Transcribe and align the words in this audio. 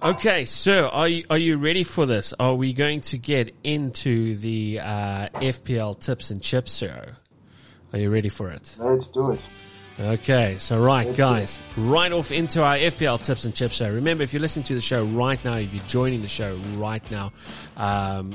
Okay, 0.00 0.44
so 0.44 0.88
are 0.90 1.08
you, 1.08 1.24
are 1.28 1.38
you 1.38 1.56
ready 1.56 1.82
for 1.82 2.06
this? 2.06 2.32
Are 2.38 2.54
we 2.54 2.72
going 2.72 3.00
to 3.00 3.18
get 3.18 3.52
into 3.64 4.36
the 4.36 4.78
uh, 4.78 5.28
FPL 5.40 5.98
tips 5.98 6.30
and 6.30 6.40
chips 6.40 6.76
show? 6.76 7.02
Are 7.92 7.98
you 7.98 8.08
ready 8.08 8.28
for 8.28 8.48
it? 8.50 8.76
Let's 8.78 9.10
do 9.10 9.32
it. 9.32 9.44
Okay, 9.98 10.56
so 10.58 10.80
right, 10.80 11.16
guys, 11.16 11.58
right 11.76 12.12
off 12.12 12.30
into 12.30 12.62
our 12.62 12.76
FPL 12.76 13.24
tips 13.24 13.44
and 13.44 13.52
chips 13.52 13.74
show. 13.74 13.92
Remember, 13.92 14.22
if 14.22 14.32
you're 14.32 14.40
listening 14.40 14.66
to 14.66 14.74
the 14.74 14.80
show 14.80 15.04
right 15.04 15.44
now, 15.44 15.54
if 15.54 15.74
you're 15.74 15.82
joining 15.88 16.22
the 16.22 16.28
show 16.28 16.54
right 16.76 17.02
now, 17.10 17.32
um, 17.76 18.34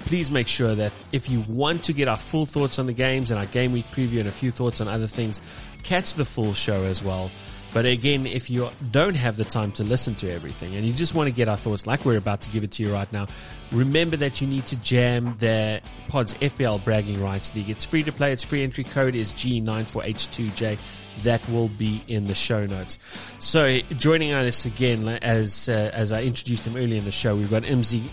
please 0.00 0.30
make 0.30 0.46
sure 0.46 0.76
that 0.76 0.92
if 1.10 1.28
you 1.28 1.40
want 1.48 1.82
to 1.84 1.92
get 1.92 2.06
our 2.06 2.16
full 2.16 2.46
thoughts 2.46 2.78
on 2.78 2.86
the 2.86 2.92
games 2.92 3.32
and 3.32 3.40
our 3.40 3.46
game 3.46 3.72
week 3.72 3.86
preview 3.88 4.20
and 4.20 4.28
a 4.28 4.32
few 4.32 4.52
thoughts 4.52 4.80
on 4.80 4.86
other 4.86 5.08
things, 5.08 5.40
catch 5.82 6.14
the 6.14 6.24
full 6.24 6.54
show 6.54 6.84
as 6.84 7.02
well. 7.02 7.32
But 7.72 7.84
again, 7.84 8.26
if 8.26 8.48
you 8.48 8.70
don't 8.90 9.14
have 9.14 9.36
the 9.36 9.44
time 9.44 9.72
to 9.72 9.84
listen 9.84 10.14
to 10.16 10.32
everything 10.32 10.74
and 10.74 10.86
you 10.86 10.92
just 10.92 11.14
want 11.14 11.28
to 11.28 11.34
get 11.34 11.48
our 11.48 11.56
thoughts 11.56 11.86
like 11.86 12.04
we're 12.04 12.16
about 12.16 12.40
to 12.42 12.50
give 12.50 12.64
it 12.64 12.72
to 12.72 12.82
you 12.82 12.92
right 12.92 13.12
now, 13.12 13.26
remember 13.72 14.16
that 14.16 14.40
you 14.40 14.46
need 14.46 14.64
to 14.66 14.76
jam 14.76 15.36
the 15.38 15.80
Pods 16.08 16.34
FPL 16.34 16.82
Bragging 16.82 17.22
Rights 17.22 17.54
League. 17.54 17.68
It's 17.68 17.84
free 17.84 18.02
to 18.04 18.12
play. 18.12 18.32
Its 18.32 18.42
free 18.42 18.62
entry 18.62 18.84
code 18.84 19.14
is 19.14 19.32
G94H2J. 19.34 20.78
That 21.24 21.46
will 21.50 21.68
be 21.68 22.02
in 22.08 22.26
the 22.26 22.34
show 22.34 22.64
notes. 22.64 22.98
So 23.38 23.80
joining 23.96 24.32
us 24.32 24.64
again, 24.64 25.08
as 25.08 25.68
uh, 25.68 25.90
as 25.92 26.12
I 26.12 26.22
introduced 26.22 26.64
him 26.64 26.76
earlier 26.76 26.98
in 26.98 27.04
the 27.04 27.12
show, 27.12 27.34
we've 27.34 27.50
got 27.50 27.64
MZ 27.64 28.08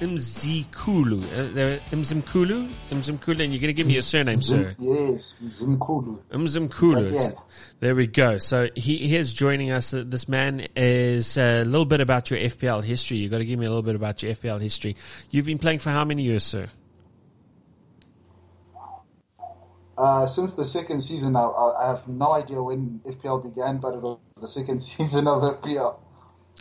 Mzikulu. 0.00 1.22
Uh, 1.22 1.78
Mzimkulu? 1.92 2.70
Mzimkulu, 2.90 3.44
and 3.44 3.52
you're 3.52 3.60
going 3.60 3.68
to 3.68 3.72
give 3.72 3.86
me 3.86 3.92
your 3.94 4.02
surname, 4.02 4.40
sir. 4.40 4.74
Yes, 4.78 5.34
Mzimkulu. 5.44 6.18
Mzimkulu. 6.30 7.12
Yeah. 7.14 7.28
There 7.80 7.94
we 7.94 8.06
go. 8.06 8.38
So 8.38 8.68
he, 8.74 8.96
he 9.08 9.16
is 9.16 9.34
joining 9.34 9.70
us. 9.70 9.92
Uh, 9.92 10.04
This 10.06 10.28
man 10.28 10.66
is 10.74 11.36
uh, 11.36 11.62
a 11.62 11.64
little 11.64 11.84
bit 11.84 12.00
about 12.00 12.30
your 12.30 12.40
FPL 12.40 12.82
history. 12.82 13.18
You've 13.18 13.30
got 13.30 13.38
to 13.38 13.44
give 13.44 13.58
me 13.58 13.66
a 13.66 13.68
little 13.68 13.82
bit 13.82 13.94
about 13.94 14.22
your 14.22 14.34
FPL 14.34 14.60
history. 14.60 14.96
You've 15.30 15.46
been 15.46 15.58
playing 15.58 15.80
for 15.80 15.90
how 15.90 16.04
many 16.04 16.22
years, 16.22 16.44
sir? 16.44 16.70
Uh, 19.98 20.26
since 20.26 20.54
the 20.54 20.64
second 20.64 21.02
season, 21.02 21.36
I 21.36 21.42
I 21.42 21.88
have 21.88 22.08
no 22.08 22.32
idea 22.32 22.62
when 22.62 23.02
FPL 23.04 23.42
began, 23.42 23.76
but 23.78 23.92
it 23.94 24.00
was 24.00 24.18
the 24.40 24.48
second 24.48 24.82
season 24.92 25.26
of 25.26 25.42
FPL. 25.60 25.98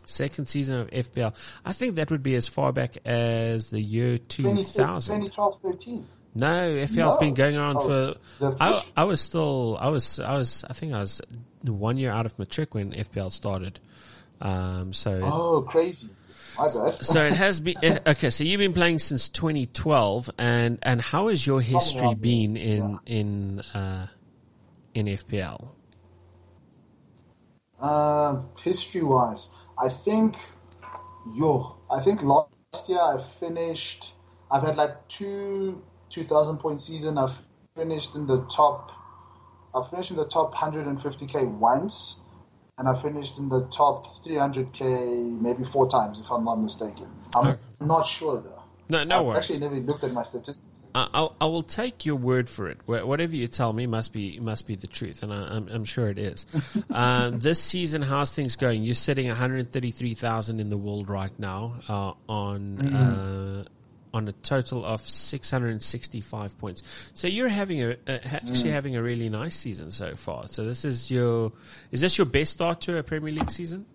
Second 0.10 0.48
season 0.48 0.76
of 0.82 0.90
FPL. 0.90 1.34
I 1.66 1.74
think 1.74 1.96
that 1.96 2.10
would 2.12 2.24
be 2.24 2.36
as 2.36 2.48
far 2.48 2.72
back 2.74 2.98
as 3.06 3.70
the 3.70 3.80
year 3.82 4.18
2000. 4.18 4.66
2012, 5.28 5.62
13. 5.62 6.08
No, 6.36 6.48
FPL's 6.48 7.16
No. 7.16 7.20
been 7.20 7.34
going 7.34 7.58
on 7.58 7.76
Oh, 7.78 8.14
for. 8.40 8.56
I, 8.60 8.84
I 8.96 9.04
was 9.06 9.22
still. 9.22 9.78
I 9.80 9.90
was. 9.90 10.20
I 10.20 10.38
was. 10.38 10.64
I 10.70 10.74
think 10.74 10.94
I 10.94 11.00
was 11.00 11.22
one 11.64 11.98
year 11.98 12.12
out 12.12 12.26
of 12.26 12.38
matric 12.38 12.74
when 12.76 12.92
FPL 12.92 13.32
started. 13.32 13.80
Um, 14.42 14.94
so. 14.94 15.22
Oh, 15.24 15.62
crazy. 15.64 16.10
My 16.58 16.68
bad. 16.68 16.98
So 17.04 17.24
it 17.26 17.34
has 17.34 17.60
been 17.60 17.76
okay. 18.06 18.30
So 18.30 18.44
you've 18.44 18.60
been 18.60 18.74
playing 18.74 19.00
since 19.00 19.30
2012, 19.30 20.30
and 20.38 20.78
and 20.84 21.02
how 21.02 21.30
has 21.30 21.46
your 21.46 21.62
history 21.62 22.14
been 22.16 22.58
in 22.58 23.00
in 23.06 23.60
uh, 23.74 24.08
in 24.94 25.06
FPL? 25.08 25.70
Uh, 27.80 28.42
history 28.62 29.02
wise, 29.04 29.50
I 29.82 29.90
think, 29.90 30.36
yo, 31.36 31.78
I 31.90 32.02
think 32.02 32.22
last 32.24 32.88
year 32.88 33.00
I 33.00 33.22
finished. 33.40 34.14
I've 34.52 34.64
had 34.64 34.76
like 34.76 35.08
two 35.08 35.82
two 36.10 36.24
thousand 36.24 36.58
point 36.58 36.82
season. 36.82 37.18
I've 37.18 37.40
finished 37.76 38.16
in 38.16 38.26
the 38.28 38.42
top. 38.46 38.92
I've 39.74 39.90
finished 39.90 40.12
in 40.12 40.18
the 40.18 40.26
top 40.26 40.54
150k 40.56 41.48
once, 41.48 42.18
and 42.78 42.88
I 42.90 43.00
finished 43.00 43.38
in 43.38 43.50
the 43.50 43.66
top 43.68 44.24
300k 44.26 45.40
maybe 45.42 45.64
four 45.64 45.88
times, 45.88 46.20
if 46.20 46.30
I'm 46.32 46.44
not 46.44 46.56
mistaken. 46.56 47.08
I'm 47.36 47.50
Okay. 47.50 47.60
not 47.80 48.08
sure 48.08 48.42
though. 48.42 48.64
No, 48.90 49.04
no 49.04 49.20
I've 49.22 49.28
worries. 49.28 49.38
actually 49.38 49.60
never 49.60 49.76
looked 49.76 50.04
at 50.04 50.12
my 50.12 50.24
statistics. 50.24 50.79
I, 50.96 51.08
I'll, 51.14 51.36
I 51.40 51.46
will 51.46 51.64
take 51.64 52.06
your 52.06 52.16
word 52.16 52.50
for 52.50 52.68
it. 52.68 52.78
Whatever 52.86 53.36
you 53.36 53.48
tell 53.48 53.74
me 53.74 53.86
must 53.86 54.14
be 54.14 54.40
must 54.40 54.68
be 54.68 54.76
the 54.76 54.88
truth, 54.88 55.24
and 55.24 55.32
I, 55.34 55.56
I'm, 55.56 55.68
I'm 55.70 55.86
sure 55.86 56.10
it 56.10 56.18
is. 56.18 56.46
um, 56.90 57.40
this 57.40 57.62
season, 57.62 58.02
how's 58.02 58.34
things 58.34 58.56
going? 58.56 58.84
You're 58.84 58.96
sitting 58.96 59.28
133,000 59.28 60.60
in 60.60 60.70
the 60.70 60.78
world 60.78 61.10
right 61.10 61.38
now 61.38 61.76
uh, 61.88 62.14
on 62.28 62.96
uh, 62.96 63.64
on 64.14 64.28
a 64.28 64.32
total 64.32 64.84
of 64.86 65.08
665 65.08 66.58
points. 66.58 66.84
So 67.14 67.28
you're 67.28 67.48
having 67.48 67.84
a, 67.84 67.96
a 68.08 68.28
ha- 68.28 68.40
actually 68.48 68.72
having 68.72 68.96
a 68.96 69.04
really 69.04 69.30
nice 69.30 69.56
season 69.56 69.92
so 69.92 70.16
far. 70.16 70.48
So 70.48 70.66
this 70.66 70.86
is 70.86 71.12
your 71.12 71.52
is 71.92 72.02
this 72.02 72.18
your 72.18 72.26
best 72.26 72.54
start 72.54 72.82
to 72.82 72.98
a 72.98 73.04
Premier 73.04 73.34
League 73.34 73.52
season 73.52 73.86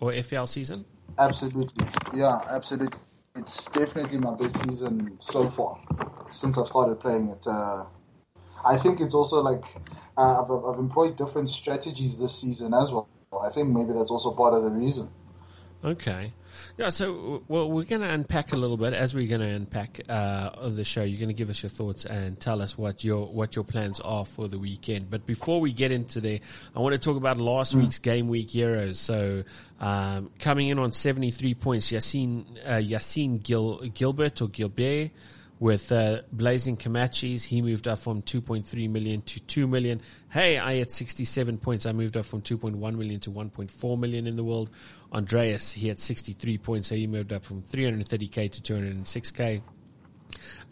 or 0.00 0.12
FPL 0.12 0.48
season? 0.48 0.84
Absolutely, 1.18 1.86
yeah, 2.12 2.40
absolutely. 2.50 2.98
It's 3.36 3.66
definitely 3.66 4.18
my 4.18 4.34
best 4.34 4.60
season 4.62 5.18
so 5.20 5.50
far 5.50 5.80
since 6.30 6.56
I've 6.56 6.68
started 6.68 7.00
playing 7.00 7.30
it. 7.30 7.44
Uh, 7.46 7.84
I 8.64 8.78
think 8.78 9.00
it's 9.00 9.14
also 9.14 9.40
like 9.40 9.64
uh, 10.16 10.42
I've, 10.42 10.50
I've 10.50 10.78
employed 10.78 11.16
different 11.16 11.50
strategies 11.50 12.16
this 12.16 12.38
season 12.40 12.72
as 12.74 12.92
well. 12.92 13.08
I 13.42 13.50
think 13.50 13.70
maybe 13.70 13.92
that's 13.92 14.10
also 14.10 14.30
part 14.32 14.54
of 14.54 14.62
the 14.62 14.70
reason. 14.70 15.10
Okay. 15.84 16.32
Yeah, 16.78 16.88
so 16.88 17.42
well, 17.46 17.70
we're 17.70 17.84
going 17.84 18.00
to 18.00 18.08
unpack 18.08 18.52
a 18.52 18.56
little 18.56 18.78
bit 18.78 18.94
as 18.94 19.14
we're 19.14 19.28
going 19.28 19.42
to 19.42 19.48
unpack 19.48 20.00
uh, 20.08 20.68
the 20.70 20.84
show. 20.84 21.02
You're 21.02 21.18
going 21.18 21.28
to 21.28 21.34
give 21.34 21.50
us 21.50 21.62
your 21.62 21.68
thoughts 21.68 22.06
and 22.06 22.40
tell 22.40 22.62
us 22.62 22.78
what 22.78 23.04
your 23.04 23.26
what 23.26 23.54
your 23.54 23.64
plans 23.64 24.00
are 24.00 24.24
for 24.24 24.48
the 24.48 24.58
weekend. 24.58 25.10
But 25.10 25.26
before 25.26 25.60
we 25.60 25.72
get 25.72 25.92
into 25.92 26.20
there, 26.20 26.38
I 26.74 26.80
want 26.80 26.94
to 26.94 26.98
talk 26.98 27.16
about 27.16 27.36
last 27.36 27.74
week's 27.74 27.98
game 27.98 28.28
week 28.28 28.50
heroes. 28.50 28.98
So 28.98 29.44
um, 29.78 30.30
coming 30.38 30.68
in 30.68 30.78
on 30.78 30.92
73 30.92 31.54
points, 31.54 31.92
Yassine 31.92 32.44
uh, 32.64 32.70
Yassine 32.74 33.42
Gil, 33.42 33.80
Gilbert 33.92 34.40
or 34.40 34.48
Gilbert 34.48 35.10
with 35.60 35.92
uh, 35.92 36.22
Blazing 36.32 36.76
Comanches, 36.76 37.44
he 37.44 37.62
moved 37.62 37.86
up 37.86 38.00
from 38.00 38.22
2.3 38.22 38.90
million 38.90 39.22
to 39.22 39.40
2 39.40 39.66
million. 39.68 40.00
Hey, 40.30 40.58
I 40.58 40.74
had 40.74 40.90
67 40.90 41.58
points. 41.58 41.86
I 41.86 41.92
moved 41.92 42.16
up 42.16 42.24
from 42.24 42.42
2.1 42.42 42.78
million 42.96 43.20
to 43.20 43.30
1.4 43.30 43.98
million 43.98 44.26
in 44.26 44.36
the 44.36 44.44
world. 44.44 44.70
Andreas, 45.12 45.72
he 45.72 45.88
had 45.88 45.98
63 45.98 46.58
points, 46.58 46.88
so 46.88 46.96
he 46.96 47.06
moved 47.06 47.32
up 47.32 47.44
from 47.44 47.62
330k 47.62 48.50
to 48.50 48.74
206k. 48.74 49.62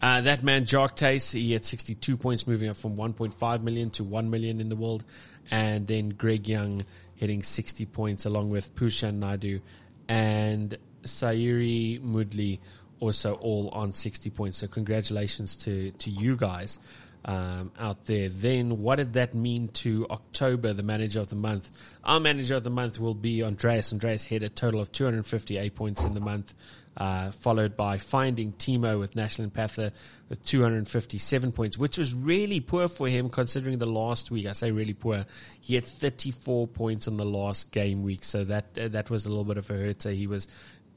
Uh, 0.01 0.21
that 0.21 0.43
man, 0.43 0.65
Jock 0.65 0.97
Tace, 0.97 1.31
he 1.31 1.53
had 1.53 1.63
62 1.63 2.17
points, 2.17 2.45
moving 2.45 2.69
up 2.69 2.77
from 2.77 2.97
1.5 2.97 3.63
million 3.63 3.89
to 3.91 4.03
1 4.03 4.29
million 4.29 4.59
in 4.59 4.67
the 4.67 4.75
world. 4.75 5.05
And 5.49 5.87
then 5.87 6.09
Greg 6.09 6.47
Young 6.47 6.85
hitting 7.15 7.41
60 7.41 7.85
points, 7.85 8.25
along 8.25 8.49
with 8.49 8.75
Pushan 8.75 9.15
Naidu 9.15 9.61
and 10.09 10.77
Sayuri 11.03 12.01
Mudli, 12.01 12.59
also 13.03 13.33
all 13.33 13.67
on 13.69 13.91
60 13.91 14.29
points. 14.29 14.59
So 14.59 14.67
congratulations 14.67 15.57
to, 15.57 15.91
to 15.91 16.09
you 16.09 16.37
guys 16.37 16.79
um, 17.25 17.71
out 17.77 18.05
there. 18.05 18.29
Then 18.29 18.81
what 18.81 18.95
did 18.95 19.13
that 19.13 19.33
mean 19.33 19.67
to 19.83 20.07
October, 20.09 20.71
the 20.71 20.83
manager 20.83 21.19
of 21.19 21.29
the 21.29 21.35
month? 21.35 21.69
Our 22.05 22.21
manager 22.21 22.55
of 22.55 22.63
the 22.63 22.69
month 22.69 22.99
will 22.99 23.13
be 23.13 23.43
Andreas. 23.43 23.91
Andreas 23.91 24.25
had 24.25 24.41
a 24.41 24.49
total 24.49 24.79
of 24.79 24.91
258 24.93 25.75
points 25.75 26.03
in 26.03 26.13
the 26.13 26.21
month. 26.21 26.53
Uh, 26.95 27.31
followed 27.31 27.75
by 27.75 27.97
finding 27.97 28.53
Timo 28.53 28.99
with 28.99 29.15
National 29.15 29.49
Empatha 29.49 29.91
with 30.29 30.45
257 30.45 31.51
points, 31.51 31.75
which 31.75 31.97
was 31.97 32.13
really 32.13 32.59
poor 32.59 32.87
for 32.87 33.07
him 33.07 33.29
considering 33.29 33.79
the 33.79 33.87
last 33.87 34.29
week. 34.29 34.45
I 34.45 34.51
say 34.51 34.69
really 34.69 34.93
poor. 34.93 35.25
He 35.59 35.73
had 35.73 35.87
34 35.87 36.67
points 36.67 37.07
on 37.07 37.17
the 37.17 37.25
last 37.25 37.71
game 37.71 38.03
week, 38.03 38.23
so 38.23 38.43
that 38.43 38.77
uh, 38.79 38.89
that 38.89 39.09
was 39.09 39.25
a 39.25 39.29
little 39.29 39.43
bit 39.43 39.57
of 39.57 39.71
a 39.71 39.73
hurt. 39.73 40.03
So 40.03 40.11
he 40.11 40.27
was 40.27 40.47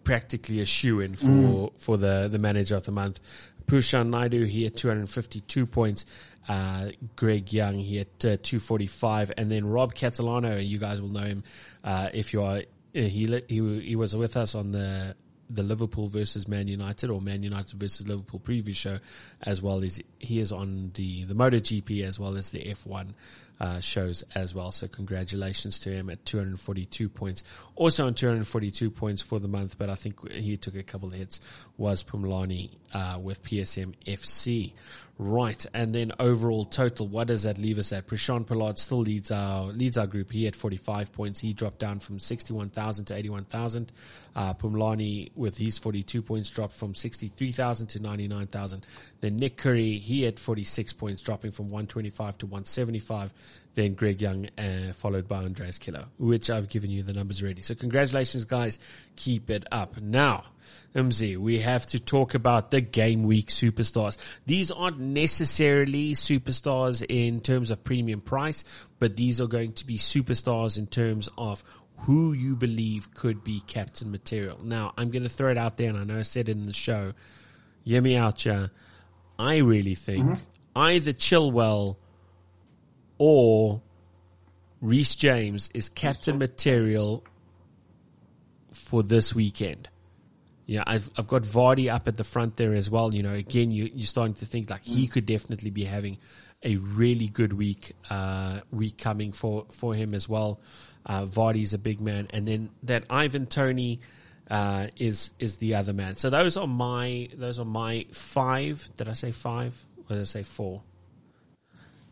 practically 0.06 0.60
a 0.60 0.64
shoe 0.64 1.00
in 1.00 1.16
for 1.16 1.72
for 1.76 1.96
the 1.98 2.28
the 2.30 2.38
manager 2.38 2.76
of 2.76 2.84
the 2.86 2.92
month. 2.92 3.20
Pushan 3.66 4.08
Naidu 4.10 4.44
he 4.44 4.62
had 4.64 4.76
252 4.76 5.66
points. 5.66 6.06
Uh, 6.48 6.90
Greg 7.16 7.52
Young 7.52 7.74
he 7.74 7.96
had 7.96 8.06
uh, 8.24 8.36
245, 8.40 9.32
and 9.36 9.50
then 9.50 9.66
Rob 9.66 9.94
Catalano. 9.94 10.64
You 10.64 10.78
guys 10.78 11.02
will 11.02 11.08
know 11.08 11.24
him 11.24 11.42
uh, 11.82 12.08
if 12.14 12.32
you 12.32 12.42
are. 12.42 12.58
uh, 12.58 12.62
He 12.92 13.42
he 13.48 13.80
he 13.80 13.96
was 13.96 14.14
with 14.14 14.36
us 14.36 14.54
on 14.54 14.70
the 14.70 15.16
the 15.50 15.62
Liverpool 15.62 16.08
versus 16.08 16.46
Man 16.48 16.66
United 16.68 17.10
or 17.10 17.20
Man 17.20 17.42
United 17.42 17.78
versus 17.78 18.06
Liverpool 18.06 18.40
preview 18.40 18.74
show, 18.74 18.98
as 19.42 19.60
well 19.60 19.82
as 19.82 20.00
he 20.20 20.38
is 20.38 20.52
on 20.52 20.92
the 20.94 21.24
the 21.24 21.34
MotoGP 21.34 22.04
as 22.06 22.18
well 22.20 22.36
as 22.36 22.50
the 22.52 22.60
F1 22.60 23.14
uh, 23.60 23.80
shows 23.80 24.24
as 24.34 24.54
well. 24.54 24.70
So 24.70 24.88
congratulations 24.88 25.78
to 25.80 25.90
him 25.90 26.10
at 26.10 26.24
242 26.24 27.08
points. 27.08 27.44
Also 27.74 28.06
on 28.06 28.14
242 28.14 28.90
points 28.90 29.22
for 29.22 29.38
the 29.38 29.48
month, 29.48 29.76
but 29.78 29.90
I 29.90 29.94
think 29.94 30.30
he 30.30 30.56
took 30.56 30.74
a 30.76 30.82
couple 30.82 31.08
of 31.08 31.14
hits 31.14 31.40
was 31.76 32.02
Pumlani 32.04 32.70
uh, 32.92 33.18
with 33.22 33.42
PSM 33.42 33.94
FC. 34.06 34.72
Right, 35.18 35.64
and 35.72 35.94
then 35.94 36.12
overall 36.18 36.66
total, 36.66 37.08
what 37.08 37.28
does 37.28 37.44
that 37.44 37.56
leave 37.56 37.78
us 37.78 37.90
at? 37.90 38.06
Prashant 38.06 38.46
Pollard 38.46 38.78
still 38.78 38.98
leads 38.98 39.30
our 39.30 39.64
leads 39.68 39.96
our 39.96 40.06
group. 40.06 40.30
He 40.30 40.44
had 40.44 40.54
45 40.54 41.10
points. 41.12 41.40
He 41.40 41.54
dropped 41.54 41.78
down 41.78 42.00
from 42.00 42.20
61,000 42.20 43.06
to 43.06 43.14
81,000. 43.14 43.92
Uh, 44.34 44.52
Pumlani 44.52 45.30
with 45.34 45.56
his 45.56 45.78
42 45.78 46.20
points 46.20 46.50
dropped 46.50 46.74
from 46.74 46.94
63,000 46.94 47.86
to 47.86 47.98
99,000. 47.98 48.84
Then 49.22 49.36
Nick 49.36 49.56
Curry, 49.56 49.96
he 49.96 50.24
had 50.24 50.38
46 50.38 50.92
points, 50.92 51.22
dropping 51.22 51.52
from 51.52 51.70
125 51.70 52.36
to 52.38 52.46
175. 52.46 53.32
then 53.74 53.94
Greg 53.94 54.20
Young, 54.20 54.50
uh, 54.58 54.92
followed 54.92 55.26
by 55.26 55.44
Andreas 55.44 55.78
Killer, 55.78 56.04
which 56.18 56.50
I've 56.50 56.68
given 56.68 56.90
you 56.90 57.02
the 57.02 57.14
numbers 57.14 57.42
already. 57.42 57.62
So 57.62 57.74
congratulations, 57.74 58.44
guys. 58.44 58.78
Keep 59.16 59.48
it 59.48 59.64
up. 59.72 59.98
Now, 59.98 60.44
MZ, 60.96 61.36
we 61.36 61.60
have 61.60 61.86
to 61.86 62.00
talk 62.00 62.34
about 62.34 62.70
the 62.70 62.80
game 62.80 63.24
week 63.24 63.48
superstars. 63.48 64.16
These 64.46 64.70
aren't 64.70 64.98
necessarily 64.98 66.14
superstars 66.14 67.04
in 67.06 67.40
terms 67.40 67.70
of 67.70 67.84
premium 67.84 68.20
price, 68.20 68.64
but 68.98 69.14
these 69.14 69.40
are 69.40 69.46
going 69.46 69.72
to 69.72 69.86
be 69.86 69.98
superstars 69.98 70.78
in 70.78 70.86
terms 70.86 71.28
of 71.36 71.62
who 71.98 72.32
you 72.32 72.56
believe 72.56 73.12
could 73.14 73.44
be 73.44 73.60
captain 73.66 74.10
material. 74.10 74.58
Now, 74.62 74.94
I'm 74.96 75.10
going 75.10 75.22
to 75.22 75.28
throw 75.28 75.50
it 75.50 75.58
out 75.58 75.76
there, 75.76 75.90
and 75.90 75.98
I 75.98 76.04
know 76.04 76.18
I 76.18 76.22
said 76.22 76.48
it 76.48 76.52
in 76.52 76.66
the 76.66 76.72
show. 76.72 77.12
Hear 77.84 78.00
me 78.00 78.16
out, 78.16 78.44
yeah. 78.44 78.68
I 79.38 79.58
really 79.58 79.94
think 79.94 80.24
mm-hmm. 80.24 80.42
either 80.74 81.12
Chilwell 81.12 81.96
or 83.18 83.82
Reece 84.80 85.14
James 85.14 85.70
is 85.74 85.88
captain 85.88 86.38
material 86.38 87.22
for 88.72 89.02
this 89.02 89.34
weekend. 89.34 89.88
Yeah, 90.66 90.82
I've 90.86 91.08
I've 91.16 91.28
got 91.28 91.42
Vardy 91.42 91.92
up 91.92 92.08
at 92.08 92.16
the 92.16 92.24
front 92.24 92.56
there 92.56 92.74
as 92.74 92.90
well. 92.90 93.14
You 93.14 93.22
know, 93.22 93.34
again, 93.34 93.70
you 93.70 93.90
you're 93.94 94.06
starting 94.06 94.34
to 94.34 94.46
think 94.46 94.68
like 94.68 94.82
he 94.82 95.06
mm. 95.06 95.10
could 95.12 95.24
definitely 95.24 95.70
be 95.70 95.84
having 95.84 96.18
a 96.62 96.76
really 96.76 97.28
good 97.28 97.52
week 97.52 97.94
uh, 98.10 98.60
week 98.70 98.98
coming 98.98 99.32
for 99.32 99.66
for 99.70 99.94
him 99.94 100.12
as 100.12 100.28
well. 100.28 100.60
Uh, 101.04 101.22
Vardy's 101.22 101.72
a 101.72 101.78
big 101.78 102.00
man, 102.00 102.26
and 102.30 102.48
then 102.48 102.70
that 102.82 103.04
Ivan 103.08 103.46
Toney, 103.46 104.00
uh, 104.50 104.88
is 104.96 105.32
is 105.38 105.56
the 105.58 105.74
other 105.74 105.92
man. 105.92 106.16
So 106.16 106.30
those 106.30 106.56
are 106.56 106.66
my 106.66 107.28
those 107.34 107.58
are 107.58 107.64
my 107.64 108.06
five. 108.12 108.88
Did 108.96 109.08
I 109.08 109.14
say 109.14 109.32
five? 109.32 109.84
Or 109.98 110.16
did 110.16 110.20
I 110.20 110.24
say 110.24 110.42
four? 110.42 110.82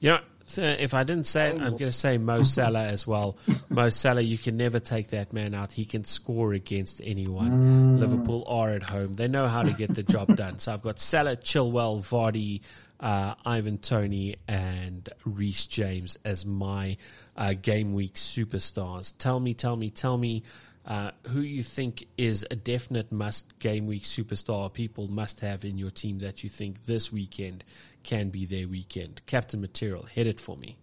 You 0.00 0.10
know, 0.10 0.20
so 0.46 0.62
if 0.62 0.94
I 0.94 1.04
didn't 1.04 1.26
say 1.26 1.50
it, 1.50 1.54
I'm 1.54 1.70
going 1.70 1.78
to 1.78 1.92
say 1.92 2.18
Mo 2.18 2.42
Salah 2.42 2.84
as 2.84 3.06
well. 3.06 3.36
Mo 3.68 3.90
Salah, 3.90 4.20
you 4.20 4.38
can 4.38 4.56
never 4.56 4.78
take 4.78 5.08
that 5.08 5.32
man 5.32 5.54
out. 5.54 5.72
He 5.72 5.84
can 5.84 6.04
score 6.04 6.52
against 6.52 7.00
anyone. 7.02 7.96
Mm. 7.96 7.98
Liverpool 7.98 8.44
are 8.46 8.70
at 8.70 8.82
home. 8.82 9.16
They 9.16 9.28
know 9.28 9.48
how 9.48 9.62
to 9.62 9.72
get 9.72 9.94
the 9.94 10.02
job 10.02 10.36
done. 10.36 10.58
So 10.58 10.72
I've 10.72 10.82
got 10.82 11.00
Salah, 11.00 11.36
Chilwell, 11.36 12.00
Vardy, 12.00 12.60
uh, 13.00 13.34
Ivan 13.44 13.78
Toney, 13.78 14.36
and 14.46 15.08
Reece 15.24 15.66
James 15.66 16.18
as 16.24 16.44
my 16.44 16.96
uh, 17.36 17.54
game 17.54 17.94
week 17.94 18.14
superstars. 18.14 19.14
Tell 19.18 19.40
me, 19.40 19.54
tell 19.54 19.76
me, 19.76 19.90
tell 19.90 20.16
me 20.16 20.42
uh, 20.86 21.12
who 21.28 21.40
you 21.40 21.62
think 21.62 22.06
is 22.18 22.46
a 22.50 22.56
definite 22.56 23.10
must 23.10 23.58
game 23.58 23.86
week 23.86 24.02
superstar 24.02 24.70
people 24.70 25.08
must 25.08 25.40
have 25.40 25.64
in 25.64 25.78
your 25.78 25.90
team 25.90 26.18
that 26.18 26.44
you 26.44 26.50
think 26.50 26.84
this 26.84 27.10
weekend 27.10 27.64
can 28.04 28.30
be 28.30 28.44
their 28.44 28.68
weekend. 28.68 29.22
Captain 29.26 29.60
Material, 29.60 30.04
hit 30.04 30.26
it 30.26 30.40
for 30.40 30.56
me. 30.56 30.76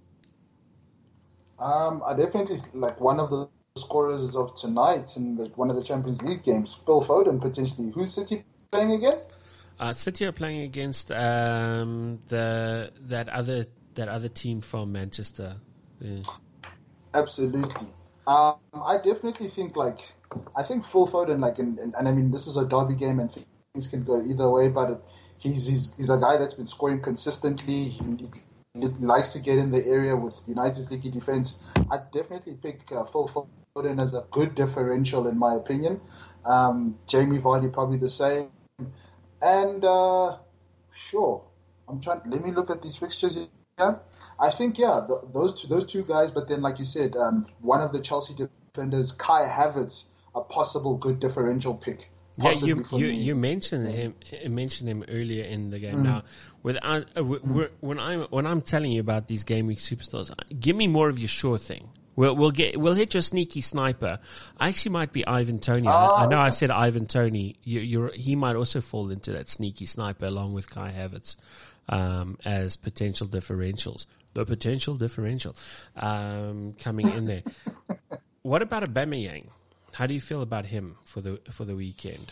Um, 1.59 2.01
I 2.05 2.15
definitely 2.15 2.59
like 2.73 2.99
one 2.99 3.19
of 3.19 3.29
the 3.29 3.47
scorers 3.77 4.35
of 4.35 4.55
tonight 4.55 5.15
in 5.15 5.35
the, 5.35 5.45
one 5.55 5.69
of 5.69 5.75
the 5.75 5.83
Champions 5.83 6.21
League 6.21 6.43
games, 6.43 6.75
Phil 6.85 7.05
Foden 7.05 7.39
potentially. 7.39 7.91
Who's 7.91 8.13
City 8.13 8.43
playing 8.71 8.93
again? 8.93 9.19
Uh, 9.79 9.93
City 9.93 10.25
are 10.25 10.31
playing 10.31 10.61
against 10.61 11.11
um, 11.11 12.19
the 12.27 12.91
that 13.01 13.29
other 13.29 13.65
that 13.93 14.07
other 14.07 14.27
team 14.27 14.61
from 14.61 14.91
Manchester. 14.91 15.57
Yeah. 15.99 16.23
Absolutely. 17.13 17.87
Um, 18.27 18.55
I 18.73 18.97
definitely 18.97 19.49
think 19.49 19.75
like 19.75 19.99
I 20.55 20.63
think 20.63 20.85
Phil 20.85 21.07
Foden 21.07 21.39
like 21.39 21.59
and, 21.59 21.77
and, 21.79 21.93
and 21.95 22.07
I 22.07 22.11
mean 22.11 22.31
this 22.31 22.47
is 22.47 22.57
a 22.57 22.65
derby 22.67 22.95
game 22.95 23.19
and 23.19 23.31
things 23.73 23.87
can 23.87 24.03
go 24.03 24.23
either 24.25 24.49
way, 24.49 24.67
but 24.67 24.91
it, 24.91 25.03
he's, 25.41 25.65
he's 25.65 25.93
he's 25.97 26.09
a 26.09 26.17
guy 26.17 26.37
that's 26.37 26.53
been 26.53 26.67
scoring 26.67 27.01
consistently. 27.01 27.89
He, 27.89 28.29
he 28.73 28.87
likes 28.99 29.33
to 29.33 29.39
get 29.39 29.57
in 29.57 29.71
the 29.71 29.85
area 29.85 30.15
with 30.15 30.35
United's 30.47 30.89
leaky 30.89 31.11
defense. 31.11 31.57
I 31.91 31.99
definitely 32.13 32.53
pick 32.53 32.79
uh, 32.91 33.03
Phil 33.03 33.49
Foden 33.75 34.01
as 34.01 34.13
a 34.13 34.25
good 34.31 34.55
differential 34.55 35.27
in 35.27 35.37
my 35.37 35.55
opinion. 35.55 35.99
Um, 36.45 36.97
Jamie 37.07 37.39
Vardy 37.39 37.71
probably 37.71 37.97
the 37.97 38.09
same, 38.09 38.49
and 39.41 39.83
uh, 39.83 40.37
sure, 40.93 41.43
I'm 41.87 41.99
trying. 41.99 42.21
Let 42.25 42.43
me 42.43 42.51
look 42.51 42.69
at 42.69 42.81
these 42.81 42.95
fixtures 42.95 43.35
here. 43.35 43.99
I 44.39 44.51
think 44.51 44.79
yeah, 44.79 45.01
the, 45.07 45.21
those 45.33 45.59
two 45.59 45.67
those 45.67 45.85
two 45.85 46.03
guys. 46.03 46.31
But 46.31 46.47
then, 46.47 46.61
like 46.61 46.79
you 46.79 46.85
said, 46.85 47.15
um, 47.15 47.45
one 47.59 47.81
of 47.81 47.91
the 47.91 47.99
Chelsea 47.99 48.33
defenders, 48.33 49.11
Kai 49.11 49.47
Havertz, 49.47 50.05
a 50.33 50.41
possible 50.41 50.97
good 50.97 51.19
differential 51.19 51.75
pick. 51.75 52.09
Yeah, 52.37 52.51
you 52.51 52.85
you, 52.91 53.07
you 53.07 53.35
mentioned 53.35 53.87
him 53.87 54.15
mentioned 54.47 54.89
him 54.89 55.03
earlier 55.09 55.43
in 55.43 55.69
the 55.69 55.79
game. 55.79 55.97
Mm. 55.97 56.03
Now, 56.03 56.23
without 56.63 57.07
uh, 57.15 57.23
when 57.23 57.99
I'm 57.99 58.21
when 58.23 58.47
I'm 58.47 58.61
telling 58.61 58.91
you 58.91 59.01
about 59.01 59.27
these 59.27 59.43
game 59.43 59.67
week 59.67 59.79
superstars, 59.79 60.31
give 60.59 60.75
me 60.75 60.87
more 60.87 61.09
of 61.09 61.19
your 61.19 61.29
sure 61.29 61.57
thing. 61.57 61.89
We'll 62.15 62.35
we'll 62.35 62.51
get 62.51 62.77
we'll 62.79 62.93
hit 62.93 63.13
your 63.13 63.23
sneaky 63.23 63.61
sniper. 63.61 64.19
I 64.57 64.69
actually 64.69 64.91
might 64.91 65.11
be 65.11 65.25
Ivan 65.25 65.59
Toney. 65.59 65.87
Oh, 65.87 65.91
I, 65.91 66.23
I, 66.23 66.27
know 66.27 66.37
okay. 66.37 66.47
I 66.47 66.49
said 66.51 66.71
Ivan 66.71 67.05
Toney. 67.05 67.57
You, 67.63 68.11
he 68.13 68.35
might 68.35 68.55
also 68.55 68.81
fall 68.81 69.11
into 69.11 69.31
that 69.33 69.49
sneaky 69.49 69.85
sniper 69.85 70.25
along 70.25 70.53
with 70.53 70.69
Kai 70.69 70.91
Havertz 70.91 71.35
um, 71.89 72.37
as 72.45 72.77
potential 72.77 73.27
differentials 73.27 74.05
the 74.33 74.45
potential 74.45 74.95
differential 74.95 75.55
um, 75.95 76.73
coming 76.79 77.09
in 77.09 77.25
there. 77.25 77.43
what 78.41 78.61
about 78.61 78.83
Aubameyang? 78.83 79.47
How 79.93 80.07
do 80.07 80.13
you 80.13 80.21
feel 80.21 80.41
about 80.41 80.67
him 80.67 80.97
for 81.03 81.21
the 81.21 81.39
for 81.51 81.65
the 81.65 81.75
weekend? 81.75 82.31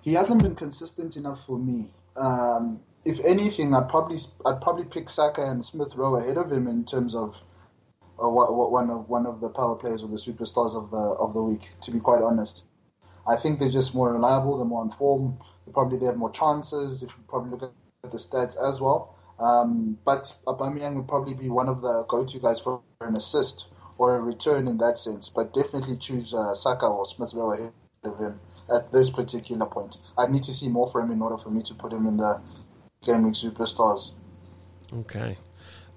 He 0.00 0.14
hasn't 0.14 0.42
been 0.42 0.54
consistent 0.54 1.16
enough 1.16 1.44
for 1.46 1.58
me. 1.58 1.90
Um, 2.16 2.80
if 3.04 3.20
anything, 3.20 3.74
I'd 3.74 3.88
probably 3.88 4.18
I'd 4.46 4.60
probably 4.62 4.84
pick 4.84 5.10
Saka 5.10 5.42
and 5.44 5.64
Smith 5.64 5.94
Rowe 5.96 6.16
ahead 6.16 6.38
of 6.38 6.50
him 6.50 6.66
in 6.66 6.84
terms 6.84 7.14
of 7.14 7.34
uh, 8.18 8.28
one 8.28 8.88
of 8.90 9.08
one 9.08 9.26
of 9.26 9.40
the 9.40 9.50
power 9.50 9.76
players 9.76 10.02
or 10.02 10.08
the 10.08 10.16
superstars 10.16 10.74
of 10.74 10.90
the 10.90 10.96
of 10.96 11.34
the 11.34 11.42
week. 11.42 11.68
To 11.82 11.90
be 11.90 12.00
quite 12.00 12.22
honest, 12.22 12.64
I 13.28 13.36
think 13.36 13.58
they're 13.58 13.70
just 13.70 13.94
more 13.94 14.12
reliable. 14.12 14.56
They're 14.56 14.66
more 14.66 14.84
informed. 14.84 15.38
They 15.66 15.72
probably 15.72 15.98
they 15.98 16.06
have 16.06 16.16
more 16.16 16.32
chances. 16.32 17.02
If 17.02 17.10
you 17.10 17.24
probably 17.28 17.50
look 17.50 17.74
at 18.04 18.12
the 18.12 18.18
stats 18.18 18.56
as 18.56 18.80
well. 18.80 19.14
Um, 19.38 19.98
but 20.06 20.34
Aubameyang 20.46 20.96
would 20.96 21.08
probably 21.08 21.34
be 21.34 21.50
one 21.50 21.68
of 21.68 21.82
the 21.82 22.04
go-to 22.08 22.38
guys 22.38 22.58
for 22.58 22.80
an 23.02 23.16
assist 23.16 23.66
or 23.98 24.16
a 24.16 24.20
return 24.20 24.68
in 24.68 24.78
that 24.78 24.98
sense. 24.98 25.28
But 25.28 25.54
definitely 25.54 25.96
choose 25.96 26.34
uh, 26.34 26.54
Saka 26.54 26.86
or 26.86 27.06
Smith 27.06 27.32
Rowe 27.34 27.52
ahead 27.52 27.72
of 28.04 28.18
him 28.18 28.40
at 28.74 28.92
this 28.92 29.10
particular 29.10 29.66
point. 29.66 29.96
I 30.16 30.26
need 30.26 30.42
to 30.44 30.54
see 30.54 30.68
more 30.68 30.90
from 30.90 31.06
him 31.06 31.12
in 31.12 31.22
order 31.22 31.38
for 31.38 31.50
me 31.50 31.62
to 31.62 31.74
put 31.74 31.92
him 31.92 32.06
in 32.06 32.16
the 32.16 32.40
gaming 33.04 33.32
superstars. 33.32 34.12
Okay. 34.92 35.36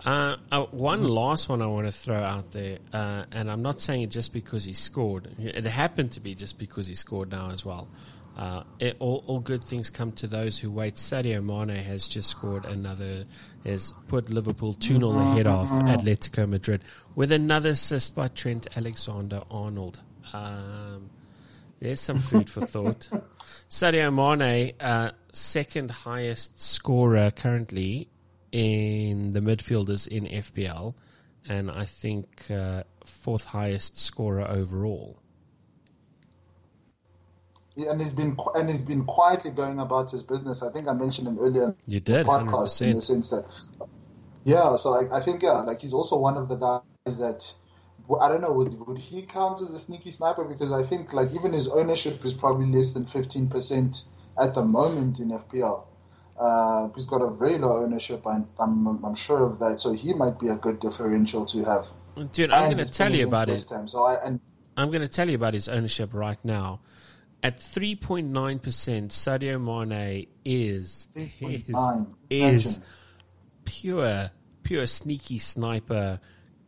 Uh, 0.06 0.38
uh, 0.51 0.63
one 0.68 1.04
last 1.04 1.50
one 1.50 1.62
I 1.62 1.68
want 1.68 1.86
to 1.88 1.92
throw 1.92 2.24
out 2.24 2.51
there, 2.51 2.80
uh, 2.94 3.25
and 3.31 3.51
I'm 3.51 3.62
not 3.62 3.81
saying 3.81 4.04
it 4.04 4.12
just 4.12 4.31
because 4.31 4.63
he 4.63 4.74
scored. 4.74 5.28
It 5.38 5.66
happened 5.66 6.13
to 6.13 6.22
be 6.22 6.36
just 6.36 6.58
because 6.58 6.88
he 6.88 6.96
scored 6.96 7.32
now 7.32 7.51
as 7.51 7.65
well. 7.65 7.89
Uh, 8.38 8.63
it, 8.79 8.96
all, 9.00 9.22
all, 9.27 9.41
good 9.41 9.62
things 9.62 9.89
come 9.89 10.13
to 10.13 10.25
those 10.25 10.58
who 10.58 10.72
wait. 10.72 10.96
Sadio 10.96 11.44
Mane 11.44 11.75
has 11.75 12.08
just 12.08 12.29
scored 12.29 12.63
another, 12.63 13.25
has 13.65 13.94
put 14.08 14.29
Liverpool 14.29 14.74
2 14.74 15.00
0 15.00 15.10
ahead 15.20 15.46
of 15.46 15.68
Atletico 15.68 16.48
Madrid 16.48 16.82
with 17.20 17.34
another 17.34 17.72
assist 17.72 18.16
by 18.16 18.30
Trent 18.30 18.66
Alexander 18.78 19.42
Arnold. 19.52 20.00
Um, 20.32 21.10
there's 21.82 22.00
some 22.00 22.20
food 22.20 22.50
for 22.50 22.62
thought. 22.66 23.10
Sadio 23.70 24.10
Mane, 24.10 24.72
uh, 24.80 25.12
second 25.34 25.92
highest 25.92 26.62
scorer 26.62 27.30
currently 27.30 28.08
in 28.54 29.34
the 29.34 29.42
midfielders 29.42 30.08
in 30.08 30.28
FPL, 30.28 30.94
and 31.50 31.70
I 31.70 31.84
think 31.84 32.50
uh, 32.50 32.84
fourth 33.04 33.44
highest 33.44 34.00
scorer 34.00 34.48
overall 34.48 35.20
and 37.76 38.02
he's 38.02 38.14
been 38.14 38.38
and 38.56 38.70
he's 38.70 38.82
been 38.82 39.06
quietly 39.06 39.52
going 39.52 39.80
about 39.80 40.12
his 40.12 40.22
business. 40.22 40.62
I 40.62 40.70
think 40.70 40.90
I 40.90 40.94
mentioned 40.94 41.30
him 41.30 41.40
earlier. 41.40 41.74
You 41.88 42.02
did 42.02 42.26
podcast 42.26 42.82
100%. 42.82 42.82
in 42.88 42.96
the 42.98 43.02
sense 43.02 43.30
that, 43.30 43.46
yeah. 44.44 44.76
So 44.76 44.94
I, 44.96 45.20
I, 45.20 45.24
think 45.24 45.44
yeah, 45.44 45.62
like 45.62 45.80
he's 45.80 45.94
also 45.94 46.18
one 46.18 46.36
of 46.36 46.50
the 46.50 46.58
guys 46.58 46.82
that 47.06 47.51
I 48.22 48.27
don't 48.27 48.41
know 48.41 48.51
would 48.51 48.88
would 48.88 48.98
he 48.98 49.22
count 49.24 49.62
as 49.62 49.70
a 49.70 49.79
sneaky 49.79 50.12
sniper 50.12 50.44
because 50.44 50.72
I 50.72 50.84
think 50.84 51.13
like 51.13 51.34
even 51.34 51.53
his 51.53 51.68
ownership 51.68 52.24
is 52.25 52.34
probably 52.34 52.65
less 52.68 52.91
than 52.91 53.06
fifteen 53.06 53.50
percent 53.50 54.06
at 54.39 54.53
the 54.53 54.63
moment 54.63 55.20
in 55.20 55.29
FPL. 55.29 55.86
Uh, 56.39 56.88
he's 56.96 57.06
got 57.06 57.22
a 57.22 57.29
very 57.29 57.58
low 57.58 57.84
ownership. 57.84 58.25
I'm, 58.25 58.48
I'm 58.58 59.03
I'm 59.03 59.15
sure 59.15 59.46
of 59.46 59.60
that. 59.60 59.79
So 59.79 59.91
he 59.91 60.13
might 60.13 60.39
be 60.39 60.48
a 60.48 60.56
good 60.56 60.79
differential 60.79 61.46
to 61.48 61.63
have. 61.65 61.88
Dude, 62.32 62.51
I'm 62.51 62.72
going 62.72 62.86
to 62.86 62.91
tell 62.91 63.13
you 63.13 63.27
about 63.27 63.50
it. 63.50 63.65
So 63.86 64.03
I, 64.03 64.25
and, 64.25 64.39
I'm 64.75 64.89
going 64.89 65.01
to 65.01 65.08
tell 65.08 65.29
you 65.29 65.36
about 65.36 65.53
his 65.53 65.70
ownership 65.70 66.13
right 66.13 66.44
now 66.44 66.82
at 67.44 67.58
3.9%, 67.58 68.29
Sadio 69.10 69.60
Mane 69.62 70.27
is, 70.44 71.08
is, 71.15 71.75
is 72.29 72.79
pure, 73.63 74.32
pure 74.63 74.86
sneaky 74.86 75.39
sniper, 75.39 76.20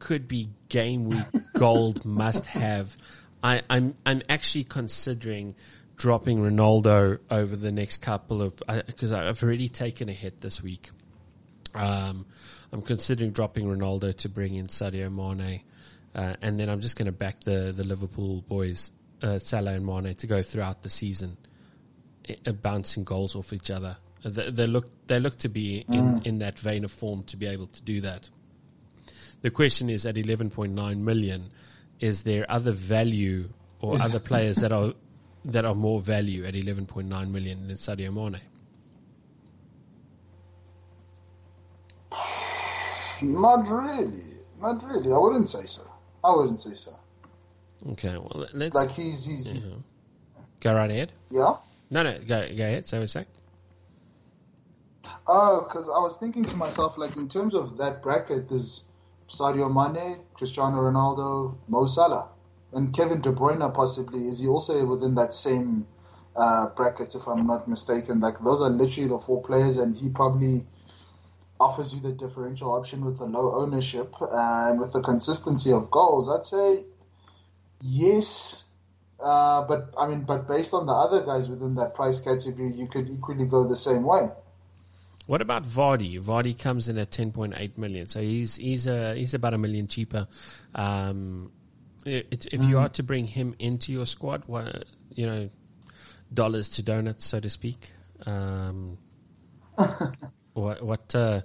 could 0.02 0.28
be 0.28 0.50
game 0.68 1.06
week 1.06 1.26
gold 1.54 2.04
must 2.04 2.46
have. 2.48 2.98
I, 3.42 3.62
I'm, 3.70 3.96
I'm 4.06 4.22
actually 4.28 4.66
considering 4.66 5.56
dropping 5.96 6.40
Ronaldo 6.40 7.20
over 7.30 7.56
the 7.56 7.72
next 7.72 7.98
couple 7.98 8.42
of, 8.42 8.62
because 8.88 9.14
I've 9.14 9.42
already 9.42 9.70
taken 9.70 10.10
a 10.10 10.14
hit 10.14 10.42
this 10.42 10.62
week. 10.62 10.90
Um, 11.76 12.26
I'm 12.74 12.82
considering 12.82 13.32
dropping 13.32 13.66
Ronaldo 13.66 14.18
to 14.18 14.30
bring 14.30 14.56
in 14.56 14.68
Sadio 14.68 15.14
Mane, 15.14 15.62
uh, 16.16 16.36
and 16.42 16.60
then 16.60 16.70
I'm 16.70 16.82
just 16.82 16.98
going 16.98 17.06
to 17.06 17.12
back 17.14 17.42
the 17.42 17.72
the 17.72 17.84
Liverpool 17.84 18.42
boys, 18.42 18.92
uh, 19.22 19.40
Salah 19.40 19.74
and 19.74 19.86
Mane, 19.86 20.16
to 20.16 20.28
go 20.28 20.42
throughout 20.42 20.82
the 20.82 20.90
season, 20.90 21.38
uh, 22.30 22.52
bouncing 22.52 23.04
goals 23.04 23.36
off 23.36 23.54
each 23.54 23.72
other. 23.72 23.98
They, 24.24 24.50
they, 24.52 24.68
look 24.68 24.90
they 25.08 25.20
look 25.20 25.38
to 25.40 25.50
be 25.50 25.86
in, 25.88 26.20
mm. 26.20 26.26
in 26.26 26.40
that 26.40 26.60
vein 26.60 26.84
of 26.84 26.92
form 26.92 27.24
to 27.26 27.38
be 27.38 27.46
able 27.48 27.68
to 27.68 27.82
do 27.82 28.02
that. 28.02 28.30
The 29.42 29.52
question 29.52 29.90
is 29.90 30.06
at 30.06 30.16
11.9 30.16 30.98
million, 30.98 31.50
is 32.00 32.24
there 32.24 32.46
other 32.50 32.72
value 32.72 33.50
or 33.80 34.02
other 34.02 34.20
players 34.20 34.58
that 34.58 34.72
are 34.72 34.94
that 35.46 35.66
are 35.66 35.74
more 35.74 36.00
value 36.00 36.46
at 36.46 36.54
11.9 36.54 37.30
million 37.30 37.68
than 37.68 37.78
Sadio 37.78 38.14
Mane? 38.14 38.42
Not 43.22 43.68
really. 43.68 44.24
Not 44.62 44.88
really. 44.88 45.12
I 45.12 45.18
wouldn't 45.18 45.50
say 45.50 45.66
so. 45.66 45.82
I 46.24 46.36
wouldn't 46.36 46.60
say 46.60 46.74
so. 46.74 46.96
Okay, 47.92 48.16
well, 48.18 48.48
let's. 48.54 48.76
Like 48.76 48.92
he's. 48.92 49.26
he's 49.26 49.48
yeah. 49.48 49.62
Go 50.60 50.76
right 50.76 50.92
ahead. 50.92 51.12
Yeah? 51.32 51.56
No, 51.90 52.04
no, 52.04 52.20
go, 52.20 52.48
go 52.56 52.64
ahead. 52.64 52.88
Say 52.88 52.98
what 52.98 53.02
you 53.02 53.08
say. 53.08 53.26
Oh, 55.28 55.62
because 55.62 55.88
I 55.88 56.00
was 56.00 56.18
thinking 56.18 56.46
to 56.46 56.56
myself, 56.56 56.98
like, 56.98 57.16
in 57.16 57.28
terms 57.28 57.56
of 57.56 57.78
that 57.78 58.04
bracket, 58.04 58.50
there's 58.50 58.84
Sadio 59.32 59.72
Mane, 59.72 60.20
Cristiano 60.34 60.82
Ronaldo, 60.82 61.56
Mo 61.68 61.86
Salah, 61.86 62.28
and 62.74 62.94
Kevin 62.94 63.22
De 63.22 63.32
Bruyne 63.32 63.74
possibly. 63.74 64.28
Is 64.28 64.40
he 64.40 64.48
also 64.48 64.86
within 64.86 65.16
that 65.16 65.34
same 65.34 65.88
uh, 66.36 66.68
bracket, 66.76 67.16
if 67.16 67.28
I'm 67.28 67.48
not 67.48 67.68
mistaken? 67.68 68.20
Like, 68.20 68.44
those 68.44 68.62
are 68.62 68.70
literally 68.70 69.08
the 69.08 69.20
four 69.20 69.42
players, 69.42 69.78
and 69.78 69.96
he 69.96 70.10
probably 70.10 70.66
offers 71.62 71.94
you 71.94 72.02
the 72.02 72.12
differential 72.12 72.74
option 72.74 73.06
with 73.06 73.20
the 73.20 73.26
low 73.26 73.56
ownership 73.56 74.14
and 74.20 74.80
with 74.80 74.92
the 74.94 75.02
consistency 75.02 75.72
of 75.72 75.92
goals, 75.92 76.28
I'd 76.28 76.44
say 76.44 76.84
yes. 77.82 78.64
Uh, 79.20 79.62
but 79.68 79.94
I 79.98 80.08
mean, 80.08 80.22
but 80.22 80.48
based 80.48 80.74
on 80.74 80.88
the 80.88 80.94
other 80.94 81.24
guys 81.24 81.48
within 81.48 81.76
that 81.76 81.94
price 81.94 82.20
category, 82.20 82.74
you 82.74 82.88
could 82.88 83.08
equally 83.10 83.46
go 83.46 83.68
the 83.68 83.78
same 83.78 84.04
way. 84.04 84.30
What 85.32 85.42
about 85.42 85.64
Vardy? 85.64 86.20
Vardy 86.22 86.60
comes 86.60 86.90
in 86.90 86.98
at 86.98 87.10
10.8 87.10 87.78
million, 87.78 88.06
so 88.06 88.20
he's 88.20 88.58
he's 88.58 88.86
a 88.86 89.16
he's 89.16 89.34
about 89.34 89.54
a 89.54 89.58
million 89.58 89.88
cheaper. 89.88 90.28
Um, 90.76 91.54
it, 92.06 92.48
if 92.52 92.62
you 92.66 92.76
mm. 92.76 92.82
are 92.82 92.90
to 92.90 93.02
bring 93.02 93.28
him 93.28 93.56
into 93.58 93.94
your 93.94 94.06
squad, 94.06 94.44
what, 94.48 94.84
you 95.16 95.26
know, 95.26 95.50
dollars 96.34 96.68
to 96.68 96.84
donuts, 96.84 97.26
so 97.26 97.40
to 97.40 97.50
speak. 97.50 97.94
Um, 98.26 98.98
what 100.54 100.84
what 100.84 101.16
uh, 101.16 101.44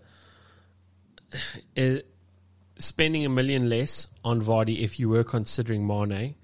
spending 2.79 3.25
a 3.25 3.29
million 3.29 3.69
less 3.69 4.09
on 4.25 4.43
Vardy 4.43 4.83
if 4.83 4.99
you 4.99 5.11
were 5.11 5.23
considering 5.23 5.87
Mane, 5.87 6.35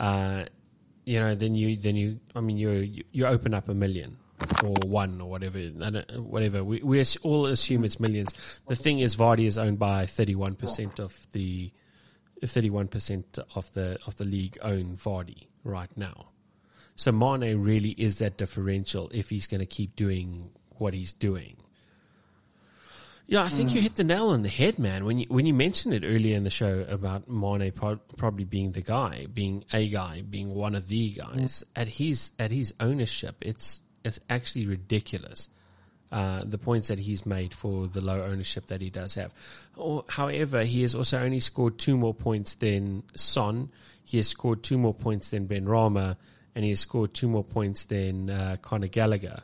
uh, 0.00 0.46
you 1.06 1.20
know, 1.20 1.36
then 1.36 1.54
you 1.54 1.76
then 1.76 1.94
you 1.94 2.18
I 2.34 2.40
mean 2.40 2.58
you 2.58 3.04
you 3.12 3.24
open 3.24 3.54
up 3.54 3.68
a 3.68 3.74
million 3.74 4.16
or 4.62 4.74
one 4.86 5.20
or 5.20 5.28
whatever 5.28 5.58
whatever 5.58 6.64
we 6.64 6.80
we 6.82 7.04
all 7.22 7.46
assume 7.46 7.84
it's 7.84 8.00
millions. 8.00 8.32
The 8.68 8.76
thing 8.76 9.00
is, 9.00 9.16
Vardy 9.16 9.46
is 9.46 9.58
owned 9.58 9.78
by 9.78 10.06
thirty 10.06 10.34
one 10.34 10.54
percent 10.54 11.00
of 11.00 11.26
the 11.32 11.72
thirty 12.44 12.70
one 12.70 12.88
percent 12.88 13.38
of 13.54 13.72
the 13.74 13.98
of 14.06 14.16
the 14.16 14.24
league 14.24 14.58
own 14.62 14.96
Vardy 14.96 15.48
right 15.64 15.90
now. 15.96 16.28
So 16.96 17.12
Mane 17.12 17.60
really 17.60 17.90
is 17.90 18.18
that 18.18 18.36
differential 18.36 19.08
if 19.12 19.30
he's 19.30 19.46
going 19.46 19.60
to 19.60 19.66
keep 19.66 19.94
doing 19.94 20.50
what 20.70 20.94
he's 20.94 21.12
doing. 21.12 21.56
Yeah, 23.28 23.42
I 23.42 23.48
think 23.48 23.70
mm. 23.70 23.74
you 23.74 23.82
hit 23.82 23.96
the 23.96 24.04
nail 24.04 24.30
on 24.30 24.42
the 24.42 24.48
head, 24.48 24.78
man. 24.78 25.04
When 25.04 25.18
you 25.18 25.26
when 25.28 25.44
you 25.44 25.52
mentioned 25.52 25.92
it 25.92 26.02
earlier 26.02 26.34
in 26.34 26.44
the 26.44 26.50
show 26.50 26.86
about 26.88 27.28
Mane 27.28 27.70
pro- 27.72 28.00
probably 28.16 28.44
being 28.44 28.72
the 28.72 28.80
guy, 28.80 29.26
being 29.32 29.64
a 29.70 29.86
guy, 29.86 30.22
being 30.22 30.54
one 30.54 30.74
of 30.74 30.88
the 30.88 31.10
guys 31.10 31.62
mm. 31.62 31.80
at 31.80 31.88
his 31.88 32.32
at 32.38 32.50
his 32.50 32.72
ownership, 32.80 33.36
it's 33.42 33.82
it's 34.04 34.20
actually 34.28 34.66
ridiculous. 34.66 35.48
Uh, 36.10 36.42
the 36.42 36.56
points 36.56 36.88
that 36.88 36.98
he's 36.98 37.26
made 37.26 37.52
for 37.52 37.86
the 37.86 38.00
low 38.00 38.22
ownership 38.22 38.66
that 38.68 38.80
he 38.80 38.88
does 38.88 39.14
have. 39.14 39.30
Or, 39.76 40.06
however, 40.08 40.64
he 40.64 40.80
has 40.80 40.94
also 40.94 41.18
only 41.20 41.40
scored 41.40 41.76
two 41.76 41.98
more 41.98 42.14
points 42.14 42.54
than 42.54 43.02
Son. 43.14 43.70
He 44.04 44.16
has 44.16 44.26
scored 44.28 44.62
two 44.62 44.78
more 44.78 44.94
points 44.94 45.28
than 45.28 45.46
Benrahma, 45.46 46.16
and 46.54 46.64
he 46.64 46.70
has 46.70 46.80
scored 46.80 47.12
two 47.12 47.28
more 47.28 47.44
points 47.44 47.84
than 47.84 48.30
uh, 48.30 48.56
Conor 48.62 48.88
Gallagher 48.88 49.42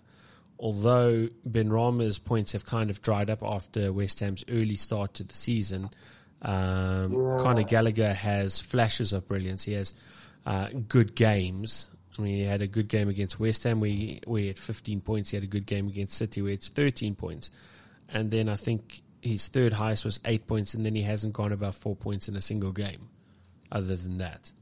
although 0.59 1.29
Benrahma's 1.49 2.19
points 2.19 2.53
have 2.53 2.65
kind 2.65 2.89
of 2.89 3.03
dried 3.03 3.29
up 3.29 3.43
after 3.43 3.93
West 3.93 4.21
Ham's 4.21 4.45
early 4.49 4.77
start 4.77 5.15
to 5.15 5.25
the 5.25 5.35
season, 5.35 5.91
um, 6.43 7.13
yeah. 7.13 7.39
Conor 7.41 7.65
Gallagher 7.65 8.13
has 8.13 8.59
flashes 8.59 9.13
of 9.13 9.27
brilliance. 9.27 9.65
He 9.65 9.73
has 9.73 9.95
uh, 10.47 10.69
good 10.89 11.15
games. 11.15 11.91
I 12.19 12.23
mean, 12.23 12.37
he 12.37 12.45
had 12.45 12.63
a 12.63 12.67
good 12.67 12.89
game 12.89 13.09
against 13.09 13.41
West 13.41 13.65
Ham 13.65 13.81
We 13.81 14.21
he 14.27 14.47
had 14.47 14.59
15 14.59 15.01
points. 15.01 15.31
He 15.31 15.37
had 15.37 15.45
a 15.45 15.49
good 15.49 15.67
game 15.67 15.89
against 15.89 16.17
City 16.17 16.43
where 16.43 16.53
it's 16.53 16.69
13 16.69 17.15
points. 17.15 17.51
And 18.09 18.31
then 18.31 18.49
I 18.49 18.57
think 18.57 19.03
his 19.21 19.49
third 19.49 19.73
highest 19.73 20.05
was 20.05 20.21
eight 20.25 20.47
points, 20.47 20.75
and 20.75 20.85
then 20.85 20.95
he 20.95 21.03
hasn't 21.03 21.33
gone 21.33 21.53
above 21.53 21.77
four 21.77 21.97
points 21.97 22.29
in 22.29 22.37
a 22.37 22.41
single 22.41 22.73
game 22.73 23.09
other 23.73 23.97
than 23.97 24.19
that. 24.19 24.53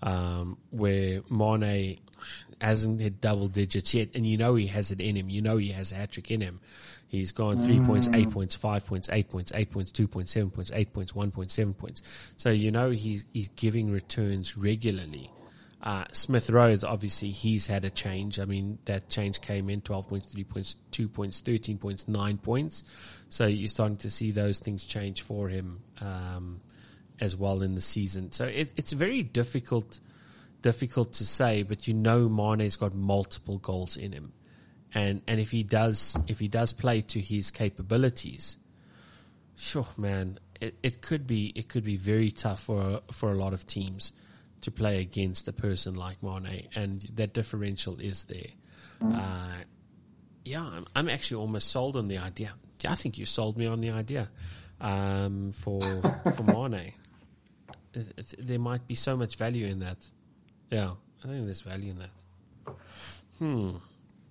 Um, 0.00 0.58
where 0.70 1.22
Mane 1.28 1.98
hasn't 2.60 3.00
hit 3.00 3.20
double 3.20 3.48
digits 3.48 3.94
yet, 3.94 4.10
and 4.14 4.26
you 4.26 4.36
know 4.36 4.54
he 4.54 4.66
has 4.68 4.90
it 4.92 5.00
in 5.00 5.16
him. 5.16 5.28
You 5.28 5.42
know 5.42 5.56
he 5.56 5.70
has 5.72 5.90
a 5.90 5.96
hat 5.96 6.12
trick 6.12 6.30
in 6.30 6.40
him. 6.40 6.60
He's 7.08 7.32
gone 7.32 7.58
three 7.58 7.78
mm. 7.78 7.86
points, 7.86 8.08
eight 8.12 8.30
points, 8.30 8.54
five 8.54 8.84
points, 8.86 9.08
eight 9.10 9.30
points, 9.30 9.50
eight 9.54 9.70
points, 9.70 9.90
two 9.90 10.06
points, 10.06 10.32
seven 10.32 10.50
points, 10.50 10.70
eight 10.74 10.92
points, 10.92 11.14
one 11.14 11.30
point, 11.30 11.50
seven 11.50 11.72
points. 11.72 12.02
So 12.36 12.50
you 12.50 12.70
know 12.70 12.90
he's 12.90 13.24
he's 13.32 13.48
giving 13.48 13.90
returns 13.90 14.56
regularly. 14.56 15.32
Uh, 15.80 16.04
Smith 16.10 16.50
Rowe's, 16.50 16.82
obviously, 16.82 17.30
he's 17.30 17.66
had 17.66 17.84
a 17.84 17.90
change. 17.90 18.40
I 18.40 18.44
mean, 18.44 18.78
that 18.86 19.08
change 19.08 19.40
came 19.40 19.70
in 19.70 19.80
12 19.80 20.08
points, 20.08 20.32
3 20.32 20.44
points, 20.44 20.76
2 20.90 21.08
points, 21.08 21.40
13 21.40 21.78
points, 21.78 22.08
9 22.08 22.38
points. 22.38 22.82
So 23.28 23.46
you're 23.46 23.68
starting 23.68 23.98
to 23.98 24.10
see 24.10 24.32
those 24.32 24.58
things 24.58 24.84
change 24.84 25.22
for 25.22 25.48
him 25.48 25.82
um, 26.00 26.58
as 27.20 27.36
well 27.36 27.62
in 27.62 27.74
the 27.76 27.80
season. 27.80 28.32
So 28.32 28.46
it, 28.46 28.72
it's 28.76 28.92
very 28.92 29.22
difficult 29.22 30.00
difficult 30.60 31.12
to 31.12 31.24
say, 31.24 31.62
but 31.62 31.86
you 31.86 31.94
know 31.94 32.28
Mane's 32.28 32.74
got 32.74 32.92
multiple 32.92 33.58
goals 33.58 33.96
in 33.96 34.12
him. 34.12 34.32
And 34.94 35.22
and 35.28 35.38
if 35.38 35.50
he 35.50 35.62
does 35.62 36.16
if 36.26 36.38
he 36.40 36.48
does 36.48 36.72
play 36.72 37.02
to 37.02 37.20
his 37.20 37.50
capabilities, 37.50 38.56
sure 39.56 39.86
man, 39.96 40.38
it, 40.60 40.76
it 40.82 41.02
could 41.02 41.26
be 41.26 41.52
it 41.54 41.68
could 41.68 41.84
be 41.84 41.96
very 41.96 42.30
tough 42.30 42.64
for 42.64 43.02
for 43.12 43.30
a 43.30 43.36
lot 43.36 43.52
of 43.52 43.66
teams 43.66 44.12
to 44.62 44.70
play 44.70 45.00
against 45.00 45.46
a 45.48 45.52
person 45.52 45.94
like 45.94 46.22
Mane, 46.22 46.68
and 46.74 47.02
that 47.14 47.32
differential 47.32 47.98
is 48.00 48.24
there. 48.24 48.52
Mm. 49.00 49.16
Uh, 49.16 49.64
yeah, 50.44 50.62
I'm, 50.62 50.86
I'm, 50.94 51.08
actually 51.08 51.40
almost 51.40 51.70
sold 51.70 51.96
on 51.96 52.08
the 52.08 52.18
idea. 52.18 52.52
I 52.86 52.94
think 52.94 53.18
you 53.18 53.26
sold 53.26 53.56
me 53.56 53.66
on 53.66 53.80
the 53.80 53.90
idea 53.90 54.30
um, 54.80 55.52
for 55.52 55.80
for 55.80 56.42
Mane. 56.70 56.92
It, 57.94 58.06
it, 58.16 58.34
there 58.38 58.58
might 58.58 58.86
be 58.86 58.94
so 58.94 59.16
much 59.16 59.36
value 59.36 59.66
in 59.66 59.80
that. 59.80 59.98
Yeah, 60.70 60.92
I 61.24 61.28
think 61.28 61.44
there's 61.44 61.62
value 61.62 61.92
in 61.92 61.98
that. 61.98 62.74
Hmm. 63.38 63.76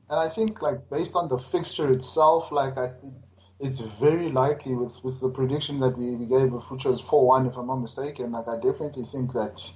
And 0.10 0.19
I 0.19 0.29
think, 0.29 0.62
like, 0.62 0.89
based 0.89 1.15
on 1.15 1.27
the 1.27 1.38
fixture 1.38 1.91
itself, 1.91 2.51
like, 2.51 2.77
I 2.77 2.89
think 2.89 3.13
it's 3.60 3.79
very 3.79 4.29
likely 4.29 4.74
with, 4.74 5.03
with 5.03 5.19
the 5.19 5.29
prediction 5.29 5.79
that 5.79 5.98
we, 5.98 6.15
we 6.15 6.25
gave 6.25 6.53
of 6.53 6.63
which 6.72 6.86
was 6.86 7.01
4 7.01 7.25
1, 7.25 7.48
if 7.48 7.57
I'm 7.57 7.67
not 7.67 7.77
mistaken. 7.77 8.31
Like, 8.31 8.48
I 8.48 8.55
definitely 8.55 9.03
think 9.03 9.34
that 9.34 9.69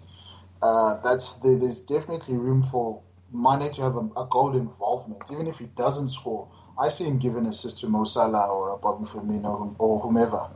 uh, 0.62 1.02
that's 1.04 1.34
there's 1.44 1.80
definitely 1.80 2.36
room 2.36 2.64
for 2.64 3.02
Mane 3.34 3.72
to 3.74 3.82
have 3.82 3.96
a, 3.96 4.08
a 4.18 4.28
goal 4.30 4.56
involvement, 4.56 5.24
even 5.32 5.48
if 5.48 5.58
he 5.58 5.66
doesn't 5.78 6.10
score. 6.10 6.48
I 6.78 6.90
see 6.90 7.06
him 7.06 7.20
giving 7.20 7.46
assist 7.46 7.80
to 7.80 7.88
Mo 7.88 8.06
Salah 8.06 8.48
or 8.52 8.78
Bobby 8.78 9.06
Firmino 9.06 9.76
or 9.78 10.00
whomever 10.00 10.50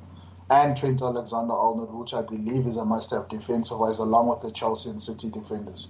and 0.50 0.78
Trent 0.78 1.02
Alexander-Arnold, 1.02 1.94
which 1.94 2.14
I 2.14 2.22
believe 2.22 2.68
is 2.68 2.78
a 2.78 2.86
must-have 2.86 3.30
defensive-wise, 3.30 4.00
along 4.00 4.28
with 4.28 4.42
the 4.42 4.52
Chelsea 4.52 4.90
and 4.90 5.02
City 5.02 5.30
defenders. 5.30 5.90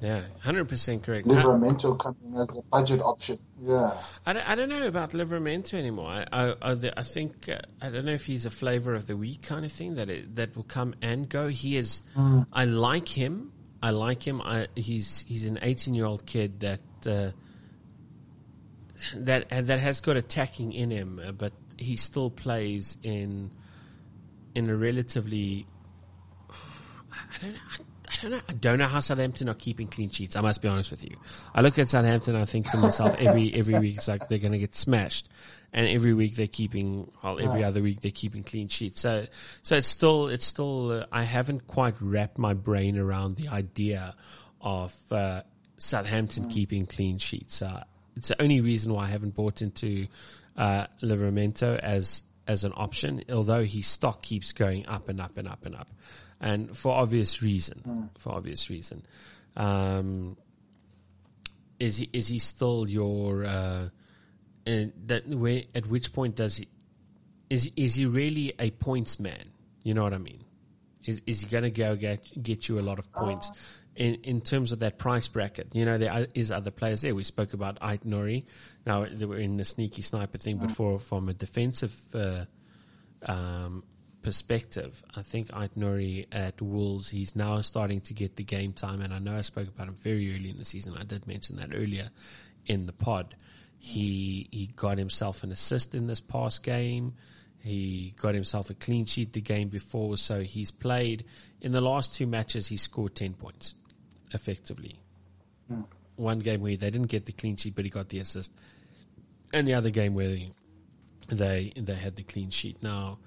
Yeah, 0.00 0.22
hundred 0.40 0.68
percent 0.68 1.02
correct. 1.04 1.28
Livramento 1.28 1.98
coming 1.98 2.40
as 2.40 2.50
a 2.56 2.62
budget 2.62 3.00
option. 3.00 3.38
Yeah, 3.64 3.96
I 4.26 4.32
don't, 4.32 4.48
I 4.50 4.54
don't 4.54 4.68
know 4.68 4.86
about 4.86 5.10
Livramento 5.10 5.74
anymore. 5.74 6.08
I 6.10 6.54
I, 6.60 6.76
I 6.96 7.02
think 7.02 7.48
uh, 7.48 7.58
I 7.80 7.90
don't 7.90 8.04
know 8.04 8.12
if 8.12 8.26
he's 8.26 8.44
a 8.44 8.50
flavor 8.50 8.94
of 8.94 9.06
the 9.06 9.16
week 9.16 9.42
kind 9.42 9.64
of 9.64 9.70
thing 9.70 9.94
that 9.96 10.10
it, 10.10 10.34
that 10.36 10.56
will 10.56 10.64
come 10.64 10.94
and 11.00 11.28
go. 11.28 11.48
He 11.48 11.76
is. 11.76 12.02
Mm. 12.16 12.46
I 12.52 12.64
like 12.64 13.08
him. 13.08 13.52
I 13.82 13.90
like 13.90 14.26
him. 14.26 14.40
I, 14.40 14.66
he's 14.74 15.24
he's 15.28 15.46
an 15.46 15.60
eighteen 15.62 15.94
year 15.94 16.06
old 16.06 16.26
kid 16.26 16.60
that. 16.60 16.80
Uh, 17.06 17.30
that 19.16 19.48
that 19.50 19.80
has 19.80 20.00
got 20.00 20.16
attacking 20.16 20.72
in 20.72 20.90
him, 20.90 21.20
uh, 21.24 21.32
but 21.32 21.52
he 21.76 21.96
still 21.96 22.30
plays 22.30 22.96
in 23.02 23.50
in 24.54 24.70
a 24.70 24.76
relatively 24.76 25.66
I 26.50 27.14
don't 27.40 27.56
I, 28.12 28.22
don't 28.22 28.30
know. 28.30 28.40
I 28.48 28.52
don't 28.52 28.78
know 28.78 28.86
how 28.86 29.00
Southampton 29.00 29.48
are 29.48 29.54
keeping 29.54 29.88
clean 29.88 30.10
sheets. 30.10 30.36
I 30.36 30.40
must 30.40 30.62
be 30.62 30.68
honest 30.68 30.90
with 30.90 31.04
you. 31.04 31.16
I 31.54 31.60
look 31.60 31.78
at 31.78 31.88
Southampton. 31.88 32.36
I 32.36 32.44
think 32.44 32.70
to 32.70 32.76
myself 32.76 33.14
every 33.18 33.52
every 33.54 33.78
week 33.78 33.96
it's 33.96 34.08
like 34.08 34.28
they're 34.28 34.38
going 34.38 34.52
to 34.52 34.58
get 34.58 34.74
smashed, 34.74 35.28
and 35.72 35.88
every 35.88 36.14
week 36.14 36.36
they're 36.36 36.46
keeping. 36.46 37.10
Well, 37.22 37.40
every 37.40 37.64
other 37.64 37.82
week 37.82 38.00
they're 38.00 38.10
keeping 38.10 38.42
clean 38.42 38.68
sheets. 38.68 39.00
So 39.00 39.26
so 39.62 39.76
it's 39.76 39.88
still 39.88 40.28
it's 40.28 40.46
still. 40.46 40.92
Uh, 40.92 41.06
I 41.12 41.22
haven't 41.22 41.66
quite 41.66 41.94
wrapped 42.00 42.38
my 42.38 42.54
brain 42.54 42.98
around 42.98 43.36
the 43.36 43.48
idea 43.48 44.14
of 44.60 44.94
uh, 45.10 45.42
Southampton 45.78 46.48
keeping 46.48 46.86
clean 46.86 47.18
sheets. 47.18 47.62
Uh, 47.62 47.84
it's 48.16 48.28
the 48.28 48.40
only 48.42 48.60
reason 48.60 48.92
why 48.92 49.04
I 49.04 49.08
haven't 49.08 49.34
bought 49.34 49.62
into 49.62 50.06
uh, 50.56 50.86
Livramento 51.02 51.78
as 51.78 52.24
as 52.46 52.64
an 52.64 52.72
option, 52.76 53.22
although 53.30 53.64
his 53.64 53.86
stock 53.86 54.22
keeps 54.22 54.52
going 54.52 54.86
up 54.86 55.08
and 55.08 55.20
up 55.20 55.36
and 55.38 55.48
up 55.48 55.64
and 55.64 55.76
up, 55.76 55.88
and 56.42 56.76
for 56.76 56.92
obvious 56.94 57.40
reason. 57.40 57.82
Mm. 57.86 58.08
For 58.18 58.32
obvious 58.32 58.68
reason, 58.68 59.06
um, 59.56 60.36
is 61.78 61.96
he 61.96 62.10
is 62.12 62.28
he 62.28 62.38
still 62.38 62.90
your? 62.90 63.44
Uh, 63.44 63.88
and 64.66 64.92
that 65.06 65.26
where 65.26 65.62
at 65.74 65.86
which 65.86 66.12
point 66.12 66.36
does 66.36 66.56
he 66.56 66.68
is 67.48 67.70
is 67.76 67.94
he 67.94 68.06
really 68.06 68.52
a 68.58 68.70
points 68.70 69.18
man? 69.18 69.50
You 69.82 69.94
know 69.94 70.02
what 70.02 70.12
I 70.12 70.18
mean? 70.18 70.44
Is 71.04 71.22
is 71.26 71.40
he 71.40 71.48
going 71.48 71.64
to 71.64 71.70
go 71.70 71.96
get 71.96 72.42
get 72.42 72.68
you 72.68 72.78
a 72.78 72.82
lot 72.82 72.98
of 72.98 73.10
points? 73.12 73.50
in, 73.94 74.14
in 74.22 74.40
terms 74.40 74.72
of 74.72 74.80
that 74.80 74.98
price 74.98 75.28
bracket. 75.28 75.74
You 75.74 75.84
know, 75.84 75.98
there 75.98 76.26
is 76.34 76.50
other 76.50 76.70
players 76.70 77.02
there. 77.02 77.14
We 77.14 77.24
spoke 77.24 77.52
about 77.52 77.78
Ait 77.82 78.06
Nouri. 78.06 78.44
Now 78.86 79.04
they 79.04 79.24
were 79.26 79.38
in 79.38 79.56
the 79.56 79.64
sneaky 79.64 80.02
sniper 80.02 80.38
thing, 80.38 80.58
but 80.58 80.70
for 80.70 80.98
from 80.98 81.28
a 81.28 81.34
defensive 81.34 81.94
uh, 82.14 82.44
um, 83.26 83.84
perspective, 84.22 85.02
I 85.16 85.22
think 85.22 85.50
Ait 85.54 85.78
Nouri 85.78 86.26
at 86.32 86.60
Wolves, 86.62 87.10
he's 87.10 87.34
now 87.36 87.60
starting 87.60 88.00
to 88.02 88.14
get 88.14 88.36
the 88.36 88.44
game 88.44 88.72
time. 88.72 89.00
And 89.00 89.12
I 89.12 89.18
know 89.18 89.36
I 89.36 89.42
spoke 89.42 89.68
about 89.68 89.88
him 89.88 89.94
very 89.94 90.34
early 90.34 90.50
in 90.50 90.58
the 90.58 90.64
season. 90.64 90.96
I 90.98 91.04
did 91.04 91.26
mention 91.26 91.56
that 91.56 91.70
earlier 91.74 92.10
in 92.66 92.86
the 92.86 92.92
pod. 92.92 93.36
He 93.78 94.48
he 94.52 94.66
got 94.76 94.98
himself 94.98 95.42
an 95.42 95.50
assist 95.50 95.94
in 95.94 96.06
this 96.06 96.20
past 96.20 96.62
game. 96.62 97.14
He 97.60 98.14
got 98.16 98.34
himself 98.34 98.70
a 98.70 98.74
clean 98.74 99.04
sheet 99.06 99.32
the 99.32 99.40
game 99.40 99.68
before, 99.68 100.16
so 100.16 100.42
he's 100.42 100.70
played 100.70 101.24
in 101.60 101.72
the 101.72 101.80
last 101.80 102.14
two 102.14 102.26
matches. 102.26 102.68
He 102.68 102.76
scored 102.76 103.14
ten 103.14 103.34
points, 103.34 103.74
effectively. 104.32 105.00
Hmm. 105.68 105.82
One 106.16 106.38
game 106.40 106.60
where 106.60 106.76
they 106.76 106.90
didn't 106.90 107.08
get 107.08 107.26
the 107.26 107.32
clean 107.32 107.56
sheet, 107.56 107.74
but 107.74 107.84
he 107.84 107.90
got 107.90 108.08
the 108.08 108.18
assist, 108.18 108.52
and 109.52 109.66
the 109.66 109.74
other 109.74 109.90
game 109.90 110.14
where 110.14 110.28
they 110.28 110.52
they, 111.28 111.72
they 111.76 111.94
had 111.94 112.16
the 112.16 112.22
clean 112.22 112.50
sheet. 112.50 112.82
Now, 112.82 113.18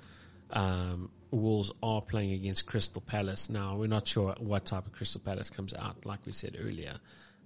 um, 0.55 1.11
Wolves 1.31 1.71
are 1.83 2.01
playing 2.01 2.31
against 2.31 2.65
Crystal 2.65 3.01
Palace. 3.01 3.49
Now 3.49 3.75
we're 3.75 3.87
not 3.87 4.07
sure 4.07 4.35
what 4.39 4.65
type 4.65 4.85
of 4.87 4.93
Crystal 4.93 5.21
Palace 5.21 5.49
comes 5.49 5.73
out, 5.73 6.05
like 6.05 6.25
we 6.25 6.31
said 6.31 6.57
earlier. 6.59 6.95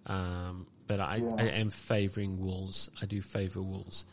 Um, 0.06 0.68
but 0.88 1.00
I, 1.00 1.18
Yeah. 1.18 1.36
I 1.38 1.44
am 1.44 1.72
favouring 1.72 2.40
Wolves. 2.40 2.90
I 3.02 3.06
do 3.06 3.22
favour 3.22 3.62
Wolves 3.62 4.06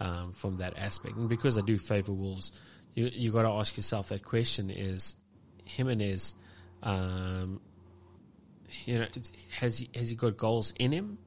um, 0.00 0.32
from 0.32 0.56
that 0.56 0.76
aspect, 0.76 1.16
and 1.16 1.28
because 1.28 1.56
I 1.56 1.60
do 1.62 1.78
favour 1.78 2.12
Wolves, 2.12 2.52
you 2.94 3.10
you 3.12 3.30
got 3.30 3.42
to 3.42 3.50
ask 3.50 3.76
yourself 3.76 4.08
that 4.08 4.24
question: 4.24 4.70
Is 4.70 5.16
Jimenez, 5.64 6.34
um, 6.82 7.60
you 8.84 8.98
know, 8.98 9.06
has 9.58 9.78
he 9.78 9.90
has 9.94 10.10
he 10.10 10.16
got 10.16 10.36
goals 10.36 10.74
in 10.78 10.92
him? 10.92 11.18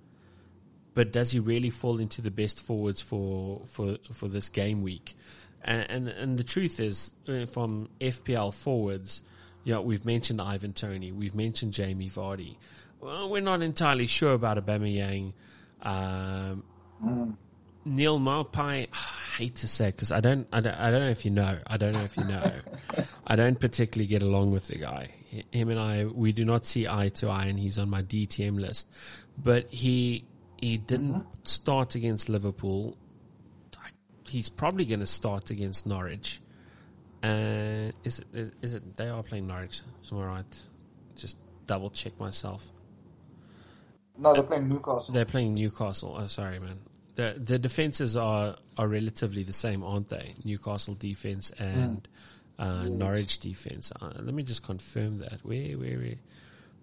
But 0.93 1.11
does 1.11 1.31
he 1.31 1.39
really 1.39 1.71
fall 1.71 1.99
into 1.99 2.21
the 2.21 2.31
best 2.31 2.61
forwards 2.61 3.01
for 3.01 3.61
for 3.67 3.97
for 4.13 4.27
this 4.27 4.49
game 4.49 4.81
week? 4.81 5.15
And 5.63 5.89
and, 5.89 6.10
and 6.10 6.38
the 6.38 6.43
truth 6.43 6.79
is, 6.79 7.13
uh, 7.27 7.46
from 7.46 7.89
FPL 8.00 8.53
forwards, 8.53 9.24
yeah, 9.63 9.79
we've 9.79 10.05
mentioned 10.05 10.41
Ivan 10.41 10.74
Toney, 10.74 11.12
we've 11.12 11.36
mentioned 11.36 11.74
Jamie 11.74 12.10
Vardy. 12.10 12.58
Well, 13.00 13.29
we're 13.29 13.41
not 13.41 13.62
entirely 13.62 14.08
sure 14.08 14.34
about 14.34 14.58
Aubameyang. 14.58 15.34
Um, 15.82 16.63
Neal 17.86 18.20
Maupay, 18.20 18.88
I 18.93 19.38
hate 19.38 19.55
to 19.55 19.67
say 19.67 19.88
because 19.88 20.12
I 20.12 20.20
don't, 20.20 20.48
I 20.51 20.62
don't, 20.62 20.75
I 20.75 20.91
don't 20.91 21.01
know 21.01 21.10
if 21.10 21.25
you 21.25 21.32
know. 21.32 21.60
I 21.67 21.77
don't 21.77 21.93
know 21.93 22.03
if 22.03 22.15
you 22.17 22.24
know. 22.24 22.51
I 23.27 23.36
don't 23.36 23.60
particularly 23.60 24.08
get 24.08 24.22
along 24.22 24.51
with 24.51 24.67
the 24.67 24.77
guy. 24.77 25.10
Him 25.51 25.70
and 25.70 25.79
I, 25.79 26.05
we 26.05 26.32
do 26.32 26.46
not 26.46 26.65
see 26.65 26.88
eye 26.88 27.10
to 27.15 27.29
eye, 27.29 27.46
and 27.46 27.60
he's 27.60 27.77
on 27.77 27.89
my 27.89 28.03
DTM 28.03 28.60
list. 28.60 28.88
But 29.38 29.72
he 29.72 30.25
he 30.58 30.78
didn't 30.78 31.26
start 31.43 31.95
against 31.95 32.30
Liverpool. 32.30 32.97
He's 34.27 34.49
probably 34.49 34.86
going 34.86 34.99
to 35.01 35.07
start 35.07 35.51
against 35.51 35.86
Norwich. 35.86 36.41
Uh, 37.23 37.91
is 38.03 38.19
it, 38.19 38.27
is, 38.33 38.51
is 38.62 38.73
it? 38.73 38.97
They 38.97 39.09
are 39.09 39.23
playing 39.23 39.47
Norwich. 39.47 39.81
Am 40.12 40.17
I 40.19 40.25
right? 40.25 40.55
Just 41.15 41.38
double 41.67 41.89
check 41.89 42.19
myself. 42.19 42.71
No, 44.17 44.33
they're 44.33 44.43
playing 44.43 44.69
Newcastle. 44.69 45.13
They're 45.13 45.25
playing 45.25 45.55
Newcastle. 45.55 46.17
Oh, 46.19 46.27
sorry, 46.27 46.59
man. 46.59 46.79
The 47.15 47.39
the 47.41 47.59
defenses 47.59 48.15
are 48.15 48.57
are 48.77 48.88
relatively 48.88 49.43
the 49.43 49.53
same, 49.53 49.83
aren't 49.83 50.09
they? 50.09 50.33
Newcastle 50.43 50.95
defense 50.95 51.51
and 51.51 52.07
uh, 52.59 52.83
Norwich 52.83 53.39
defense. 53.39 53.91
Uh, 53.99 54.12
let 54.15 54.33
me 54.33 54.43
just 54.43 54.63
confirm 54.63 55.19
that. 55.19 55.39
Where 55.43 55.77
where 55.77 55.97
where 55.97 56.15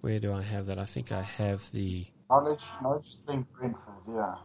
where 0.01 0.21
do 0.21 0.33
I 0.33 0.43
have 0.43 0.67
that? 0.67 0.79
I 0.79 0.85
think 0.85 1.13
I 1.13 1.23
have 1.23 1.71
the 1.73 2.07
knowledge 2.31 2.63
is 3.07 3.17
playing 3.27 3.47
Brentford. 3.53 3.95
Yeah. 4.09 4.37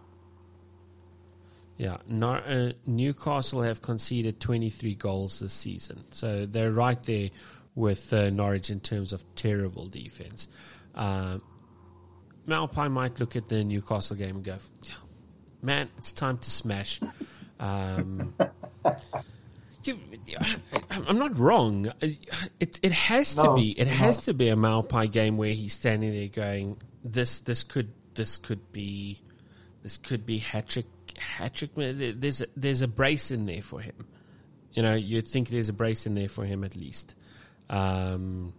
Yeah. 1.78 1.98
Nor, 2.08 2.38
uh, 2.38 2.72
Newcastle 2.86 3.62
have 3.64 3.82
conceded 3.82 4.40
23 4.40 4.96
goals 4.96 5.40
this 5.40 5.54
season, 5.54 6.06
so 6.12 6.46
they're 6.46 6.72
right 6.72 7.02
there 7.04 7.30
with 7.76 8.14
uh, 8.14 8.30
Norwich 8.30 8.70
in 8.70 8.80
terms 8.80 9.12
of 9.12 9.24
terrible 9.36 9.88
defense. 9.88 10.48
Um, 10.94 11.42
Maupay 12.48 12.90
might 12.92 13.20
look 13.20 13.36
at 13.36 13.50
the 13.50 13.64
Newcastle 13.64 14.16
game 14.16 14.36
and 14.38 14.46
go, 14.46 14.58
"Yeah, 14.84 14.94
"Man, 15.62 15.90
it's 15.98 16.14
time 16.14 16.38
to 16.38 16.50
smash." 16.50 17.02
Um, 17.60 18.34
you, 19.84 20.00
I'm 20.90 21.18
not 21.18 21.38
wrong. 21.38 21.92
It 22.02 22.80
it 22.82 22.92
has 22.92 23.36
to 23.36 23.44
No, 23.44 23.56
be. 23.56 23.72
It 23.72 23.88
has 23.88 24.26
to 24.26 24.34
be 24.34 24.50
a 24.50 24.56
Maupay 24.56 25.12
game 25.12 25.38
where 25.38 25.52
he's 25.54 25.74
standing 25.74 26.14
there 26.14 26.28
going, 26.28 26.78
"This 27.04 27.42
this 27.42 27.64
could 27.64 27.92
this 28.14 28.38
could 28.38 28.72
be 28.72 29.22
this 29.84 29.98
could 29.98 30.26
be 30.26 30.38
hat 30.38 30.70
trick 30.70 30.86
hat 31.18 31.54
trick." 31.54 31.72
There's 31.76 32.42
a, 32.42 32.48
there's 32.56 32.82
a 32.82 32.88
brace 32.88 33.32
in 33.32 33.46
there 33.46 33.62
for 33.62 33.80
him. 33.80 34.08
You 34.74 34.84
know, 34.84 34.94
you'd 34.94 35.28
think 35.28 35.50
there's 35.50 35.70
a 35.70 35.74
brace 35.74 36.06
in 36.06 36.16
there 36.16 36.30
for 36.30 36.46
him 36.46 36.64
at 36.64 36.76
least. 36.76 37.16
Um, 37.70 38.54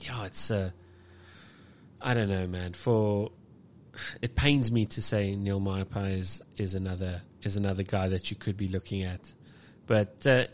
yeah, 0.00 0.24
it's 0.24 0.50
uh, 0.50 0.70
I 2.00 2.14
don't 2.14 2.28
know, 2.28 2.46
man. 2.46 2.72
For 2.72 3.30
it 4.22 4.36
pains 4.36 4.70
me 4.70 4.86
to 4.86 5.02
say 5.02 5.34
Neal 5.36 5.60
Maupay 5.60 6.18
is 6.18 6.42
is 6.56 6.74
another 6.74 7.22
is 7.42 7.56
another 7.56 7.82
guy 7.82 8.08
that 8.08 8.30
you 8.30 8.36
could 8.36 8.56
be 8.56 8.68
looking 8.68 9.02
at, 9.02 9.32
but 9.86 10.26
uh, 10.26 10.44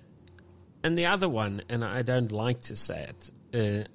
and 0.83 0.97
the 0.97 1.07
other 1.07 1.29
one, 1.29 1.63
and 1.69 1.85
I 1.85 2.03
don't 2.03 2.33
like 2.33 2.63
to 2.63 2.77
say 2.77 3.11
it, 3.53 3.85
uh, 3.85 3.89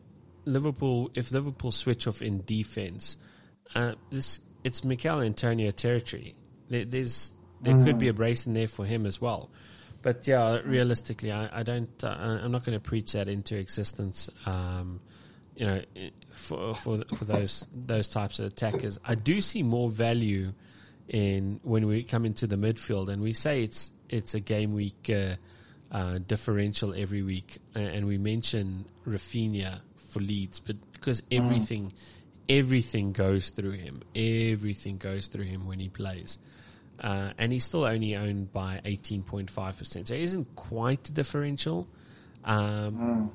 Liverpool. 0.45 1.11
If 1.15 1.31
Liverpool 1.31 1.71
switch 1.71 2.07
off 2.07 2.21
in 2.21 2.43
defense, 2.45 3.17
uh, 3.75 3.93
this 4.11 4.39
it's 4.63 4.83
Michail 4.83 5.21
Antonio 5.21 5.71
territory. 5.71 6.35
There, 6.71 6.85
there's 6.85 7.33
there 7.61 7.83
could 7.83 7.99
be 7.99 8.07
a 8.07 8.13
brace 8.13 8.47
in 8.47 8.53
there 8.53 8.67
for 8.67 8.85
him 8.85 9.05
as 9.05 9.21
well. 9.21 9.51
But 10.01 10.25
yeah, 10.25 10.59
realistically, 10.65 11.31
I, 11.31 11.59
I 11.59 11.63
don't. 11.63 12.03
Uh, 12.03 12.07
I'm 12.07 12.51
not 12.51 12.65
going 12.65 12.77
to 12.77 12.83
preach 12.83 13.11
that 13.11 13.27
into 13.27 13.55
existence. 13.55 14.29
Um, 14.45 14.99
you 15.55 15.65
know, 15.67 15.81
for 16.31 16.73
for 16.73 17.03
for 17.15 17.25
those 17.25 17.67
those 17.73 18.07
types 18.07 18.39
of 18.39 18.45
attackers, 18.45 18.99
I 19.05 19.15
do 19.15 19.41
see 19.41 19.61
more 19.61 19.91
value 19.91 20.53
in 21.07 21.59
when 21.63 21.85
we 21.85 22.03
come 22.03 22.25
into 22.25 22.47
the 22.47 22.55
midfield, 22.55 23.09
and 23.09 23.21
we 23.21 23.33
say 23.33 23.63
it's 23.63 23.91
it's 24.09 24.33
a 24.33 24.39
game 24.39 24.73
week 24.73 25.11
uh, 25.13 25.35
uh, 25.91 26.19
differential 26.25 26.93
every 26.95 27.21
week, 27.21 27.59
and 27.75 28.07
we 28.07 28.17
mention 28.17 28.85
Rafinha 29.05 29.81
for 30.09 30.19
Leeds, 30.19 30.59
but 30.59 30.77
because 30.93 31.21
everything 31.31 31.93
everything 32.49 33.11
goes 33.11 33.49
through 33.49 33.71
him, 33.71 34.01
everything 34.15 34.97
goes 34.97 35.27
through 35.27 35.45
him 35.45 35.67
when 35.67 35.79
he 35.79 35.89
plays. 35.89 36.39
Uh, 37.01 37.31
and 37.39 37.51
he's 37.51 37.63
still 37.63 37.83
only 37.83 38.15
owned 38.15 38.53
by 38.53 38.79
18.5%. 38.85 40.07
So 40.07 40.13
it 40.13 40.21
isn't 40.21 40.55
quite 40.55 41.09
a 41.09 41.11
differential. 41.11 41.87
Um, 42.45 43.31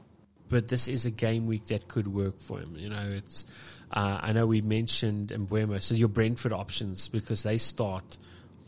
but 0.48 0.68
this 0.68 0.87
is 0.87 1.07
a 1.07 1.11
game 1.11 1.46
week 1.46 1.66
that 1.66 1.88
could 1.88 2.07
work 2.07 2.40
for 2.40 2.61
him. 2.61 2.76
You 2.76 2.88
know, 2.88 3.11
it's, 3.16 3.44
uh, 3.90 4.20
I 4.22 4.33
know 4.33 4.46
we 4.46 4.61
mentioned 4.61 5.31
Mbeumo. 5.31 5.83
So 5.83 5.94
your 5.94 6.09
Brentford 6.09 6.52
options, 6.52 7.09
because 7.09 7.42
they 7.42 7.59
start 7.59 8.16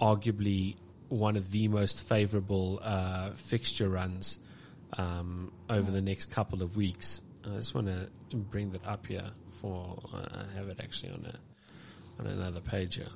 arguably 0.01 0.77
one 1.09 1.37
of 1.37 1.51
the 1.51 1.69
most 1.69 2.07
favorable, 2.07 2.81
uh, 2.83 3.31
fixture 3.31 3.89
runs, 3.89 4.39
um, 4.97 5.53
over 5.71 5.91
the 5.91 6.03
next 6.03 6.27
couple 6.27 6.63
of 6.63 6.77
weeks. 6.77 7.23
I 7.45 7.57
just 7.57 7.75
want 7.75 7.87
to 7.87 8.09
bring 8.37 8.73
that 8.73 8.85
up 8.85 9.07
here 9.07 9.31
for, 9.53 9.99
uh, 10.13 10.43
I 10.53 10.59
have 10.59 10.69
it 10.69 10.81
actually 10.83 11.13
on 11.13 11.27
a, 11.27 12.21
on 12.21 12.27
another 12.27 12.61
page 12.61 12.97
here. 12.97 13.07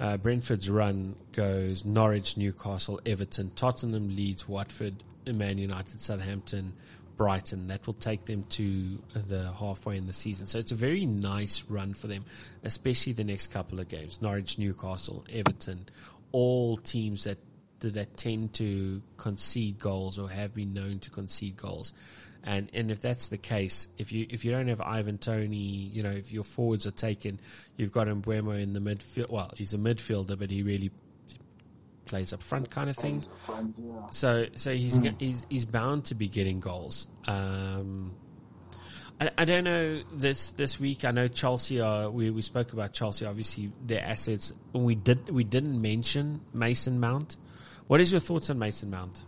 Uh, 0.00 0.16
Brentford's 0.16 0.70
run 0.70 1.14
goes 1.32 1.84
Norwich, 1.84 2.38
Newcastle, 2.38 3.00
Everton, 3.04 3.52
Tottenham, 3.54 4.08
Leeds, 4.08 4.48
Watford, 4.48 5.04
Man 5.26 5.58
United, 5.58 6.00
Southampton, 6.00 6.72
Brighton. 7.18 7.66
That 7.66 7.86
will 7.86 7.94
take 7.94 8.24
them 8.24 8.44
to 8.50 9.02
the 9.12 9.52
halfway 9.52 9.98
in 9.98 10.06
the 10.06 10.14
season. 10.14 10.46
So 10.46 10.58
it's 10.58 10.72
a 10.72 10.76
very 10.76 11.04
nice 11.04 11.64
run 11.68 11.92
for 11.92 12.06
them, 12.06 12.24
especially 12.64 13.12
the 13.12 13.24
next 13.24 13.48
couple 13.48 13.78
of 13.78 13.88
games. 13.88 14.22
Norwich, 14.22 14.58
Newcastle, 14.58 15.22
Everton, 15.30 15.86
all 16.32 16.78
teams 16.78 17.24
that 17.24 17.36
that 17.80 18.16
tend 18.16 18.52
to 18.52 19.02
concede 19.16 19.78
goals 19.78 20.18
or 20.18 20.28
have 20.28 20.54
been 20.54 20.74
known 20.74 20.98
to 21.00 21.10
concede 21.10 21.56
goals. 21.56 21.92
And 22.42 22.70
and 22.72 22.90
if 22.90 23.00
that's 23.00 23.28
the 23.28 23.38
case, 23.38 23.88
if 23.98 24.12
you 24.12 24.26
if 24.30 24.44
you 24.44 24.50
don't 24.50 24.68
have 24.68 24.80
Ivan 24.80 25.18
Toney, 25.18 25.56
you 25.56 26.02
know, 26.02 26.10
if 26.10 26.32
your 26.32 26.44
forwards 26.44 26.86
are 26.86 26.90
taken, 26.92 27.40
you've 27.76 27.92
got 27.92 28.06
Mbeumo 28.06 28.60
in 28.60 28.72
the 28.72 28.80
midfield. 28.80 29.30
Well, 29.30 29.52
he's 29.56 29.74
a 29.74 29.78
midfielder, 29.78 30.38
but 30.38 30.50
he 30.50 30.62
really 30.62 30.90
plays 32.06 32.32
up 32.32 32.42
front 32.42 32.70
kind 32.70 32.90
of 32.90 32.96
thing. 32.96 33.24
So 34.10 34.46
so 34.56 34.72
he's 34.72 34.98
mm. 34.98 35.14
he's 35.18 35.46
he's 35.48 35.64
bound 35.64 36.06
to 36.06 36.14
be 36.14 36.28
getting 36.28 36.60
goals. 36.60 37.08
Um, 37.26 38.12
I, 39.20 39.30
I 39.38 39.44
don't 39.44 39.64
know 39.64 40.02
this 40.14 40.50
this 40.50 40.80
week. 40.80 41.04
I 41.04 41.10
know 41.10 41.28
Chelsea 41.28 41.80
are. 41.80 42.10
We, 42.10 42.30
we 42.30 42.42
spoke 42.42 42.72
about 42.72 42.92
Chelsea. 42.92 43.26
Obviously, 43.26 43.70
their 43.84 44.02
assets. 44.02 44.52
We 44.72 44.94
did 44.94 45.28
we 45.28 45.44
didn't 45.44 45.80
mention 45.80 46.40
Mason 46.52 46.98
Mount. 46.98 47.36
What 47.86 48.00
is 48.00 48.10
your 48.10 48.20
thoughts 48.20 48.50
on 48.50 48.58
Mason 48.58 48.90
Mount? 48.90 49.22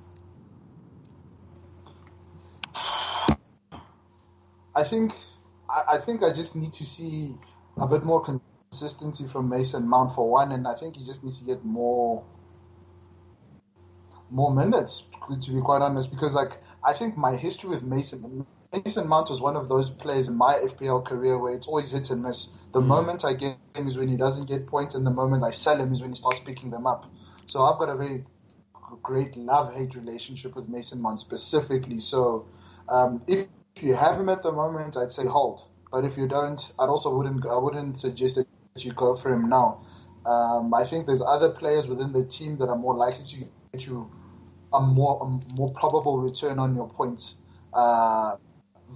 I 4.75 4.85
think 4.85 5.13
I, 5.69 5.97
I 5.97 5.99
think 5.99 6.23
I 6.23 6.33
just 6.33 6.57
need 6.57 6.73
to 6.75 6.87
see 6.87 7.37
a 7.79 7.87
bit 7.87 8.05
more 8.05 8.23
consistency 8.25 9.27
from 9.29 9.49
Mason 9.49 9.89
Mount 9.89 10.15
for 10.15 10.29
one, 10.31 10.53
and 10.53 10.67
I 10.67 10.75
think 10.75 10.97
he 10.97 11.05
just 11.05 11.23
needs 11.23 11.39
to 11.39 11.45
get 11.45 11.65
more 11.65 12.25
more 14.31 14.55
minutes. 14.55 15.05
To 15.29 15.53
be 15.53 15.61
quite 15.61 15.83
honest, 15.83 16.11
because 16.11 16.35
like 16.35 16.53
I 16.85 16.95
think 16.95 17.17
my 17.17 17.37
history 17.37 17.71
with 17.71 17.83
Mason 17.83 18.47
Mason 18.73 19.07
Mount 19.07 19.29
was 19.29 19.41
one 19.41 19.57
of 19.57 19.69
those 19.69 19.91
players 19.91 20.29
in 20.29 20.35
my 20.35 20.55
FPL 20.55 21.05
career 21.05 21.39
where 21.39 21.55
it's 21.55 21.67
always 21.67 21.91
hit 21.91 22.11
and 22.11 22.23
miss. 22.23 22.49
The 22.73 22.81
mm. 22.81 22.87
moment 22.87 23.25
I 23.25 23.35
get 23.35 23.59
him 23.75 23.87
is 23.87 23.99
when 23.99 24.09
he 24.09 24.17
doesn't 24.17 24.47
get 24.49 24.67
points, 24.67 24.95
and 24.95 25.07
the 25.07 25.11
moment 25.11 25.45
I 25.45 25.51
sell 25.51 25.79
him 25.79 25.93
is 25.93 26.01
when 26.01 26.11
he 26.11 26.17
starts 26.17 26.41
picking 26.41 26.71
them 26.71 26.87
up. 26.87 27.05
So 27.47 27.65
I've 27.65 27.79
got 27.79 27.91
a 27.91 27.97
very 27.97 28.25
great 29.03 29.37
love 29.37 29.75
hate 29.75 29.95
relationship 29.95 30.57
with 30.57 30.69
Mason 30.69 31.01
Mount 31.01 31.21
specifically. 31.21 32.01
So 32.01 32.47
um, 32.89 33.23
if 33.27 33.47
if 33.77 33.83
you 33.83 33.95
have 33.95 34.19
him 34.19 34.29
at 34.29 34.43
the 34.43 34.53
moment, 34.53 34.97
I'd 34.97 35.13
say 35.13 35.27
hold. 35.27 35.63
But 35.91 36.05
if 36.05 36.17
you 36.17 36.27
don't, 36.27 36.61
I'd 36.79 36.89
also 36.89 37.15
wouldn't 37.15 37.47
I 37.47 37.57
wouldn't 37.57 38.01
suggest 38.01 38.37
that 38.37 38.47
you 38.77 38.93
go 38.93 39.15
for 39.15 39.33
him 39.33 39.49
now. 39.49 39.85
Um, 40.25 40.73
I 40.73 40.87
think 40.87 41.07
there's 41.07 41.23
other 41.23 41.51
players 41.51 41.87
within 41.87 42.13
the 42.13 42.25
team 42.25 42.57
that 42.59 42.69
are 42.69 42.77
more 42.77 42.95
likely 42.95 43.25
to 43.27 43.37
get 43.73 43.87
you 43.87 44.11
a 44.73 44.81
more 44.81 45.19
a 45.23 45.55
more 45.55 45.73
probable 45.75 46.19
return 46.19 46.59
on 46.59 46.75
your 46.75 46.89
points 46.89 47.35
uh, 47.75 48.37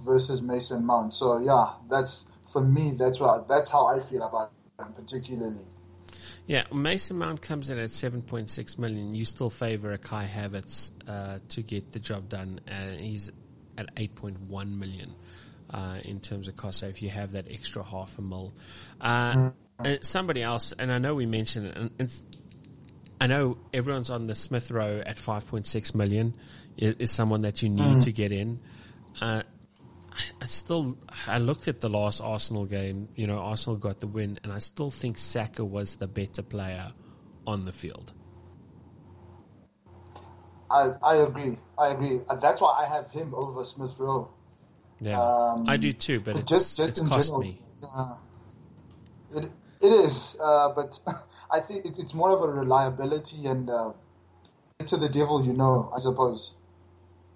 versus 0.05 0.41
Mason 0.41 0.85
Mount. 0.85 1.13
So 1.13 1.39
yeah, 1.39 1.73
that's 1.89 2.25
for 2.51 2.61
me. 2.61 2.95
That's 2.97 3.19
what 3.19 3.47
that's 3.47 3.69
how 3.69 3.85
I 3.85 3.99
feel 3.99 4.23
about 4.23 4.51
him 4.79 4.93
particularly. 4.93 5.65
Yeah, 6.47 6.63
Mason 6.71 7.17
Mount 7.17 7.41
comes 7.41 7.69
in 7.69 7.77
at 7.77 7.89
7.6 7.89 8.77
million. 8.79 9.13
You 9.13 9.25
still 9.25 9.49
favor 9.49 9.91
a 9.91 9.97
Kai 9.97 10.25
Havertz 10.25 10.91
uh, 11.05 11.39
to 11.49 11.61
get 11.61 11.91
the 11.91 11.99
job 11.99 12.29
done, 12.29 12.61
and 12.65 12.97
he's 13.01 13.31
at 13.77 13.93
8.1 13.95 14.77
million 14.77 15.13
uh, 15.69 15.97
in 16.03 16.19
terms 16.19 16.47
of 16.47 16.55
cost. 16.55 16.79
So 16.79 16.87
if 16.87 17.01
you 17.01 17.09
have 17.09 17.33
that 17.33 17.45
extra 17.49 17.83
half 17.83 18.17
a 18.17 18.21
mil, 18.21 18.53
uh, 19.01 19.49
somebody 20.01 20.43
else, 20.43 20.73
and 20.77 20.91
I 20.91 20.97
know 20.97 21.15
we 21.15 21.25
mentioned 21.25 21.67
it, 21.67 21.77
and 21.77 21.91
it's, 21.99 22.23
I 23.19 23.27
know 23.27 23.57
everyone's 23.73 24.09
on 24.09 24.27
the 24.27 24.35
Smith 24.35 24.71
Rowe 24.71 25.01
at 25.05 25.17
5.6 25.17 25.95
million 25.95 26.35
is, 26.77 26.95
is 26.99 27.11
someone 27.11 27.41
that 27.41 27.61
you 27.61 27.69
need 27.69 27.97
mm. 27.97 28.03
to 28.03 28.11
get 28.11 28.31
in. 28.31 28.59
Uh, 29.21 29.43
I 30.41 30.45
still, 30.45 30.97
I 31.27 31.37
looked 31.37 31.67
at 31.67 31.81
the 31.81 31.89
last 31.89 32.21
Arsenal 32.21 32.65
game. 32.65 33.09
You 33.15 33.27
know, 33.27 33.39
Arsenal 33.39 33.77
got 33.77 33.99
the 33.99 34.07
win, 34.07 34.39
and 34.43 34.51
I 34.51 34.59
still 34.59 34.89
think 34.89 35.17
Saka 35.17 35.63
was 35.63 35.95
the 35.95 36.07
better 36.07 36.41
player 36.41 36.91
on 37.45 37.65
the 37.65 37.71
field. 37.71 38.13
I, 40.69 40.91
I 41.01 41.15
agree. 41.17 41.57
I 41.77 41.89
agree. 41.89 42.21
That's 42.41 42.61
why 42.61 42.83
I 42.83 42.87
have 42.87 43.09
him 43.11 43.33
over 43.33 43.63
Smith 43.63 43.93
Rowe. 43.97 44.29
Yeah, 44.99 45.21
um, 45.21 45.65
I 45.67 45.77
do 45.77 45.93
too, 45.93 46.19
but 46.19 46.37
it's, 46.37 46.45
just, 46.45 46.77
just 46.77 46.99
it's 46.99 47.09
cost 47.09 47.27
general, 47.27 47.41
me. 47.41 47.59
Uh, 47.83 48.15
it, 49.35 49.51
it 49.81 49.87
is, 49.87 50.35
uh, 50.41 50.73
but 50.73 50.99
I 51.51 51.59
think 51.59 51.85
it, 51.85 51.93
it's 51.99 52.13
more 52.13 52.31
of 52.31 52.41
a 52.41 52.47
reliability 52.47 53.45
and 53.45 53.69
uh, 53.69 53.91
to 54.85 54.97
the 54.97 55.09
devil 55.09 55.45
you 55.45 55.53
know, 55.53 55.91
I 55.95 55.99
suppose. 55.99 56.53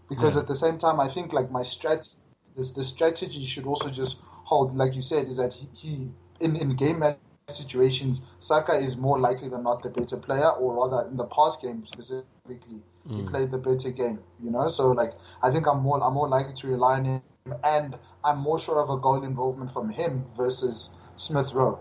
Because 0.10 0.34
yeah. 0.36 0.42
at 0.42 0.48
the 0.48 0.56
same 0.56 0.78
time, 0.78 1.00
I 1.00 1.08
think 1.08 1.34
like 1.34 1.52
my 1.52 1.62
strat, 1.62 2.12
this 2.58 2.72
the 2.72 2.84
strategy 2.84 3.46
should 3.46 3.66
also 3.66 3.90
just 3.90 4.18
hold. 4.44 4.76
Like 4.76 4.96
you 4.96 5.02
said, 5.02 5.28
is 5.28 5.38
that 5.38 5.54
he, 5.54 5.70
he 5.74 6.10
in 6.40 6.56
in 6.56 6.76
game 6.76 7.04
situations, 7.48 8.22
Saka 8.40 8.74
is 8.74 8.98
more 8.98 9.20
likely 9.20 9.50
than 9.50 9.64
not 9.64 9.84
the 9.84 9.90
better 9.90 10.18
player, 10.18 10.50
or 10.50 10.88
rather 10.88 11.08
in 11.08 11.16
the 11.16 11.26
past 11.26 11.62
game 11.62 11.86
specifically, 11.86 12.82
mm. 13.08 13.16
he 13.16 13.28
played 13.28 13.52
the 13.52 13.58
better 13.58 13.92
game. 13.92 14.20
You 14.44 14.52
know, 14.52 14.70
so 14.70 14.90
like 14.92 15.14
I 15.42 15.52
think 15.52 15.68
I'm 15.68 15.82
more 15.82 16.04
I'm 16.04 16.14
more 16.14 16.30
likely 16.30 16.54
to 16.54 16.68
rely 16.68 17.00
on 17.00 17.06
him, 17.06 17.22
and 17.64 17.96
I'm 18.24 18.40
more 18.40 18.60
sure 18.60 18.82
of 18.82 18.90
a 18.90 18.98
goal 18.98 19.24
involvement 19.24 19.74
from 19.74 19.90
him 19.90 20.26
versus 20.38 20.90
Smith 21.16 21.52
Rowe. 21.54 21.80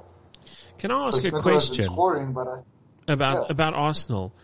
Can 0.78 0.90
I 0.90 1.08
ask 1.08 1.24
a 1.24 1.30
question? 1.30 1.86
Scoring, 1.86 2.36
I, 2.36 3.12
about 3.12 3.46
yeah. 3.46 3.52
about 3.52 3.74
Arsenal. 3.74 4.34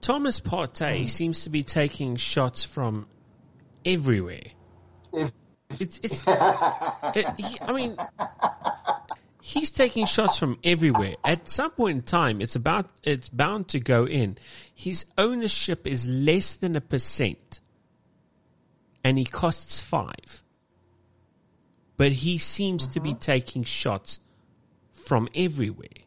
Thomas 0.00 0.40
Partey 0.40 1.04
mm. 1.04 1.10
seems 1.10 1.44
to 1.44 1.50
be 1.50 1.64
taking 1.64 2.16
shots 2.16 2.64
from 2.64 3.06
everywhere. 3.84 4.42
If, 5.12 5.32
it's, 5.80 5.98
it's 6.02 6.22
it, 6.26 7.26
he, 7.38 7.60
I 7.60 7.72
mean, 7.72 7.96
he's 9.46 9.70
taking 9.70 10.06
shots 10.06 10.36
from 10.36 10.58
everywhere. 10.64 11.14
At 11.24 11.48
some 11.48 11.70
point 11.70 11.96
in 11.98 12.02
time, 12.02 12.40
it's 12.40 12.56
about, 12.56 12.90
it's 13.04 13.28
bound 13.28 13.68
to 13.68 13.78
go 13.78 14.04
in. 14.04 14.38
His 14.74 15.06
ownership 15.16 15.86
is 15.86 16.08
less 16.08 16.56
than 16.56 16.74
a 16.74 16.80
percent 16.80 17.60
and 19.04 19.16
he 19.16 19.24
costs 19.24 19.80
five. 19.80 20.42
But 21.96 22.10
he 22.10 22.38
seems 22.38 22.84
mm-hmm. 22.84 22.92
to 22.94 23.00
be 23.00 23.10
mm-hmm. 23.10 23.18
taking 23.20 23.62
shots 23.62 24.18
from 24.92 25.28
everywhere. 25.32 26.02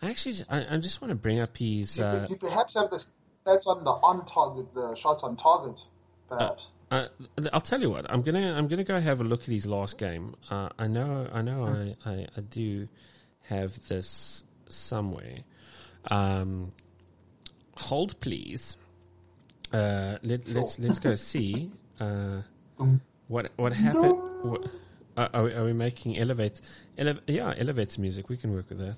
I 0.00 0.10
actually, 0.10 0.36
I, 0.48 0.76
I 0.76 0.76
just 0.78 1.02
want 1.02 1.10
to 1.10 1.16
bring 1.16 1.40
up 1.40 1.58
his. 1.58 1.98
Uh, 1.98 2.26
you, 2.28 2.34
you 2.34 2.38
perhaps 2.38 2.74
have 2.74 2.90
the 2.90 3.04
stats 3.44 3.66
on 3.66 3.82
the 3.82 3.90
on 3.90 4.24
target, 4.26 4.72
the 4.74 4.94
shots 4.94 5.24
on 5.24 5.36
target, 5.36 5.80
perhaps. 6.28 6.66
Uh, 6.66 6.71
uh, 6.92 7.08
I'll 7.54 7.62
tell 7.62 7.80
you 7.80 7.88
what. 7.88 8.04
I'm 8.10 8.20
gonna 8.20 8.54
I'm 8.54 8.68
gonna 8.68 8.84
go 8.84 9.00
have 9.00 9.20
a 9.22 9.24
look 9.24 9.42
at 9.42 9.48
his 9.48 9.64
last 9.64 9.96
game. 9.96 10.34
Uh, 10.50 10.68
I 10.78 10.88
know 10.88 11.26
I 11.32 11.40
know 11.40 11.64
I, 11.64 12.10
I, 12.10 12.26
I, 12.36 12.40
do 12.42 12.86
have 13.44 13.88
this 13.88 14.44
somewhere. 14.68 15.38
Um, 16.10 16.72
hold 17.76 18.20
please. 18.20 18.76
Uh, 19.72 20.18
let, 20.22 20.40
us 20.40 20.48
let's, 20.48 20.78
let's 20.78 20.98
go 20.98 21.14
see 21.14 21.70
uh, 21.98 22.42
what 23.28 23.52
what 23.56 23.72
happened. 23.72 24.18
What, 24.42 24.66
uh, 25.16 25.28
are, 25.32 25.44
we, 25.44 25.54
are 25.54 25.64
we 25.64 25.72
making 25.72 26.18
elevate? 26.18 26.60
Ele- 26.98 27.20
yeah, 27.26 27.54
elevates 27.56 27.96
music. 27.96 28.28
We 28.28 28.36
can 28.36 28.52
work 28.52 28.68
with 28.68 28.80
that. 28.80 28.96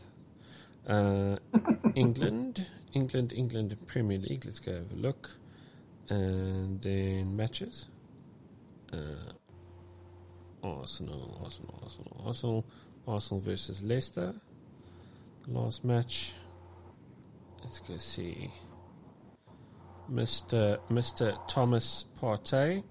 Uh, 0.92 1.36
England, 1.94 2.66
England, 2.92 3.32
England 3.32 3.76
Premier 3.86 4.18
League. 4.18 4.44
Let's 4.44 4.58
go 4.58 4.72
have 4.72 4.90
a 4.90 4.96
look 4.96 5.30
and 6.08 6.80
then 6.80 7.36
matches. 7.36 7.86
Uh, 8.92 9.32
Arsenal, 10.62 11.40
Arsenal, 11.42 11.80
Arsenal, 11.82 12.22
Arsenal, 12.26 12.64
Arsenal 13.06 13.40
versus 13.40 13.82
Leicester. 13.82 14.34
Last 15.46 15.84
match. 15.84 16.32
Let's 17.62 17.80
go 17.80 17.96
see. 17.98 18.50
Mr. 20.10 20.78
Mr. 20.90 21.38
Thomas 21.48 22.06
Partey. 22.20 22.82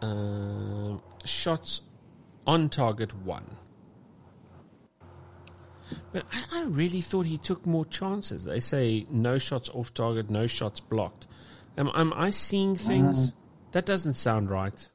Um, 0.00 1.00
shots 1.24 1.82
on 2.46 2.68
target 2.68 3.14
one. 3.24 3.56
But 6.12 6.26
I, 6.32 6.60
I, 6.60 6.62
really 6.64 7.00
thought 7.00 7.26
he 7.26 7.38
took 7.38 7.66
more 7.66 7.84
chances. 7.86 8.44
They 8.44 8.60
say 8.60 9.06
no 9.10 9.38
shots 9.38 9.70
off 9.70 9.94
target, 9.94 10.30
no 10.30 10.46
shots 10.46 10.80
blocked. 10.80 11.26
Am, 11.76 11.90
am 11.94 12.12
I 12.12 12.30
seeing 12.30 12.76
things? 12.76 13.30
Mm. 13.30 13.34
That 13.72 13.86
doesn't 13.86 14.14
sound 14.14 14.50
right. 14.50 14.88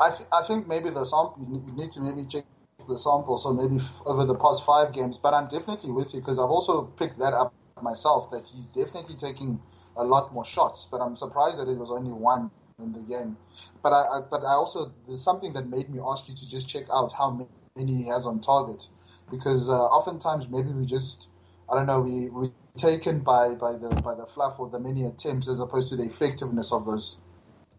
I, 0.00 0.10
th- 0.10 0.28
I 0.32 0.46
think 0.46 0.66
maybe 0.66 0.90
the 0.90 1.04
sample, 1.04 1.36
you 1.48 1.72
need 1.74 1.92
to 1.92 2.00
maybe 2.00 2.26
check 2.26 2.44
the 2.88 2.98
sample, 2.98 3.38
so 3.38 3.52
maybe 3.52 3.82
f- 3.82 3.90
over 4.06 4.24
the 4.24 4.34
past 4.34 4.64
five 4.64 4.92
games. 4.92 5.18
But 5.18 5.34
I'm 5.34 5.48
definitely 5.48 5.90
with 5.90 6.12
you 6.14 6.20
because 6.20 6.38
I've 6.38 6.50
also 6.50 6.82
picked 6.82 7.18
that 7.18 7.34
up 7.34 7.54
myself 7.82 8.30
that 8.30 8.44
he's 8.46 8.64
definitely 8.66 9.16
taking 9.16 9.60
a 9.96 10.04
lot 10.04 10.32
more 10.32 10.44
shots. 10.44 10.88
But 10.90 11.00
I'm 11.00 11.16
surprised 11.16 11.58
that 11.58 11.68
it 11.68 11.76
was 11.76 11.90
only 11.90 12.12
one 12.12 12.50
in 12.78 12.92
the 12.92 13.00
game. 13.00 13.36
But 13.82 13.92
I, 13.92 14.18
I 14.18 14.20
but 14.28 14.42
I 14.42 14.52
also 14.52 14.92
there's 15.06 15.22
something 15.22 15.52
that 15.52 15.68
made 15.68 15.90
me 15.90 16.00
ask 16.04 16.28
you 16.28 16.34
to 16.34 16.48
just 16.48 16.68
check 16.68 16.84
out 16.92 17.12
how 17.12 17.30
many 17.30 17.48
he 17.76 18.06
has 18.06 18.26
on 18.26 18.40
target 18.40 18.86
because 19.30 19.68
uh, 19.68 19.72
oftentimes 19.72 20.48
maybe 20.48 20.70
we 20.70 20.86
just 20.86 21.28
I 21.70 21.76
don't 21.76 21.86
know, 21.86 22.00
we 22.00 22.28
we 22.28 22.52
taken 22.76 23.20
by, 23.20 23.50
by 23.50 23.72
the 23.72 23.88
by 24.02 24.14
the 24.14 24.26
fluff 24.26 24.58
or 24.58 24.68
the 24.68 24.78
many 24.78 25.04
attempts 25.04 25.48
as 25.48 25.60
opposed 25.60 25.88
to 25.90 25.96
the 25.96 26.04
effectiveness 26.04 26.72
of 26.72 26.84
those 26.86 27.16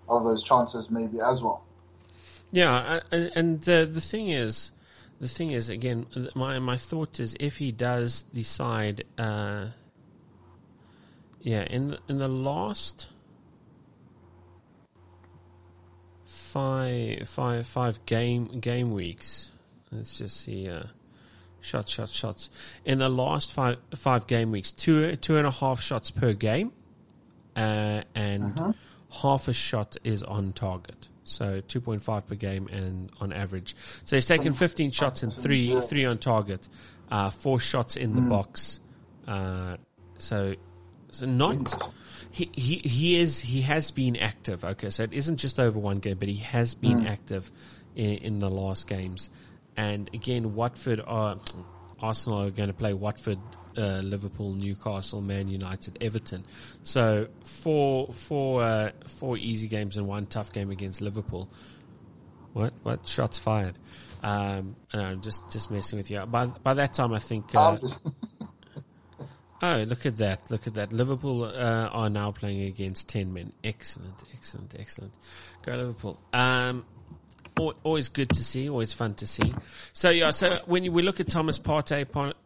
of 0.08 0.24
those 0.24 0.44
chances 0.44 0.90
maybe 0.90 1.20
as 1.20 1.42
well. 1.42 1.64
Yeah, 2.52 3.00
and 3.12 3.62
the 3.62 3.90
the 3.92 4.02
thing 4.02 4.30
is, 4.30 4.72
the 5.20 5.28
thing 5.28 5.52
is 5.52 5.70
again, 5.70 6.08
my 6.36 6.60
my 6.60 6.78
thought 6.78 7.20
is 7.20 7.36
if 7.40 7.58
he 7.58 7.72
does 7.72 8.24
decide, 8.34 9.06
uh, 9.18 9.68
yeah, 11.42 11.64
in 11.64 11.98
in 12.10 12.18
the 12.18 12.28
last 12.28 13.08
five 16.26 17.28
five 17.30 17.68
five 17.68 18.06
game 18.06 18.60
game 18.60 18.92
weeks, 18.92 19.51
let's 19.92 20.18
just 20.18 20.42
see. 20.42 20.70
Uh, 20.70 20.84
shots, 21.62 21.92
shots, 21.92 22.14
shots. 22.14 22.50
In 22.86 23.00
the 23.00 23.10
last 23.10 23.52
five 23.54 23.78
five 23.96 24.28
game 24.28 24.52
weeks, 24.52 24.72
two 24.72 25.16
two 25.16 25.38
and 25.38 25.48
a 25.48 25.52
half 25.52 25.82
shots 25.82 26.12
per 26.12 26.34
game, 26.34 26.72
uh, 27.56 28.02
and 28.16 28.60
uh-huh. 28.60 28.74
half 29.22 29.48
a 29.48 29.54
shot 29.54 29.98
is 30.04 30.24
on 30.24 30.54
target. 30.54 31.08
So 31.24 31.62
two 31.62 31.80
point 31.80 32.02
five 32.02 32.28
per 32.28 32.36
game, 32.36 32.68
and 32.68 33.12
on 33.22 33.32
average, 33.32 33.76
so 34.04 34.16
he's 34.18 34.26
taken 34.26 34.54
fifteen 34.54 34.92
shots 34.92 35.24
and 35.24 35.34
three 35.34 35.80
three 35.82 36.06
on 36.06 36.18
target, 36.18 36.68
uh, 37.10 37.30
four 37.30 37.60
shots 37.60 37.96
in 37.96 38.16
the 38.16 38.22
mm. 38.22 38.30
box. 38.30 38.80
Uh, 39.28 39.78
so, 40.18 40.56
so 41.12 41.26
not. 41.26 41.94
He, 42.32 42.50
he 42.54 42.76
he 42.78 43.20
is 43.20 43.40
he 43.40 43.62
has 43.62 43.92
been 43.92 44.16
active. 44.16 44.66
Okay, 44.66 44.90
so 44.90 45.04
it 45.04 45.14
isn't 45.14 45.38
just 45.38 45.60
over 45.60 45.78
one 45.78 46.00
game, 46.00 46.18
but 46.18 46.28
he 46.28 46.38
has 46.38 46.76
been 46.76 47.02
mm. 47.02 47.10
active 47.10 47.52
in, 47.96 48.18
in 48.18 48.40
the 48.40 48.50
last 48.50 48.88
games. 48.88 49.30
And 49.78 50.10
again, 50.14 50.56
Watford 50.56 51.02
are 51.06 51.38
Arsenal 52.00 52.44
are 52.44 52.50
going 52.50 52.68
to 52.68 52.74
play 52.74 52.94
Watford, 52.94 53.40
uh, 53.78 54.00
Liverpool, 54.00 54.54
Newcastle, 54.54 55.22
Man 55.22 55.48
United, 55.48 55.98
Everton. 56.02 56.46
So 56.84 57.28
four 57.46 58.12
four 58.14 58.64
uh, 58.64 58.92
four 59.08 59.38
easy 59.38 59.68
games 59.68 59.98
and 59.98 60.08
one 60.08 60.26
tough 60.26 60.52
game 60.52 60.72
against 60.72 61.02
Liverpool. 61.02 61.50
What 62.54 62.74
what 62.84 63.08
shots 63.08 63.38
fired? 63.38 63.78
Um, 64.24 64.76
I'm 64.94 65.22
just 65.22 65.50
just 65.52 65.72
messing 65.72 65.98
with 65.98 66.12
you. 66.12 66.26
By 66.26 66.48
by 66.48 66.74
that 66.76 66.94
time, 66.94 67.14
I 67.14 67.20
think. 67.20 67.56
Uh, 67.56 67.78
oh, 69.62 69.78
look 69.84 70.06
at 70.06 70.18
that! 70.18 70.52
Look 70.52 70.68
at 70.68 70.74
that! 70.76 70.92
Liverpool 70.92 71.46
uh, 71.46 71.88
are 71.88 72.10
now 72.10 72.32
playing 72.32 72.64
against 72.64 73.08
ten 73.08 73.34
men. 73.34 73.54
Excellent, 73.64 74.24
excellent, 74.34 74.76
excellent. 74.78 75.14
Go 75.64 75.76
Liverpool. 75.76 76.22
Um, 76.34 76.86
always 77.84 78.10
good 78.10 78.30
to 78.30 78.44
see, 78.44 78.70
always 78.70 78.94
fun 78.94 79.14
to 79.16 79.28
see. 79.28 79.54
So 79.94 80.10
yeah, 80.10 80.32
so 80.32 80.60
when 80.66 80.92
we 80.92 81.02
look 81.02 81.20
at 81.20 81.30
Thomas 81.30 81.60
Partey, 81.60 82.06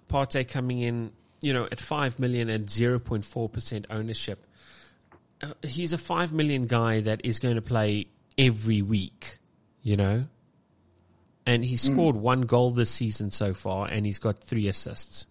Partey 0.10 0.48
coming 0.48 0.80
in, 0.80 1.12
you 1.42 1.54
know, 1.54 1.68
at 1.72 1.80
five 1.80 2.20
million 2.20 2.50
and 2.50 2.70
zero 2.70 3.00
point 3.00 3.26
four 3.26 3.50
percent 3.50 3.86
ownership, 3.90 4.46
uh, 5.42 5.54
he's 5.64 5.94
a 5.94 5.98
five 5.98 6.34
million 6.34 6.68
guy 6.68 7.02
that 7.02 7.22
is 7.24 7.40
going 7.40 7.56
to 7.56 7.62
play 7.62 8.08
every 8.38 8.82
week, 8.82 9.38
you 9.82 9.98
know, 9.98 10.26
and 11.46 11.64
he 11.64 11.76
hmm. 11.76 11.94
scored 11.94 12.16
mm. 12.16 12.20
one 12.20 12.42
goal 12.42 12.72
this 12.72 12.92
season 12.92 13.32
so 13.32 13.54
far, 13.54 13.88
and 13.88 14.06
he's 14.06 14.20
got 14.20 14.40
three 14.40 14.68
assists 14.68 15.28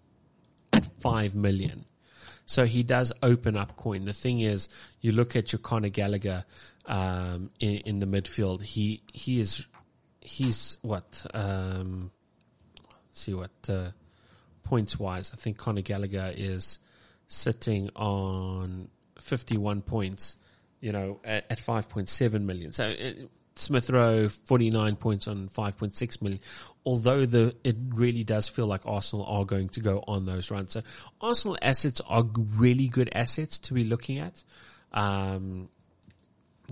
at 0.72 0.86
five 1.00 1.34
million. 1.34 1.84
So 2.46 2.66
he 2.66 2.82
does 2.82 3.12
open 3.22 3.56
up 3.56 3.76
coin. 3.76 4.04
The 4.04 4.12
thing 4.12 4.40
is, 4.40 4.68
you 5.00 5.12
look 5.12 5.34
at 5.34 5.52
your 5.52 5.60
Conor 5.60 5.88
Gallagher 5.88 6.44
um, 6.86 7.50
in, 7.58 7.76
in, 7.78 7.98
the 8.00 8.06
midfield. 8.06 8.62
He 8.62 9.02
he 9.12 9.40
is 9.40 9.66
he's 10.24 10.78
what 10.82 11.24
um, 11.32 12.10
let's 12.90 13.20
see 13.20 13.34
what 13.34 13.50
uh, 13.68 13.90
points 14.64 14.98
wise. 14.98 15.30
I 15.32 15.36
think 15.36 15.58
Conor 15.58 15.82
Gallagher 15.82 16.32
is 16.34 16.80
sitting 17.28 17.90
on 17.94 18.88
fifty 19.20 19.56
one 19.56 19.82
points. 19.82 20.36
You 20.80 20.92
know, 20.92 21.20
at, 21.24 21.46
at 21.48 21.60
five 21.60 21.88
point 21.88 22.08
seven 22.08 22.46
million. 22.46 22.72
So. 22.72 22.88
Uh, 22.90 23.12
Smith 23.56 23.88
Rowe, 23.88 24.28
49 24.28 24.96
points 24.96 25.28
on 25.28 25.48
5.6 25.48 26.22
million. 26.22 26.40
Although 26.84 27.24
the, 27.24 27.54
it 27.62 27.76
really 27.90 28.24
does 28.24 28.48
feel 28.48 28.66
like 28.66 28.84
Arsenal 28.84 29.24
are 29.26 29.44
going 29.44 29.68
to 29.68 29.80
go 29.80 30.02
on 30.08 30.26
those 30.26 30.50
runs. 30.50 30.72
So 30.72 30.82
Arsenal 31.20 31.56
assets 31.62 32.00
are 32.08 32.24
really 32.56 32.88
good 32.88 33.10
assets 33.12 33.58
to 33.58 33.74
be 33.74 33.84
looking 33.84 34.18
at. 34.18 34.42
Um, 34.92 35.68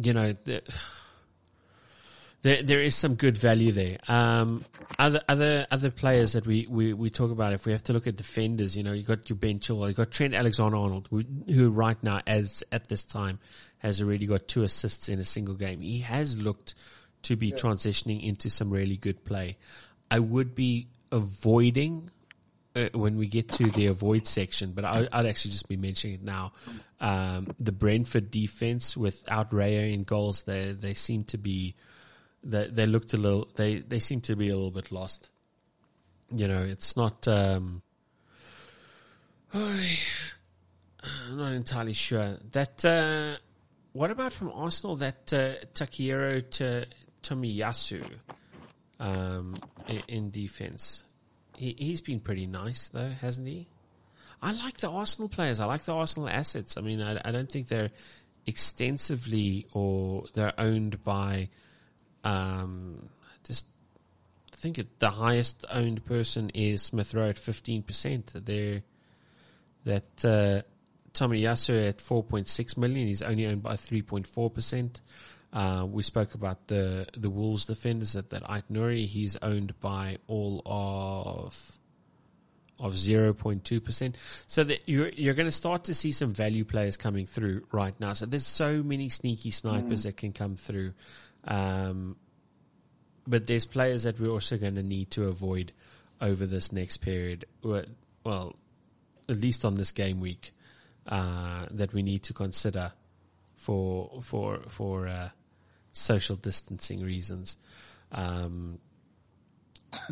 you 0.01 0.13
know, 0.13 0.35
the, 0.45 0.63
there 2.43 2.63
there 2.63 2.81
is 2.81 2.95
some 2.95 3.15
good 3.15 3.39
value 3.39 3.73
there. 3.73 3.99
Um, 4.09 4.65
other 4.99 5.21
other 5.29 5.67
other 5.71 5.91
players 5.91 6.33
that 6.33 6.47
we, 6.47 6.67
we, 6.69 6.93
we 6.93 7.11
talk 7.11 7.31
about, 7.31 7.53
if 7.53 7.67
we 7.67 7.73
have 7.73 7.83
to 7.85 7.93
look 7.93 8.07
at 8.07 8.17
defenders, 8.17 8.77
you 8.77 8.83
know, 8.83 8.93
you 8.93 9.05
got 9.05 9.31
your 9.31 9.37
Ben 9.37 9.59
Chilwell, 9.59 9.89
you 9.89 9.95
got 9.95 10.11
Trent 10.11 10.35
Alexander-Arnold, 10.35 11.09
who, 11.11 11.25
who 11.47 11.71
right 11.71 12.01
now, 12.03 12.21
as 12.27 12.63
at 12.73 12.89
this 12.89 13.03
time, 13.03 13.39
has 13.79 14.03
already 14.03 14.27
got 14.27 14.49
two 14.49 14.65
assists 14.65 15.09
in 15.09 15.19
a 15.19 15.25
single 15.25 15.55
game. 15.55 15.81
He 15.81 16.01
has 16.01 16.39
looked 16.39 16.75
to 17.23 17.37
be 17.37 17.49
yeah. 17.49 17.57
transitioning 17.57 18.23
into 18.23 18.51
some 18.51 18.71
really 18.71 18.97
good 18.97 19.25
play. 19.25 19.57
I 20.11 20.19
would 20.19 20.55
be 20.55 20.89
avoiding 21.11 22.11
uh, 22.75 22.89
when 22.93 23.17
we 23.17 23.27
get 23.27 23.51
to 23.53 23.71
the 23.71 23.87
avoid 23.87 24.27
section, 24.27 24.73
but 24.73 24.85
I, 24.85 25.01
would 25.03 25.27
actually 25.27 25.53
just 25.53 25.69
be 25.69 25.77
mentioning 25.77 26.17
it 26.17 26.23
now. 26.23 26.53
Um, 27.01 27.55
the 27.61 27.73
Brentford 27.73 28.31
defense 28.31 28.97
without 28.97 29.51
Raya 29.53 29.93
in 29.93 30.05
goals, 30.05 30.45
they 30.45 30.73
they 30.73 30.95
seem 30.95 31.25
to 31.25 31.39
be 31.39 31.75
they 32.45 32.69
they 32.69 32.87
looked 32.87 33.15
a 33.15 33.17
little 33.17 33.49
they 33.55 33.79
they 33.79 34.01
seem 34.01 34.21
to 34.23 34.37
be 34.37 34.49
a 34.49 34.55
little 34.55 34.71
bit 34.71 34.93
lost. 34.93 35.31
You 36.35 36.49
know, 36.49 36.63
it's 36.63 36.97
not. 36.97 37.29
Um, 37.29 37.83
I'm 39.55 39.77
not 41.37 41.53
entirely 41.53 41.93
sure 41.93 42.39
that. 42.53 42.85
Uh, 42.85 43.37
what 43.93 44.11
about 44.11 44.33
from 44.33 44.51
Arsenal 44.55 44.97
that 44.97 45.31
uh, 45.35 45.67
Takehiro 45.75 46.49
to 46.53 46.87
Tomiyasu 47.23 48.03
um, 48.99 49.57
in, 49.87 50.03
in 50.09 50.31
defense? 50.31 51.05
He, 51.57 51.77
he's 51.79 52.01
been 52.01 52.21
pretty 52.21 52.47
nice 52.47 52.89
though, 52.89 53.11
hasn't 53.21 53.47
he? 53.47 53.69
I 54.41 54.53
like 54.53 54.79
the 54.79 54.91
Arsenal 54.91 55.29
players. 55.29 55.61
I 55.61 55.67
like 55.67 55.83
the 55.83 55.95
Arsenal 55.95 56.29
assets. 56.29 56.77
I 56.77 56.81
mean, 56.81 57.03
I, 57.03 57.21
I 57.23 57.31
don't 57.31 57.51
think 57.51 57.69
they're 57.69 57.91
extensively 58.47 59.67
or 59.73 60.25
they're 60.35 60.59
owned 60.59 61.05
by 61.05 61.49
um, 62.25 63.09
just 63.45 63.67
I 64.53 64.57
think 64.57 64.79
it, 64.79 64.99
the 64.99 65.11
highest 65.11 65.65
owned 65.71 66.05
person 66.05 66.51
is 66.51 66.83
Smith 66.83 67.15
Rowe 67.15 67.31
at 67.31 67.39
fifteen 67.39 67.83
percent. 67.83 68.33
There, 68.35 68.83
that 69.85 70.25
uh, 70.25 70.63
Tomiyasu 71.13 71.89
at 71.89 72.01
four 72.01 72.23
point 72.23 72.49
six 72.49 72.77
million. 72.77 73.07
He's 73.09 73.23
only 73.23 73.47
owned 73.47 73.63
by 73.63 73.77
three 73.77 74.03
point 74.03 74.27
four 74.27 74.51
percent. 74.51 75.01
Uh, 75.53 75.87
we 75.89 76.03
spoke 76.03 76.35
about 76.35 76.69
the 76.69 77.07
the 77.17 77.29
Wolves 77.29 77.67
defenders 77.67 78.17
at 78.17 78.31
that 78.31 78.43
Ait 78.49 79.07
He's 79.07 79.37
owned 79.37 79.79
by 79.81 80.19
all 80.27 80.63
of 80.65 81.79
of 82.83 82.95
0.2%. 82.95 84.15
So 84.47 84.65
that 84.65 84.81
you're, 84.87 85.09
you're 85.11 85.35
going 85.35 85.47
to 85.47 85.53
start 85.53 85.85
to 85.85 85.95
see 85.95 86.11
some 86.11 86.35
value 86.35 86.65
players 86.65 86.97
coming 86.97 87.27
through 87.27 87.65
right 87.71 87.99
now. 88.01 88.13
So 88.13 88.27
there's 88.27 88.47
so 88.47 88.83
many 88.83 89.09
sneaky 89.09 89.53
snipers 89.53 90.01
mm. 90.01 90.03
that 90.05 90.17
can 90.17 90.33
come 90.33 90.57
through. 90.57 90.93
Um, 91.45 92.17
but 93.27 93.47
there's 93.47 93.67
players 93.67 94.03
that 94.03 94.19
we're 94.19 94.31
also 94.31 94.57
going 94.57 94.75
to 94.75 94.83
need 94.83 95.11
to 95.13 95.29
avoid 95.29 95.73
over 96.21 96.47
this 96.47 96.73
next 96.73 96.99
period. 96.99 97.45
Well, 97.63 98.57
at 99.29 99.37
least 99.37 99.65
on 99.65 99.77
this 99.77 99.93
game 99.93 100.21
week, 100.21 100.53
uh, 101.07 101.67
that 101.71 101.93
we 101.93 102.03
need 102.03 102.23
to 102.25 102.33
consider 102.33 102.93
for 103.57 104.21
for 104.23 104.61
for 104.69 105.09
uh, 105.09 105.31
social 105.93 106.37
distancing 106.37 107.03
reasons. 107.03 107.57
Um, 108.13 108.79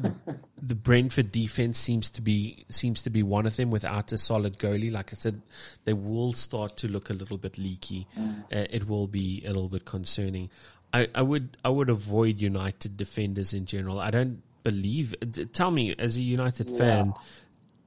the 0.63 0.75
Brentford 0.75 1.33
defense 1.33 1.79
seems 1.79 2.11
to 2.13 2.21
be 2.21 2.65
seems 2.69 3.03
to 3.03 3.11
be 3.11 3.23
one 3.23 3.47
of 3.47 3.57
them 3.57 3.71
without 3.71 4.13
a 4.13 4.19
solid 4.19 4.59
goalie. 4.59 4.93
Like 4.93 5.13
I 5.13 5.17
said, 5.17 5.41
they 5.85 5.93
will 5.93 6.33
start 6.33 6.77
to 6.79 6.89
look 6.89 7.11
a 7.11 7.15
little 7.15 7.39
bit 7.39 7.57
leaky. 7.57 8.07
Mm. 8.19 8.43
Uh, 8.45 8.67
it 8.71 8.89
will 8.89 9.07
be 9.07 9.43
a 9.45 9.49
little 9.49 9.69
bit 9.69 9.85
concerning. 9.85 10.51
I, 10.93 11.09
I 11.15 11.23
would 11.23 11.57
I 11.65 11.69
would 11.69 11.89
avoid 11.89 12.41
United 12.41 12.97
defenders 12.97 13.53
in 13.55 13.67
general. 13.67 14.01
I 14.01 14.11
don't 14.11 14.43
believe. 14.65 15.15
Tell 15.53 15.71
me, 15.71 15.95
as 15.99 16.17
a 16.17 16.23
United 16.23 16.69
yeah. 16.69 16.79
fan, 16.79 17.15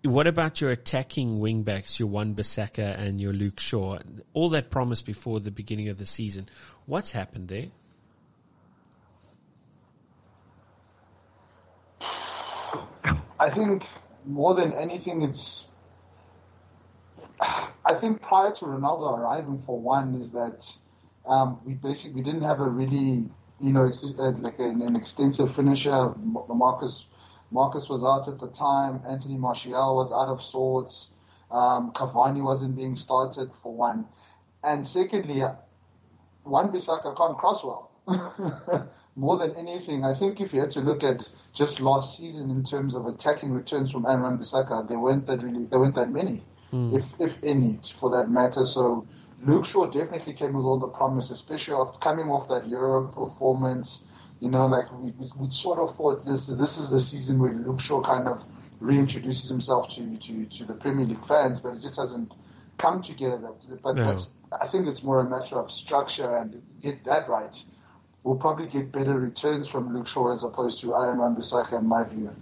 what 0.04 0.28
about 0.28 0.62
your 0.62 0.72
attacking 0.72 1.40
wingbacks, 1.40 2.00
your 2.00 2.08
Wan 2.08 2.36
Bissaka 2.36 2.98
and 2.98 3.20
your 3.20 3.34
Luke 3.34 3.60
Shaw? 3.60 4.00
All 4.34 4.50
that 4.50 4.70
promise 4.70 5.02
before 5.02 5.40
the 5.40 5.52
beginning 5.52 5.90
of 5.90 5.98
the 5.98 6.06
season. 6.06 6.50
What's 6.86 7.12
happened 7.12 7.50
there? 7.50 7.68
I 13.40 13.50
think 13.50 13.86
more 14.26 14.56
than 14.56 14.72
anything, 14.74 15.22
it's. 15.24 15.66
I 17.42 17.96
think 18.00 18.22
prior 18.22 18.54
to 18.56 18.66
Ronaldo 18.66 19.18
arriving, 19.18 19.62
for 19.66 19.78
one, 19.78 20.16
is 20.16 20.32
that 20.32 20.72
um, 21.26 21.60
we 21.66 21.74
basically 21.74 22.16
we 22.16 22.22
didn't 22.22 22.44
have 22.44 22.60
a 22.60 22.70
really 22.70 23.26
you 23.60 23.72
know 23.72 23.92
uh, 24.20 24.32
like 24.32 24.60
an, 24.60 24.82
an, 24.82 24.96
extensive 24.96 25.56
finisher. 25.56 26.14
Marcus 26.18 27.06
Marcus 27.52 27.90
was 27.90 28.04
out 28.04 28.28
at 28.28 28.40
the 28.40 28.48
time. 28.50 29.02
Anthony 29.08 29.38
Martial 29.38 29.96
was 29.96 30.12
out 30.12 30.28
of 30.28 30.44
sorts. 30.44 31.10
Um, 31.52 31.92
Cavani 31.92 32.42
wasn't 32.42 32.76
being 32.76 32.96
started 32.96 33.52
for 33.62 33.74
one, 33.74 34.06
and 34.64 34.88
secondly, 34.88 35.44
Wan 36.46 36.72
Bissaka 36.72 37.16
can't 37.16 37.38
cross 37.38 37.64
well. 37.64 37.92
More 39.16 39.38
than 39.38 39.56
anything, 39.56 40.04
I 40.04 40.16
think 40.16 40.42
if 40.42 40.54
you 40.54 40.60
had 40.62 40.72
to 40.72 40.82
look 40.82 41.04
at 41.04 41.24
just 41.54 41.80
last 41.80 42.18
season 42.18 42.50
in 42.50 42.64
terms 42.64 42.96
of 42.96 43.06
attacking 43.06 43.52
returns 43.52 43.92
from 43.92 44.08
Aaron 44.08 44.40
Bissaka, 44.40 44.90
there 44.90 44.98
weren't 44.98 45.28
that 45.28 45.44
really 45.44 45.66
there 45.66 45.80
weren't 45.80 45.96
that 45.96 46.10
many, 46.10 46.44
Hmm. 46.72 46.96
if 46.96 47.06
if 47.20 47.38
any, 47.44 47.80
for 48.00 48.10
that 48.10 48.32
matter. 48.32 48.66
So 48.66 49.06
Luke 49.46 49.66
Shaw 49.66 49.88
definitely 49.88 50.34
came 50.34 50.54
with 50.54 50.66
all 50.66 50.80
the 50.80 50.88
promise, 50.88 51.30
especially 51.30 51.76
after 51.76 52.00
coming 52.00 52.30
off 52.30 52.48
that 52.48 52.68
Euro 52.70 53.08
performance. 53.08 54.04
You 54.40 54.50
know, 54.50 54.68
like 54.68 54.92
we, 54.94 55.12
we, 55.12 55.30
we 55.38 55.50
sort 55.52 55.80
of 55.80 55.96
thought 55.96 56.26
this 56.26 56.48
this 56.48 56.78
is 56.78 56.90
the 56.90 57.02
season 57.02 57.40
where 57.40 57.54
Luke 57.54 57.80
Shaw 57.80 58.02
kind 58.02 58.28
of 58.28 58.44
reintroduces 58.82 59.48
himself 59.48 59.90
to, 59.96 60.18
to, 60.18 60.46
to 60.46 60.66
the 60.66 60.76
Premier 60.76 61.06
League 61.06 61.26
fans, 61.26 61.60
but 61.60 61.76
it 61.76 61.82
just 61.82 61.98
hasn't 61.98 62.34
come 62.78 63.02
together. 63.02 63.52
But 63.82 63.96
No. 63.96 64.06
that's, 64.08 64.30
I 64.62 64.68
think 64.68 64.88
it's 64.88 65.04
more 65.04 65.20
a 65.20 65.30
matter 65.30 65.58
of 65.58 65.72
structure, 65.72 66.36
and 66.36 66.54
if 66.56 66.64
we 66.70 66.92
get 66.92 67.04
that 67.06 67.28
right, 67.30 67.62
we'll 68.24 68.36
probably 68.36 68.68
get 68.68 68.92
better 68.92 69.18
returns 69.18 69.68
from 69.68 69.94
Luke 69.94 70.08
Shaw 70.08 70.32
as 70.34 70.44
opposed 70.44 70.80
to 70.82 70.94
Aaron 70.96 71.20
Wan 71.20 71.36
Bissaka, 71.36 71.80
in 71.80 71.88
my 71.88 72.04
view. 72.04 72.34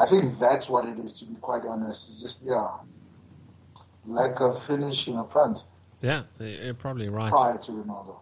I 0.00 0.06
think 0.06 0.38
that's 0.38 0.68
what 0.68 0.86
it 0.86 0.98
is, 0.98 1.18
to 1.20 1.26
be 1.26 1.34
quite 1.36 1.64
honest. 1.64 2.08
It's 2.08 2.20
just, 2.20 2.42
yeah, 2.42 2.68
lack 4.06 4.40
of 4.40 4.62
finishing 4.64 5.18
up 5.18 5.32
front 5.32 5.62
Yeah, 6.04 6.24
you're 6.38 6.74
probably 6.74 7.08
right. 7.08 7.30
prior 7.30 7.56
to 7.56 7.72
Ronaldo. 7.72 8.16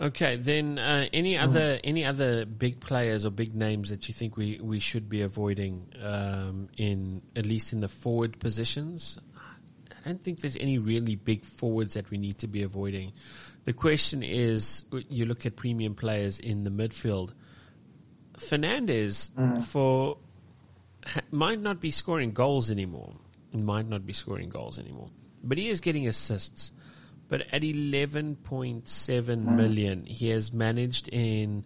Okay, 0.00 0.34
then 0.34 0.78
uh, 0.80 1.06
any 1.12 1.38
other 1.38 1.78
any 1.84 2.04
other 2.04 2.44
big 2.44 2.80
players 2.80 3.24
or 3.24 3.30
big 3.30 3.54
names 3.54 3.90
that 3.90 4.08
you 4.08 4.14
think 4.14 4.36
we, 4.36 4.58
we 4.60 4.80
should 4.80 5.08
be 5.08 5.22
avoiding 5.22 5.86
um, 6.02 6.68
in 6.76 7.22
at 7.36 7.46
least 7.46 7.72
in 7.72 7.80
the 7.80 7.88
forward 7.88 8.40
positions? 8.40 9.20
I 10.04 10.08
don't 10.08 10.24
think 10.24 10.40
there's 10.40 10.56
any 10.56 10.78
really 10.78 11.14
big 11.14 11.44
forwards 11.44 11.94
that 11.94 12.10
we 12.10 12.18
need 12.18 12.38
to 12.38 12.48
be 12.48 12.64
avoiding. 12.64 13.12
The 13.66 13.72
question 13.72 14.24
is, 14.24 14.82
you 15.08 15.26
look 15.26 15.46
at 15.46 15.54
premium 15.54 15.94
players 15.94 16.40
in 16.40 16.64
the 16.64 16.70
midfield. 16.70 17.34
Fernandes 18.36 19.30
for 19.66 20.18
ha- 21.06 21.20
might 21.30 21.60
not 21.60 21.78
be 21.80 21.92
scoring 21.92 22.32
goals 22.32 22.68
anymore. 22.68 23.14
Might 23.52 23.88
not 23.88 24.04
be 24.04 24.12
scoring 24.12 24.48
goals 24.48 24.80
anymore, 24.80 25.10
but 25.44 25.58
he 25.58 25.68
is 25.68 25.80
getting 25.80 26.08
assists. 26.08 26.72
But 27.32 27.46
at 27.50 27.62
11.7 27.62 29.56
million, 29.56 30.04
he 30.04 30.28
has 30.28 30.52
managed 30.52 31.08
in 31.08 31.64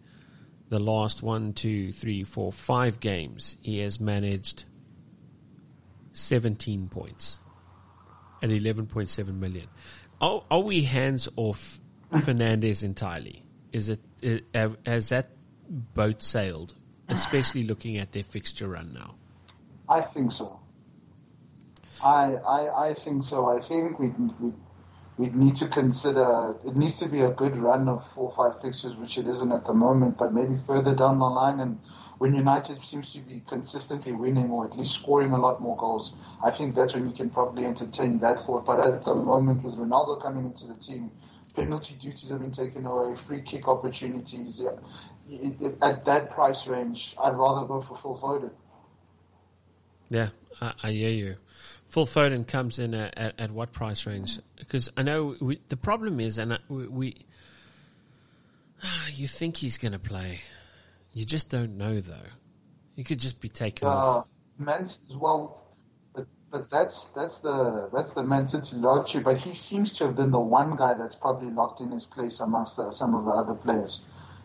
the 0.68 0.79
last 0.79 1.24
one, 1.24 1.55
two, 1.55 1.90
three, 1.90 2.22
four, 2.22 2.52
five 2.52 3.00
games. 3.00 3.57
He 3.62 3.81
has 3.81 3.98
managed 3.98 4.64
17 6.12 6.87
points 6.87 7.38
at 8.40 8.50
11.7 8.50 9.26
million. 9.40 9.66
Are, 10.20 10.44
are 10.52 10.61
we 10.61 10.83
hands 10.83 11.29
off 11.35 11.81
Fernandes 12.12 12.85
entirely? 12.85 13.42
Is 13.72 13.88
it, 13.88 14.44
uh, 14.55 14.68
has 14.87 15.09
that 15.09 15.31
boat 15.68 16.22
sailed, 16.22 16.74
especially 17.09 17.64
looking 17.64 17.96
at 17.96 18.12
their 18.12 18.22
fixture 18.22 18.68
run 18.68 18.94
now? 18.94 19.16
I 19.88 20.02
think 20.02 20.31
so. 20.31 20.61
I, 22.05 22.35
I, 22.35 22.90
I 22.90 22.94
think 22.94 23.24
so. 23.24 23.46
I 23.46 23.61
think 23.66 23.98
we 23.98 24.12
we 24.38 24.52
we 25.18 25.29
need 25.29 25.57
to 25.57 25.68
consider 25.68 26.57
it 26.66 26.76
needs 26.76 26.98
to 26.98 27.09
be 27.09 27.20
a 27.20 27.31
good 27.31 27.57
run 27.57 27.88
of 27.88 28.07
four 28.12 28.33
or 28.33 28.52
five 28.52 28.61
fixtures, 28.61 28.94
which 28.96 29.16
it 29.16 29.26
isn't 29.26 29.50
at 29.50 29.66
the 29.66 29.72
moment, 29.72 30.18
but 30.18 30.33
maybe 30.33 30.59
further 30.66 30.94
down 30.94 31.18
the 31.18 31.24
line. 31.24 31.61
And 31.61 31.81
when 32.18 32.35
United 32.35 32.85
seems 32.85 33.12
to 33.14 33.20
be 33.20 33.42
consistently 33.48 34.12
winning 34.12 34.50
or 34.50 34.66
at 34.66 34.76
least 34.76 34.94
scoring 34.94 35.33
a 35.33 35.38
lot 35.38 35.61
more 35.61 35.76
goals, 35.76 36.14
I 36.44 36.50
think 36.50 36.74
that's 36.74 36.94
when 36.94 37.07
you 37.07 37.14
can 37.14 37.31
probably 37.31 37.64
entertain 37.64 38.18
that 38.20 38.44
thought. 38.44 38.66
But 38.66 38.81
at 38.81 39.05
the 39.05 39.14
moment, 39.14 39.62
with 39.62 39.76
Ronaldo 39.76 40.22
coming 40.22 40.44
into 40.44 40.66
the 40.66 40.74
team, 40.74 41.11
penalty 41.55 41.94
duties 41.94 42.29
have 42.29 42.40
been 42.40 42.52
taken 42.52 42.85
away, 42.85 43.16
free 43.26 43.40
kick 43.40 43.68
opportunities. 43.68 44.61
Yeah, 44.62 45.70
at 45.81 46.05
that 46.05 46.31
price 46.31 46.66
range, 46.66 47.16
I'd 47.22 47.35
rather 47.35 47.66
go 47.66 47.81
for 47.81 47.96
Phil 47.96 48.18
Foden. 48.22 48.50
Yeah, 50.09 50.29
I, 50.61 50.72
I 50.83 50.90
hear 50.92 51.11
you. 51.11 51.37
Phil 51.88 52.07
Foden 52.07 52.46
comes 52.46 52.79
in 52.79 52.94
at, 52.94 53.16
at, 53.16 53.40
at 53.40 53.51
what 53.51 53.72
price 53.72 54.07
range? 54.07 54.38
Because 54.59 54.88
I 54.96 55.03
know 55.03 55.37
we, 55.40 55.61
the 55.68 55.77
problem 55.77 56.20
is, 56.20 56.38
and 56.38 56.59
we, 56.68 56.87
we 56.88 57.16
you 59.14 59.29
think 59.29 59.59
he's 59.59 59.79
going 59.79 59.92
to 59.92 59.99
play, 59.99 60.40
you 61.12 61.25
just 61.25 61.51
don't 61.51 61.77
know 61.79 62.01
though. 62.01 62.31
He 62.96 63.05
could 63.05 63.20
just 63.20 63.40
be 63.40 63.49
taken 63.49 63.88
Uh, 63.88 63.92
off. 63.92 64.25
Man, 64.59 64.88
well, 65.11 65.62
but 66.14 66.27
but 66.51 66.70
that's 66.70 67.07
that's 67.09 67.38
the 67.38 67.90
that's 67.92 68.14
the 68.14 68.22
Man 68.22 68.49
City 68.49 68.77
lottery. 68.77 69.22
But 69.22 69.37
he 69.38 69.55
seems 69.55 69.92
to 69.94 70.07
have 70.07 70.16
been 70.16 70.31
the 70.31 70.40
one 70.40 70.77
guy 70.77 70.94
that's 70.94 71.16
probably 71.16 71.51
locked 71.51 71.81
in 71.81 71.90
his 71.90 72.07
place 72.07 72.40
amongst 72.40 72.77
the, 72.77 72.90
some 72.90 73.14
of 73.14 73.25
the 73.27 73.31
other 73.33 73.55
players. 73.55 74.05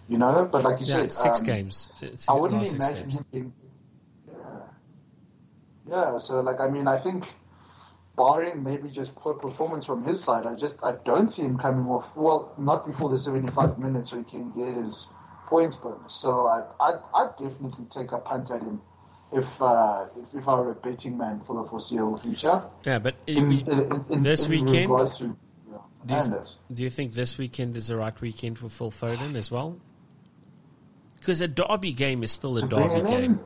You 0.10 0.18
know, 0.18 0.48
but 0.52 0.64
like 0.64 0.80
you 0.80 0.86
Yeah, 0.86 0.86
said, 0.86 1.12
six 1.12 1.40
um, 1.40 1.46
games. 1.46 1.90
It's 2.02 2.28
I 2.28 2.34
wouldn't 2.34 2.68
imagine 2.68 3.10
games. 3.10 3.16
him 3.18 3.26
being. 3.32 3.54
Yeah. 5.92 6.18
so 6.18 6.40
like 6.42 6.60
I 6.60 6.70
mean, 6.70 6.88
I 6.88 6.98
think 6.98 7.28
barring 8.16 8.64
maybe 8.64 8.90
just 8.90 9.14
poor 9.16 9.34
performance 9.34 9.86
from 9.86 10.04
his 10.04 10.24
side, 10.24 10.46
I 10.46 10.56
just 10.56 10.84
I 10.84 10.94
don't 11.06 11.32
see 11.32 11.44
him 11.44 11.58
coming 11.58 11.86
off. 11.88 12.16
Well, 12.16 12.54
not 12.58 12.88
before 12.88 13.10
the 13.10 13.18
seventy-five 13.18 13.78
minutes, 13.78 14.12
so 14.12 14.18
he 14.18 14.24
can 14.24 14.52
get 14.52 14.76
his 14.76 15.08
points 15.48 15.76
bonus. 15.76 16.14
So 16.14 16.48
I 16.48 16.64
I 16.80 17.00
I'd 17.14 17.38
definitely 17.38 17.86
take 17.92 18.12
a 18.14 18.20
punt 18.20 18.50
at 18.52 18.62
him 18.62 18.82
if 19.32 19.62
uh, 19.62 20.06
if, 20.18 20.42
if 20.42 20.48
I 20.48 20.56
were 20.56 20.72
a 20.72 20.76
betting 20.76 21.18
man 21.18 21.42
for 21.46 21.62
the 21.62 21.70
foreseeable 21.70 22.18
future. 22.18 22.64
Yeah, 22.86 23.00
but 23.00 23.16
In, 23.28 23.52
in, 23.52 24.06
in, 24.10 24.22
this 24.22 24.48
weekend, 24.48 24.90
to 25.18 25.38
yeah, 25.70 25.78
do 26.06 26.36
you, 26.36 26.46
do 26.74 26.84
you 26.84 26.90
think 26.90 27.14
this 27.14 27.38
weekend 27.38 27.78
is 27.78 27.88
the 27.88 27.98
right 27.98 28.20
weekend 28.20 28.60
for 28.60 28.70
Phil 28.70 28.92
Foden 28.92 29.36
as 29.36 29.52
well? 29.52 29.80
Because 31.20 31.40
a 31.40 31.48
derby 31.48 31.92
game 31.92 32.24
is 32.24 32.32
still 32.32 32.58
a 32.58 32.68
derby 32.68 33.08
game. 33.08 33.40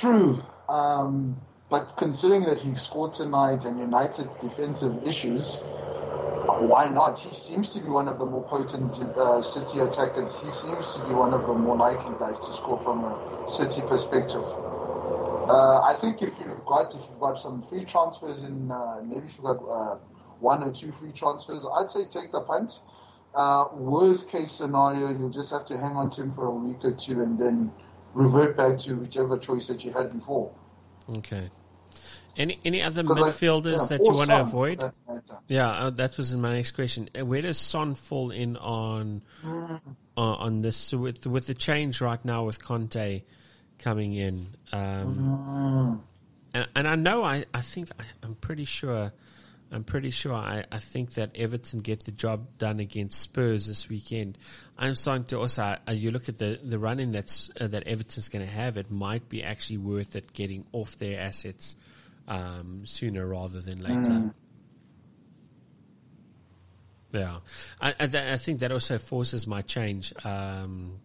True, 0.00 0.42
um, 0.70 1.36
but 1.68 1.98
considering 1.98 2.44
that 2.44 2.56
he 2.56 2.74
scored 2.74 3.12
tonight 3.12 3.66
and 3.66 3.78
United 3.78 4.30
defensive 4.40 5.06
issues, 5.06 5.58
why 5.58 6.88
not? 6.88 7.18
He 7.18 7.34
seems 7.34 7.74
to 7.74 7.80
be 7.80 7.88
one 7.90 8.08
of 8.08 8.18
the 8.18 8.24
more 8.24 8.42
potent 8.48 8.98
uh, 8.98 9.42
City 9.42 9.80
attackers. 9.80 10.34
He 10.38 10.50
seems 10.50 10.94
to 10.94 11.06
be 11.06 11.12
one 11.12 11.34
of 11.34 11.42
the 11.46 11.52
more 11.52 11.76
likely 11.76 12.14
guys 12.18 12.40
to 12.40 12.54
score 12.54 12.80
from 12.82 13.04
a 13.04 13.50
City 13.50 13.82
perspective. 13.82 14.42
Uh, 14.42 15.82
I 15.82 15.98
think 16.00 16.22
if 16.22 16.32
you've 16.40 16.64
got 16.64 16.94
if 16.94 17.02
you've 17.10 17.20
got 17.20 17.34
some 17.38 17.62
free 17.68 17.84
transfers 17.84 18.44
in, 18.44 18.70
uh, 18.70 19.02
maybe 19.04 19.26
if 19.26 19.34
you've 19.34 19.44
got 19.44 19.60
uh, 19.68 19.98
one 20.38 20.62
or 20.62 20.72
two 20.72 20.92
free 20.92 21.12
transfers, 21.12 21.62
I'd 21.76 21.90
say 21.90 22.06
take 22.06 22.32
the 22.32 22.40
punt. 22.40 22.80
Uh, 23.34 23.66
worst 23.74 24.30
case 24.30 24.50
scenario, 24.50 25.10
you'll 25.10 25.28
just 25.28 25.50
have 25.50 25.66
to 25.66 25.76
hang 25.76 25.92
on 25.92 26.08
to 26.12 26.22
him 26.22 26.32
for 26.32 26.46
a 26.46 26.54
week 26.54 26.78
or 26.84 26.92
two 26.92 27.20
and 27.20 27.38
then 27.38 27.70
revert 28.14 28.56
back 28.56 28.78
to 28.80 28.94
whichever 28.96 29.38
choice 29.38 29.66
that 29.68 29.84
you 29.84 29.92
had 29.92 30.12
before. 30.12 30.52
Okay. 31.16 31.50
Any 32.36 32.60
any 32.64 32.80
other 32.80 33.02
like, 33.02 33.34
midfielders 33.34 33.90
yeah, 33.90 33.96
that 33.98 34.04
you 34.04 34.12
want 34.12 34.30
to 34.30 34.40
avoid? 34.40 34.78
that. 34.78 34.94
Yeah, 35.48 35.68
uh, 35.68 35.90
that 35.90 36.16
was 36.16 36.34
my 36.34 36.54
next 36.54 36.72
question. 36.72 37.10
Uh, 37.18 37.26
Where 37.26 37.42
does 37.42 37.58
Son 37.58 37.94
fall 37.94 38.30
in 38.30 38.56
on 38.56 39.22
uh, 39.44 39.78
on 40.16 40.62
this 40.62 40.76
so 40.76 40.98
with 40.98 41.26
with 41.26 41.46
the 41.46 41.54
change 41.54 42.00
right 42.00 42.24
now 42.24 42.44
with 42.44 42.62
Conte 42.62 43.22
coming 43.78 44.14
in? 44.14 44.54
Um, 44.72 46.02
and, 46.54 46.68
and 46.76 46.88
I 46.88 46.94
know 46.94 47.24
I 47.24 47.44
I 47.52 47.62
think 47.62 47.90
I, 47.98 48.04
I'm 48.22 48.36
pretty 48.36 48.64
sure 48.64 49.12
I'm 49.72 49.84
pretty 49.84 50.10
sure 50.10 50.34
I, 50.34 50.64
I 50.72 50.78
think 50.78 51.14
that 51.14 51.36
Everton 51.36 51.80
get 51.80 52.04
the 52.04 52.10
job 52.10 52.58
done 52.58 52.80
against 52.80 53.20
Spurs 53.20 53.66
this 53.66 53.88
weekend. 53.88 54.36
I'm 54.76 54.96
starting 54.96 55.24
to 55.26 55.38
also 55.38 55.62
uh, 55.62 55.92
you 55.92 56.10
look 56.10 56.28
at 56.28 56.38
the 56.38 56.58
the 56.62 56.78
running 56.78 57.12
that's 57.12 57.50
uh, 57.60 57.68
that 57.68 57.84
Everton's 57.86 58.28
going 58.28 58.44
to 58.44 58.50
have. 58.50 58.76
It 58.76 58.90
might 58.90 59.28
be 59.28 59.44
actually 59.44 59.78
worth 59.78 60.16
it 60.16 60.32
getting 60.32 60.66
off 60.72 60.98
their 60.98 61.20
assets 61.20 61.76
um, 62.26 62.82
sooner 62.84 63.26
rather 63.26 63.60
than 63.60 63.80
later. 63.80 64.32
Yeah, 67.12 67.38
I, 67.80 67.94
I, 67.98 68.06
th- 68.06 68.32
I 68.32 68.36
think 68.36 68.60
that 68.60 68.70
also 68.70 68.98
forces 68.98 69.46
my 69.46 69.62
change. 69.62 70.12
Um, 70.24 71.00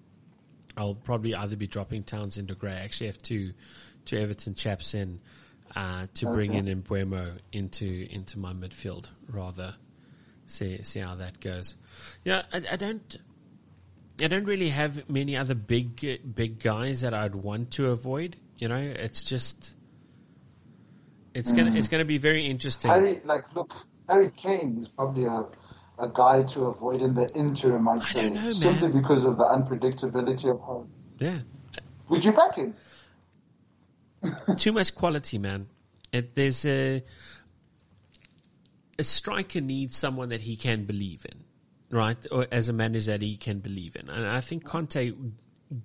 I'll 0.77 0.95
probably 0.95 1.33
either 1.33 1.55
be 1.55 1.67
dropping 1.67 2.03
Townsend 2.03 2.51
or 2.51 2.55
Gray. 2.55 2.73
I 2.73 2.79
actually 2.79 3.07
have 3.07 3.17
two, 3.17 3.53
two 4.05 4.17
Everton 4.17 4.53
chaps 4.53 4.93
in 4.93 5.19
uh, 5.75 6.07
to 6.15 6.25
bring 6.25 6.53
in 6.53 6.65
Mbeumo 6.83 7.37
into 7.51 8.07
into 8.09 8.39
my 8.39 8.53
midfield. 8.53 9.09
Rather, 9.29 9.75
see 10.45 10.81
see 10.83 10.99
how 10.99 11.15
that 11.15 11.39
goes. 11.39 11.75
Yeah, 12.23 12.43
I, 12.53 12.63
I 12.71 12.75
don't. 12.75 13.17
I 14.21 14.27
don't 14.27 14.45
really 14.45 14.69
have 14.69 15.09
many 15.09 15.35
other 15.35 15.55
big 15.55 16.21
big 16.33 16.59
guys 16.59 17.01
that 17.01 17.13
I'd 17.13 17.35
want 17.35 17.71
to 17.71 17.91
avoid. 17.91 18.37
You 18.57 18.69
know, 18.69 18.77
it's 18.77 19.23
just 19.23 19.73
it's 21.33 21.51
gonna 21.51 21.75
it's 21.75 21.89
gonna 21.89 22.05
be 22.05 22.17
very 22.17 22.45
interesting. 22.45 22.89
Harry, 22.89 23.21
like, 23.25 23.43
look, 23.53 23.73
Harry 24.07 24.31
Kane 24.37 24.77
is 24.81 24.87
probably 24.87 25.25
a, 25.25 25.45
a 25.99 26.09
guy 26.13 26.43
to 26.43 26.65
avoid 26.67 27.01
in 27.01 27.13
the 27.13 27.27
interim, 27.35 27.87
I'd 27.89 28.01
I 28.01 28.05
say, 28.05 28.21
don't 28.29 28.33
know, 28.35 28.51
simply 28.53 28.87
because 28.87 29.25
of 29.25 29.37
the 29.37 29.43
unpredictability 29.43 30.49
of 30.49 30.59
how. 30.61 30.87
yeah, 31.19 31.39
Would 32.07 32.23
you 32.23 32.31
back 32.31 32.55
him? 32.55 32.73
Too 34.57 34.71
much 34.71 34.95
quality, 34.95 35.37
man. 35.37 35.67
It, 36.11 36.35
there's 36.35 36.65
a 36.65 37.03
a 38.97 39.03
striker 39.03 39.61
needs 39.61 39.97
someone 39.97 40.29
that 40.29 40.41
he 40.41 40.55
can 40.55 40.85
believe 40.85 41.25
in, 41.29 41.43
right? 41.89 42.17
Or 42.31 42.47
as 42.51 42.69
a 42.69 42.73
manager 42.73 43.11
that 43.11 43.21
he 43.21 43.35
can 43.37 43.59
believe 43.59 43.95
in, 43.95 44.09
and 44.09 44.25
I 44.25 44.41
think 44.41 44.65
Conte 44.65 45.11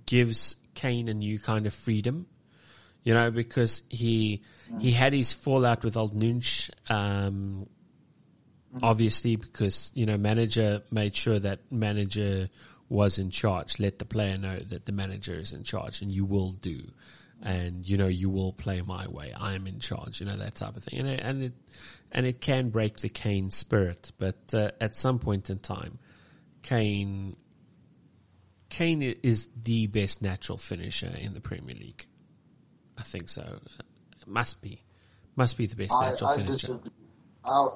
gives 0.06 0.56
Kane 0.74 1.08
a 1.08 1.14
new 1.14 1.38
kind 1.38 1.66
of 1.66 1.74
freedom, 1.74 2.26
you 3.02 3.14
know, 3.14 3.30
because 3.30 3.82
he 3.88 4.42
he 4.78 4.92
had 4.92 5.12
his 5.12 5.32
fallout 5.32 5.82
with 5.82 5.96
Old 5.96 6.14
Nunch, 6.14 6.70
um, 6.88 7.66
obviously 8.82 9.36
because 9.36 9.90
you 9.94 10.06
know 10.06 10.16
manager 10.16 10.82
made 10.90 11.16
sure 11.16 11.38
that 11.38 11.60
manager 11.70 12.48
was 12.88 13.18
in 13.18 13.30
charge. 13.30 13.78
Let 13.78 13.98
the 13.98 14.04
player 14.04 14.36
know 14.36 14.58
that 14.58 14.86
the 14.86 14.92
manager 14.92 15.34
is 15.34 15.52
in 15.52 15.64
charge, 15.64 16.02
and 16.02 16.12
you 16.12 16.24
will 16.24 16.52
do, 16.52 16.90
and 17.42 17.86
you 17.86 17.96
know 17.96 18.06
you 18.06 18.30
will 18.30 18.52
play 18.52 18.82
my 18.82 19.06
way. 19.08 19.32
I 19.32 19.54
am 19.54 19.66
in 19.66 19.78
charge. 19.78 20.20
You 20.20 20.26
know 20.26 20.36
that 20.36 20.54
type 20.54 20.76
of 20.76 20.84
thing, 20.84 21.00
and 21.00 21.08
it, 21.08 21.20
and 21.22 21.42
it 21.42 21.52
and 22.12 22.26
it 22.26 22.40
can 22.40 22.70
break 22.70 22.98
the 22.98 23.08
Kane 23.08 23.50
spirit. 23.50 24.12
But 24.18 24.38
uh, 24.52 24.70
at 24.80 24.94
some 24.96 25.18
point 25.18 25.50
in 25.50 25.58
time, 25.58 25.98
Kane 26.62 27.36
Kane 28.70 29.02
is 29.02 29.48
the 29.62 29.88
best 29.88 30.22
natural 30.22 30.56
finisher 30.56 31.12
in 31.18 31.34
the 31.34 31.40
Premier 31.40 31.74
League. 31.74 32.06
I 32.96 33.02
think 33.02 33.28
so. 33.28 33.58
It 34.20 34.28
must 34.28 34.62
be, 34.62 34.84
must 35.36 35.58
be 35.58 35.66
the 35.66 35.76
best 35.76 35.92
natural 36.00 36.30
I, 36.30 36.34
I 36.34 36.36
finisher. 36.36 36.78
I, 37.44 37.66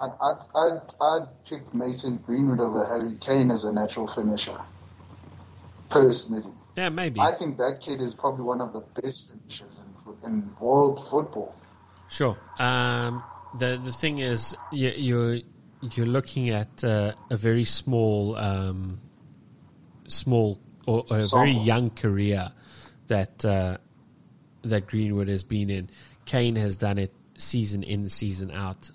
I, 0.00 0.06
I, 0.06 0.34
I'd, 0.54 0.80
I'd 1.00 1.28
pick 1.48 1.74
Mason 1.74 2.16
Greenwood 2.16 2.60
over 2.60 2.86
Harry 2.86 3.16
Kane 3.20 3.50
as 3.50 3.64
a 3.64 3.72
natural 3.72 4.08
finisher. 4.08 4.58
Personally. 5.90 6.50
Yeah, 6.76 6.88
maybe. 6.88 7.20
I 7.20 7.32
think 7.32 7.58
that 7.58 7.80
kid 7.80 8.00
is 8.00 8.14
probably 8.14 8.44
one 8.44 8.60
of 8.60 8.72
the 8.72 8.80
best 9.00 9.30
finishers 9.30 9.78
in, 10.24 10.30
in 10.30 10.50
world 10.58 11.06
football. 11.10 11.54
Sure. 12.08 12.36
Um, 12.58 13.22
the 13.58 13.80
the 13.82 13.92
thing 13.92 14.18
is, 14.18 14.56
you, 14.70 14.92
you're 14.96 15.38
you're 15.82 16.06
looking 16.06 16.50
at 16.50 16.82
uh, 16.84 17.12
a 17.30 17.36
very 17.36 17.64
small, 17.64 18.36
um, 18.36 19.00
small 20.06 20.60
or, 20.86 21.04
or 21.10 21.20
a 21.20 21.28
very 21.28 21.52
young 21.52 21.90
career 21.90 22.50
that 23.08 23.44
uh, 23.44 23.78
that 24.62 24.86
Greenwood 24.86 25.28
has 25.28 25.42
been 25.42 25.70
in. 25.70 25.90
Kane 26.24 26.56
has 26.56 26.76
done 26.76 26.98
it 26.98 27.12
season 27.36 27.82
in, 27.82 28.08
season 28.08 28.50
out. 28.50 28.90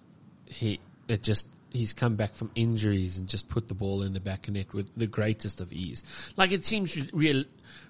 He 0.45 0.80
it 1.07 1.23
just 1.23 1.47
he's 1.72 1.93
come 1.93 2.15
back 2.15 2.34
from 2.34 2.51
injuries 2.55 3.18
and 3.18 3.28
just 3.28 3.49
put 3.49 3.68
the 3.68 3.74
ball 3.74 4.01
in 4.01 4.13
the 4.13 4.20
back 4.20 4.47
of 4.47 4.53
net 4.53 4.74
with 4.74 4.89
the 4.95 5.07
greatest 5.07 5.61
of 5.61 5.72
ease. 5.72 6.03
Like 6.36 6.51
it 6.51 6.65
seems 6.65 6.97
real, 7.13 7.43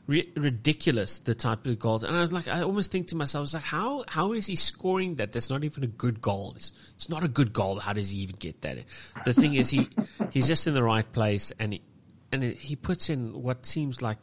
re- 0.08 0.32
ridiculous 0.36 1.20
the 1.20 1.36
type 1.36 1.66
of 1.66 1.80
goals, 1.80 2.04
and 2.04 2.16
I 2.16 2.26
like 2.26 2.48
I 2.48 2.62
almost 2.62 2.92
think 2.92 3.08
to 3.08 3.16
myself, 3.16 3.54
like, 3.54 3.64
how 3.64 4.04
how 4.08 4.34
is 4.34 4.46
he 4.46 4.56
scoring 4.56 5.16
that? 5.16 5.32
That's 5.32 5.50
not 5.50 5.64
even 5.64 5.84
a 5.84 5.88
good 5.88 6.22
goal. 6.22 6.54
It's, 6.56 6.72
it's 6.96 7.10
not 7.10 7.24
a 7.24 7.28
good 7.28 7.54
goal. 7.54 7.80
How 7.80 7.94
does 7.94 8.12
he 8.12 8.20
even 8.20 8.36
get 8.36 8.62
that? 8.62 8.78
The 9.26 9.34
thing 9.34 9.56
is, 9.56 9.70
he 9.70 9.90
he's 10.32 10.48
just 10.48 10.68
in 10.68 10.74
the 10.74 10.84
right 10.84 11.10
place, 11.12 11.52
and 11.60 11.74
he 11.74 11.82
and 12.32 12.44
he 12.44 12.76
puts 12.76 13.10
in 13.10 13.42
what 13.42 13.66
seems 13.66 14.02
like 14.02 14.18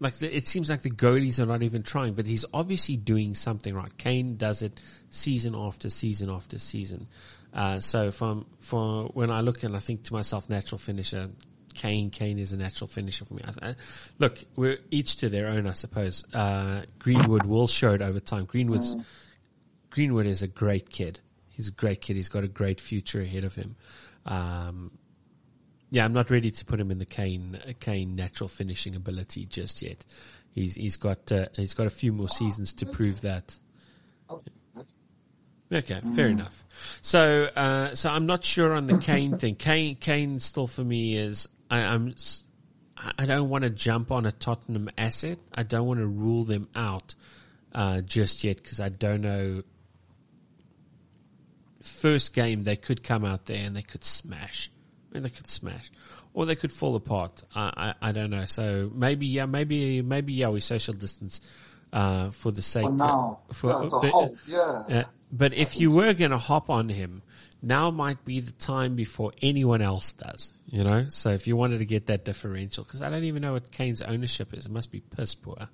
like 0.00 0.14
the, 0.14 0.34
it 0.34 0.48
seems 0.48 0.70
like 0.70 0.80
the 0.80 0.90
goalies 0.90 1.38
are 1.38 1.46
not 1.46 1.62
even 1.62 1.82
trying, 1.82 2.14
but 2.14 2.26
he's 2.26 2.44
obviously 2.54 2.96
doing 2.96 3.34
something 3.34 3.74
right. 3.74 3.96
Kane 3.98 4.36
does 4.36 4.62
it 4.62 4.80
season 5.10 5.54
after 5.54 5.90
season 5.90 6.30
after 6.30 6.58
season. 6.58 7.06
Uh, 7.52 7.80
so 7.80 8.10
from 8.10 8.46
for 8.60 9.06
when 9.14 9.30
I 9.30 9.40
look 9.40 9.62
and 9.62 9.74
I 9.74 9.80
think 9.80 10.04
to 10.04 10.12
myself, 10.12 10.48
natural 10.48 10.78
finisher, 10.78 11.30
Kane, 11.74 12.10
Kane 12.10 12.38
is 12.38 12.52
a 12.52 12.56
natural 12.56 12.88
finisher 12.88 13.24
for 13.24 13.34
me. 13.34 13.42
I, 13.44 13.70
I, 13.70 13.74
look, 14.18 14.44
we're 14.56 14.78
each 14.90 15.16
to 15.16 15.28
their 15.28 15.48
own, 15.48 15.66
I 15.66 15.72
suppose. 15.72 16.24
Uh, 16.32 16.82
Greenwood 16.98 17.46
will 17.46 17.66
show 17.66 17.92
it 17.92 18.02
over 18.02 18.20
time. 18.20 18.44
Greenwood's 18.44 18.94
Greenwood 19.90 20.26
is 20.26 20.42
a 20.42 20.48
great 20.48 20.90
kid. 20.90 21.20
He's 21.48 21.68
a 21.68 21.72
great 21.72 22.00
kid. 22.00 22.16
He's 22.16 22.28
got 22.28 22.44
a 22.44 22.48
great 22.48 22.80
future 22.80 23.20
ahead 23.20 23.44
of 23.44 23.54
him. 23.54 23.76
Um, 24.24 24.92
yeah, 25.90 26.04
I'm 26.04 26.12
not 26.12 26.30
ready 26.30 26.50
to 26.50 26.64
put 26.64 26.80
him 26.80 26.90
in 26.90 26.98
the 26.98 27.06
Kane 27.06 27.58
Kane 27.80 28.14
natural 28.14 28.48
finishing 28.48 28.94
ability 28.94 29.44
just 29.46 29.82
yet. 29.82 30.04
He's 30.52 30.76
he's 30.76 30.96
got 30.96 31.30
uh, 31.32 31.46
he's 31.54 31.74
got 31.74 31.86
a 31.86 31.90
few 31.90 32.12
more 32.12 32.28
seasons 32.28 32.72
to 32.74 32.86
prove 32.86 33.22
that. 33.22 33.58
Okay, 35.72 36.00
fair 36.16 36.26
enough. 36.26 36.64
So 37.00 37.44
uh, 37.44 37.94
so 37.94 38.10
I'm 38.10 38.26
not 38.26 38.44
sure 38.44 38.72
on 38.72 38.86
the 38.88 38.98
Kane 38.98 39.38
thing. 39.38 39.54
Kane 39.56 39.96
Kane 39.96 40.40
still 40.40 40.66
for 40.66 40.82
me 40.82 41.16
is 41.16 41.48
I, 41.70 41.80
I'm 41.80 42.14
I 43.18 43.26
don't 43.26 43.48
want 43.48 43.64
to 43.64 43.70
jump 43.70 44.10
on 44.10 44.26
a 44.26 44.32
Tottenham 44.32 44.90
asset. 44.98 45.38
I 45.54 45.62
don't 45.62 45.86
want 45.86 46.00
to 46.00 46.06
rule 46.06 46.44
them 46.44 46.68
out 46.74 47.14
uh, 47.72 48.00
just 48.00 48.42
yet 48.42 48.56
because 48.62 48.80
I 48.80 48.88
don't 48.88 49.20
know. 49.20 49.62
First 51.82 52.34
game 52.34 52.64
they 52.64 52.76
could 52.76 53.02
come 53.04 53.24
out 53.24 53.46
there 53.46 53.64
and 53.64 53.76
they 53.76 53.82
could 53.82 54.04
smash. 54.04 54.70
I 55.10 55.14
mean, 55.14 55.22
they 55.22 55.30
could 55.30 55.48
smash, 55.48 55.90
or 56.34 56.46
they 56.46 56.54
could 56.54 56.72
fall 56.72 56.94
apart. 56.94 57.42
I, 57.54 57.94
I, 58.00 58.08
I 58.08 58.12
don't 58.12 58.30
know. 58.30 58.46
So 58.46 58.90
maybe, 58.94 59.26
yeah, 59.26 59.46
maybe, 59.46 60.02
maybe, 60.02 60.34
yeah, 60.34 60.48
we 60.50 60.60
social 60.60 60.94
distance 60.94 61.40
uh, 61.92 62.30
for 62.30 62.52
the 62.52 62.62
sake. 62.62 62.84
For 62.84 62.92
now, 62.92 63.40
for, 63.52 63.70
yeah, 63.70 63.88
but, 63.90 64.10
whole, 64.10 64.36
yeah. 64.46 64.58
uh, 64.60 65.04
but 65.32 65.54
if 65.54 65.78
you 65.78 65.90
were 65.90 66.12
going 66.14 66.30
to 66.30 66.38
hop 66.38 66.70
on 66.70 66.88
him, 66.88 67.22
now 67.62 67.90
might 67.90 68.24
be 68.24 68.40
the 68.40 68.52
time 68.52 68.96
before 68.96 69.32
anyone 69.42 69.82
else 69.82 70.12
does. 70.12 70.52
You 70.66 70.84
know, 70.84 71.08
so 71.08 71.30
if 71.30 71.46
you 71.46 71.56
wanted 71.56 71.78
to 71.78 71.84
get 71.84 72.06
that 72.06 72.24
differential, 72.24 72.84
because 72.84 73.02
I 73.02 73.10
don't 73.10 73.24
even 73.24 73.42
know 73.42 73.54
what 73.54 73.72
Kane's 73.72 74.02
ownership 74.02 74.54
is. 74.54 74.66
It 74.66 74.72
must 74.72 74.92
be 74.92 75.00
piss 75.00 75.34
poor. 75.34 75.68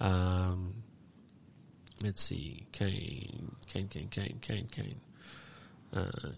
Um, 0.00 0.82
let's 2.02 2.22
see, 2.22 2.66
Kane, 2.72 3.54
Kane, 3.66 3.88
Kane, 3.88 4.08
Kane, 4.08 4.38
Kane, 4.40 4.66
Kane. 4.70 5.00
Uh, 5.92 6.30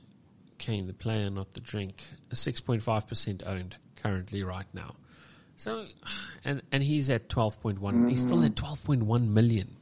Kane, 0.59 0.87
the 0.87 0.93
player, 0.93 1.31
not 1.31 1.55
the 1.55 1.61
drink. 1.61 2.03
Six 2.33 2.61
point 2.61 2.83
five 2.83 3.07
percent 3.09 3.43
owned 3.47 3.77
currently 4.03 4.43
right 4.43 4.67
now. 4.75 4.97
So, 5.57 5.87
and 6.45 6.63
and 6.71 6.83
he's 6.83 7.09
at 7.11 7.29
twelve 7.29 7.61
point 7.61 7.81
one. 7.81 8.09
He's 8.09 8.21
still 8.21 8.45
at 8.45 8.57
twelve 8.57 8.83
point 8.85 9.03
one 9.03 9.33
million. 9.33 9.77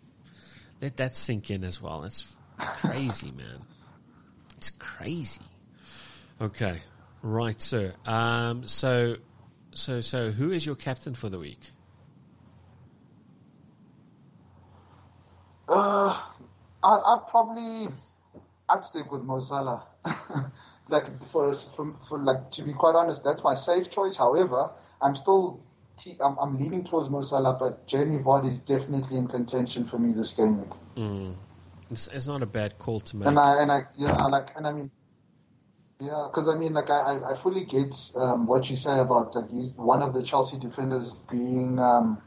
Let 0.81 0.97
that 0.99 1.17
sink 1.17 1.51
in 1.51 1.65
as 1.65 1.81
well. 1.81 2.05
It's 2.05 2.37
crazy, 2.59 3.31
man. 3.31 3.63
It's 4.57 4.71
crazy. 4.71 5.41
Okay, 6.41 6.81
right, 7.23 7.61
sir. 7.61 7.95
Um, 8.07 8.67
so, 8.67 9.17
so, 9.75 10.01
so, 10.01 10.31
who 10.31 10.51
is 10.51 10.67
your 10.67 10.75
captain 10.75 11.15
for 11.15 11.29
the 11.29 11.39
week? 11.39 11.61
Uh, 15.69 16.21
I, 16.83 16.89
I'd 16.89 17.27
probably, 17.31 17.89
I'd 18.69 18.85
stick 18.85 19.11
with 19.11 19.23
Mo 19.23 19.41
Salah. 19.41 19.85
like 20.89 21.07
for 21.31 21.49
us, 21.49 21.69
from 21.75 21.97
for 22.09 22.19
like 22.19 22.51
to 22.53 22.63
be 22.63 22.73
quite 22.73 22.95
honest, 22.95 23.25
that's 23.25 23.43
my 23.43 23.55
safe 23.55 23.91
choice. 23.91 24.17
However, 24.17 24.71
I'm 25.01 25.17
still, 25.17 25.64
I'm, 26.23 26.37
I'm 26.39 26.59
leaning 26.59 26.85
towards 26.85 27.09
Mo 27.09 27.23
Salah, 27.23 27.57
but 27.59 27.87
Jamie 27.87 28.19
Vardy 28.23 28.51
is 28.51 28.61
definitely 28.61 29.17
in 29.17 29.29
contention 29.29 29.87
for 29.87 29.99
me 29.99 30.13
this 30.13 30.33
game 30.33 30.61
week. 30.61 30.73
It's, 31.91 32.09
it's 32.09 32.27
not 32.27 32.43
a 32.43 32.47
bad 32.47 32.79
call 32.79 33.01
to 33.01 33.17
make. 33.17 33.29
And 33.29 33.39
I 33.39 33.63
and 33.63 33.71
I 33.73 33.83
yeah, 33.97 34.13
I 34.13 34.27
like 34.29 34.51
and 34.57 34.67
I 34.67 34.73
mean. 34.73 34.91
Yeah, 36.01 36.27
because 36.31 36.49
I 36.49 36.57
mean, 36.57 36.75
like 36.75 36.91
I, 36.91 37.21
I- 37.31 37.37
fully 37.37 37.65
get 37.65 37.95
um, 38.17 38.47
what 38.47 38.69
you 38.69 38.77
say 38.77 38.99
about 38.99 39.35
like 39.37 39.49
he's 39.51 39.73
one 39.77 40.03
of 40.03 40.13
the 40.13 40.23
Chelsea 40.23 40.59
defenders 40.59 41.13
being 41.31 41.79
um, 41.79 42.21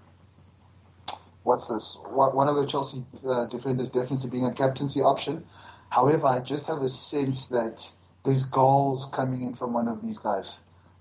what's 1.43 1.67
this? 1.67 1.97
One 2.09 2.35
one 2.35 2.47
of 2.47 2.55
the 2.55 2.65
Chelsea 2.65 3.03
uh, 3.27 3.45
defenders 3.45 3.89
definitely 3.89 4.29
being 4.29 4.45
a 4.45 4.53
captaincy 4.53 5.01
option. 5.01 5.45
However, 5.89 6.27
I 6.27 6.39
just 6.39 6.67
have 6.67 6.81
a 6.81 6.89
sense 6.89 7.47
that 7.47 7.89
there's 8.23 8.43
goals 8.45 9.09
coming 9.13 9.43
in 9.43 9.53
from 9.55 9.73
one 9.73 9.87
of 9.87 10.01
these 10.01 10.17
guys. 10.17 10.57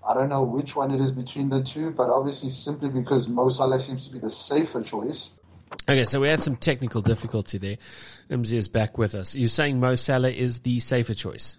I 0.07 0.13
don't 0.13 0.29
know 0.29 0.43
which 0.43 0.75
one 0.75 0.91
it 0.91 1.01
is 1.01 1.11
between 1.11 1.49
the 1.49 1.63
two, 1.63 1.91
but 1.91 2.09
obviously 2.09 2.49
simply 2.49 2.89
because 2.89 3.27
Mo 3.27 3.49
Salah 3.49 3.81
seems 3.81 4.07
to 4.07 4.13
be 4.13 4.19
the 4.19 4.31
safer 4.31 4.81
choice. 4.81 5.37
Okay, 5.89 6.05
so 6.05 6.21
we 6.21 6.29
had 6.29 6.41
some 6.41 6.55
technical 6.55 7.01
difficulty 7.01 7.57
there. 7.57 7.77
MZ 8.29 8.53
is 8.53 8.69
back 8.69 8.97
with 8.97 9.15
us. 9.15 9.35
You're 9.35 9.49
saying 9.49 9.81
Mo 9.81 9.95
Salah 9.95 10.29
is 10.29 10.61
the 10.61 10.79
safer 10.79 11.13
choice? 11.13 11.57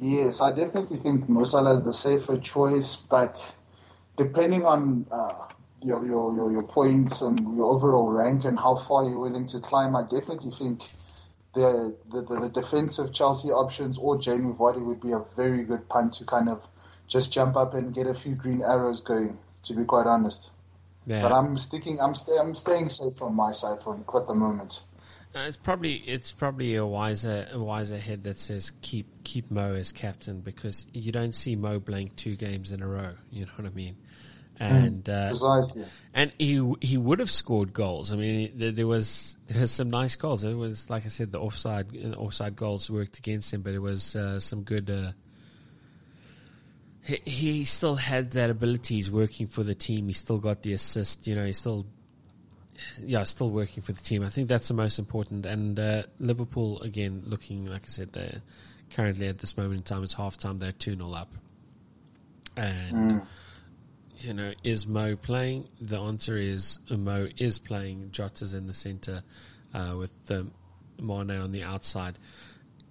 Yes, 0.00 0.40
I 0.40 0.50
definitely 0.50 0.98
think 0.98 1.28
Mo 1.28 1.44
Salah 1.44 1.78
is 1.78 1.84
the 1.84 1.94
safer 1.94 2.38
choice, 2.38 2.96
but 2.96 3.54
depending 4.16 4.64
on 4.64 5.06
uh, 5.12 5.34
your, 5.82 6.04
your, 6.04 6.34
your 6.34 6.52
your 6.52 6.62
points 6.62 7.20
and 7.20 7.56
your 7.56 7.66
overall 7.66 8.08
rank 8.08 8.44
and 8.44 8.58
how 8.58 8.84
far 8.88 9.04
you're 9.04 9.18
willing 9.18 9.46
to 9.48 9.60
climb, 9.60 9.94
I 9.94 10.02
definitely 10.02 10.52
think 10.58 10.82
the 11.58 11.96
the, 12.10 12.22
the, 12.22 12.40
the 12.40 12.48
defensive 12.48 13.12
Chelsea 13.12 13.48
options 13.48 13.98
or 13.98 14.18
Jamie 14.18 14.52
Vardy 14.52 14.84
would 14.84 15.00
be 15.00 15.12
a 15.12 15.22
very 15.36 15.64
good 15.64 15.88
punt 15.88 16.14
to 16.14 16.24
kind 16.24 16.48
of 16.48 16.62
just 17.06 17.32
jump 17.32 17.56
up 17.56 17.74
and 17.74 17.94
get 17.94 18.06
a 18.06 18.14
few 18.14 18.34
green 18.34 18.62
arrows 18.62 19.00
going. 19.00 19.38
To 19.64 19.74
be 19.74 19.84
quite 19.84 20.06
honest, 20.06 20.50
Yeah. 21.06 21.20
but 21.22 21.32
I'm 21.32 21.58
sticking. 21.58 22.00
I'm 22.00 22.14
stay, 22.14 22.38
I'm 22.38 22.54
staying 22.54 22.88
safe 22.90 23.20
on 23.20 23.34
my 23.34 23.52
side 23.52 23.82
for 23.82 23.94
at 23.94 24.26
the 24.28 24.34
moment. 24.34 24.80
Uh, 25.34 25.40
it's 25.40 25.56
probably 25.58 25.96
it's 25.96 26.32
probably 26.32 26.76
a 26.76 26.86
wiser 26.86 27.48
a 27.52 27.58
wiser 27.58 27.98
head 27.98 28.24
that 28.24 28.38
says 28.38 28.72
keep 28.80 29.24
keep 29.24 29.50
Mo 29.50 29.74
as 29.74 29.92
captain 29.92 30.40
because 30.40 30.86
you 30.94 31.12
don't 31.12 31.34
see 31.34 31.54
Mo 31.54 31.80
blank 31.80 32.16
two 32.16 32.34
games 32.36 32.72
in 32.72 32.82
a 32.82 32.86
row. 32.86 33.14
You 33.30 33.44
know 33.44 33.52
what 33.56 33.66
I 33.66 33.74
mean? 33.74 33.96
And 34.60 35.08
uh, 35.08 35.28
Precisely. 35.28 35.84
and 36.14 36.32
he 36.38 36.74
he 36.80 36.96
would 36.96 37.18
have 37.20 37.30
scored 37.30 37.72
goals. 37.72 38.12
I 38.12 38.16
mean, 38.16 38.52
there, 38.56 38.72
there 38.72 38.86
was 38.86 39.36
there 39.46 39.60
was 39.60 39.70
some 39.70 39.90
nice 39.90 40.16
goals. 40.16 40.44
It 40.44 40.54
was 40.54 40.90
like 40.90 41.04
I 41.04 41.08
said, 41.08 41.32
the 41.32 41.40
offside 41.40 41.86
offside 42.16 42.56
goals 42.56 42.90
worked 42.90 43.18
against 43.18 43.52
him, 43.52 43.62
but 43.62 43.74
it 43.74 43.78
was 43.78 44.16
uh, 44.16 44.40
some 44.40 44.62
good. 44.62 44.90
Uh, 44.90 45.12
he, 47.02 47.16
he 47.24 47.64
still 47.64 47.96
had 47.96 48.32
that 48.32 48.50
ability. 48.50 48.96
He's 48.96 49.10
working 49.10 49.46
for 49.46 49.62
the 49.62 49.74
team. 49.74 50.08
He 50.08 50.14
still 50.14 50.38
got 50.38 50.62
the 50.62 50.72
assist. 50.72 51.26
You 51.26 51.36
know, 51.36 51.46
he's 51.46 51.58
still 51.58 51.86
yeah, 53.04 53.24
still 53.24 53.50
working 53.50 53.82
for 53.82 53.92
the 53.92 54.02
team. 54.02 54.22
I 54.24 54.28
think 54.28 54.48
that's 54.48 54.68
the 54.68 54.74
most 54.74 54.98
important. 54.98 55.46
And 55.46 55.78
uh, 55.78 56.02
Liverpool 56.18 56.80
again, 56.82 57.22
looking 57.26 57.66
like 57.66 57.84
I 57.84 57.88
said, 57.88 58.12
they're 58.12 58.42
currently 58.90 59.28
at 59.28 59.38
this 59.38 59.56
moment 59.56 59.76
in 59.76 59.82
time, 59.82 60.02
it's 60.02 60.14
half 60.14 60.36
time. 60.36 60.58
They're 60.58 60.72
two 60.72 60.96
0 60.96 61.12
up, 61.12 61.32
and 62.56 63.22
you 64.20 64.34
know, 64.34 64.52
is 64.64 64.86
Mo 64.86 65.16
playing? 65.16 65.68
The 65.80 65.98
answer 65.98 66.36
is 66.36 66.78
Mo 66.90 67.28
is 67.36 67.58
playing. 67.58 68.10
Jota's 68.10 68.54
in 68.54 68.66
the 68.66 68.72
center 68.72 69.22
uh, 69.74 69.94
with 69.96 70.12
the 70.26 70.46
Mane 71.00 71.30
on 71.30 71.52
the 71.52 71.62
outside. 71.62 72.18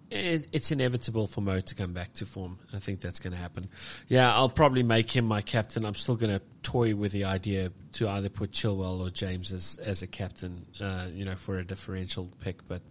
It, 0.09 0.47
it's 0.53 0.71
inevitable 0.71 1.27
for 1.27 1.41
Mo 1.41 1.59
to 1.59 1.75
come 1.75 1.91
back 1.93 2.13
to 2.13 2.25
form. 2.25 2.59
I 2.73 2.79
think 2.79 3.01
that's 3.01 3.19
going 3.19 3.33
to 3.33 3.39
happen. 3.39 3.67
Yeah, 4.07 4.33
I'll 4.33 4.47
probably 4.49 4.83
make 4.83 5.11
him 5.11 5.25
my 5.25 5.41
captain. 5.41 5.83
I'm 5.83 5.95
still 5.95 6.15
going 6.15 6.39
to 6.39 6.41
toy 6.63 6.95
with 6.95 7.11
the 7.11 7.25
idea 7.25 7.71
to 7.93 8.07
either 8.07 8.29
put 8.29 8.51
Chilwell 8.51 9.01
or 9.01 9.09
James 9.09 9.51
as 9.51 9.77
as 9.83 10.03
a 10.03 10.07
captain. 10.07 10.65
Uh, 10.79 11.07
you 11.11 11.25
know, 11.25 11.35
for 11.35 11.57
a 11.57 11.65
differential 11.65 12.31
pick, 12.41 12.65
but 12.67 12.81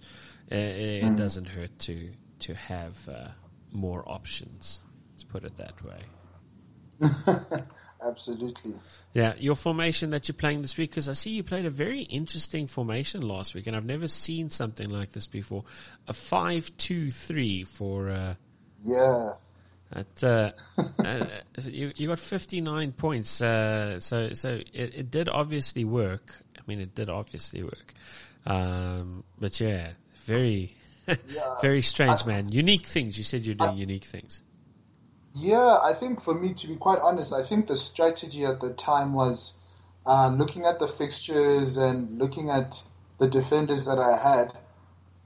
uh, 0.52 0.56
it, 0.56 1.04
it 1.04 1.16
doesn't 1.16 1.46
hurt 1.46 1.78
to 1.80 2.10
to 2.40 2.54
have 2.54 3.08
uh, 3.08 3.28
more 3.72 4.06
options. 4.06 4.80
Let's 5.12 5.24
put 5.24 5.44
it 5.44 5.56
that 5.56 5.82
way. 5.82 6.02
Absolutely. 8.06 8.74
Yeah, 9.14 9.34
your 9.38 9.56
formation 9.56 10.10
that 10.10 10.28
you're 10.28 10.34
playing 10.34 10.62
this 10.62 10.76
week, 10.76 10.90
because 10.90 11.08
I 11.08 11.14
see 11.14 11.30
you 11.30 11.42
played 11.42 11.66
a 11.66 11.70
very 11.70 12.02
interesting 12.02 12.66
formation 12.66 13.22
last 13.22 13.54
week, 13.54 13.66
and 13.66 13.74
I've 13.74 13.84
never 13.84 14.08
seen 14.08 14.50
something 14.50 14.90
like 14.90 15.12
this 15.12 15.26
before. 15.26 15.64
A 16.06 16.12
five-two-three 16.12 17.64
for. 17.64 18.10
Uh, 18.10 18.34
Yeah. 18.84 19.32
at, 19.92 20.22
uh, 20.24 20.52
uh, 20.98 21.26
you 21.62 21.92
you 21.96 22.08
got 22.08 22.18
59 22.20 22.92
points, 22.92 23.40
uh, 23.40 23.98
so 24.00 24.32
so 24.34 24.60
it, 24.72 24.94
it 24.94 25.10
did 25.10 25.28
obviously 25.28 25.84
work. 25.84 26.42
I 26.58 26.62
mean, 26.66 26.80
it 26.80 26.94
did 26.94 27.08
obviously 27.08 27.62
work, 27.62 27.94
um, 28.46 29.24
but 29.38 29.58
yeah, 29.60 29.92
very 30.24 30.76
very 31.62 31.82
strange, 31.82 32.24
man. 32.26 32.50
Unique 32.50 32.86
things. 32.86 33.16
You 33.16 33.24
said 33.24 33.46
you're 33.46 33.54
doing 33.54 33.78
unique 33.78 34.04
things. 34.04 34.42
Yeah, 35.38 35.78
I 35.82 35.92
think 35.92 36.22
for 36.22 36.34
me, 36.34 36.54
to 36.54 36.66
be 36.66 36.76
quite 36.76 36.98
honest, 36.98 37.32
I 37.34 37.46
think 37.46 37.66
the 37.68 37.76
strategy 37.76 38.46
at 38.46 38.60
the 38.62 38.72
time 38.72 39.12
was 39.12 39.56
uh, 40.06 40.28
looking 40.28 40.64
at 40.64 40.78
the 40.78 40.88
fixtures 40.88 41.76
and 41.76 42.18
looking 42.18 42.48
at 42.48 42.82
the 43.18 43.28
defenders 43.28 43.84
that 43.84 43.98
I 43.98 44.16
had. 44.16 44.56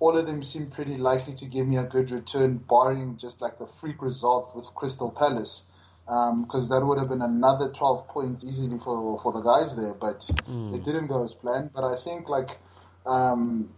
All 0.01 0.17
of 0.19 0.27
them 0.27 0.43
seemed 0.43 0.73
pretty 0.73 0.97
likely 0.97 1.35
to 1.35 1.47
give 1.47 1.67
me 1.69 1.77
a 1.77 1.85
good 1.85 2.11
return, 2.11 2.59
barring 2.59 3.19
just 3.19 3.41
like 3.41 3.59
the 3.59 3.69
freak 3.69 4.03
result 4.03 4.57
with 4.57 4.75
Crystal 4.75 5.13
Palace, 5.13 5.67
because 6.07 6.69
that 6.71 6.85
would 6.85 6.99
have 6.99 7.09
been 7.09 7.23
another 7.23 7.71
12 7.71 8.09
points 8.09 8.43
easily 8.45 8.79
for 8.79 9.21
for 9.23 9.33
the 9.33 9.43
guys 9.43 9.77
there. 9.77 9.95
But 9.95 10.29
it 10.71 10.83
didn't 10.85 11.07
go 11.07 11.23
as 11.23 11.35
planned. 11.35 11.73
But 11.73 11.85
I 11.85 12.03
think 12.03 12.29
like 12.29 12.59
um, 13.07 13.71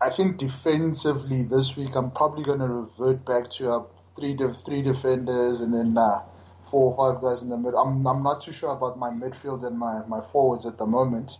I 0.00 0.10
think 0.10 0.36
defensively 0.38 1.42
this 1.42 1.76
week, 1.76 1.96
I'm 1.96 2.12
probably 2.12 2.44
going 2.44 2.60
to 2.60 2.68
revert 2.68 3.24
back 3.24 3.50
to 3.52 3.72
a 3.72 3.86
three 4.16 4.34
de- 4.34 4.54
three 4.64 4.82
defenders 4.82 5.60
and 5.60 5.72
then 5.72 5.96
uh, 5.96 6.22
four 6.70 6.94
or 6.94 7.12
five 7.12 7.22
guys 7.22 7.42
in 7.42 7.48
the 7.48 7.56
mid. 7.56 7.74
I'm 7.74 8.06
I'm 8.06 8.22
not 8.22 8.42
too 8.42 8.52
sure 8.52 8.72
about 8.72 8.98
my 8.98 9.10
midfield 9.10 9.66
and 9.66 9.78
my, 9.78 10.04
my 10.06 10.20
forwards 10.20 10.66
at 10.66 10.78
the 10.78 10.86
moment. 10.86 11.38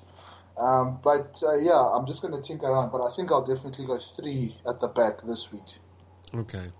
Um, 0.56 1.00
but 1.02 1.42
uh, 1.42 1.56
yeah, 1.56 1.80
I'm 1.80 2.06
just 2.06 2.22
going 2.22 2.34
to 2.34 2.40
tinker 2.40 2.66
around. 2.66 2.92
But 2.92 3.04
I 3.04 3.14
think 3.16 3.32
I'll 3.32 3.44
definitely 3.44 3.86
go 3.86 3.98
three 4.16 4.56
at 4.68 4.80
the 4.80 4.88
back 4.88 5.22
this 5.26 5.52
week. 5.52 5.62
Okay. 6.34 6.70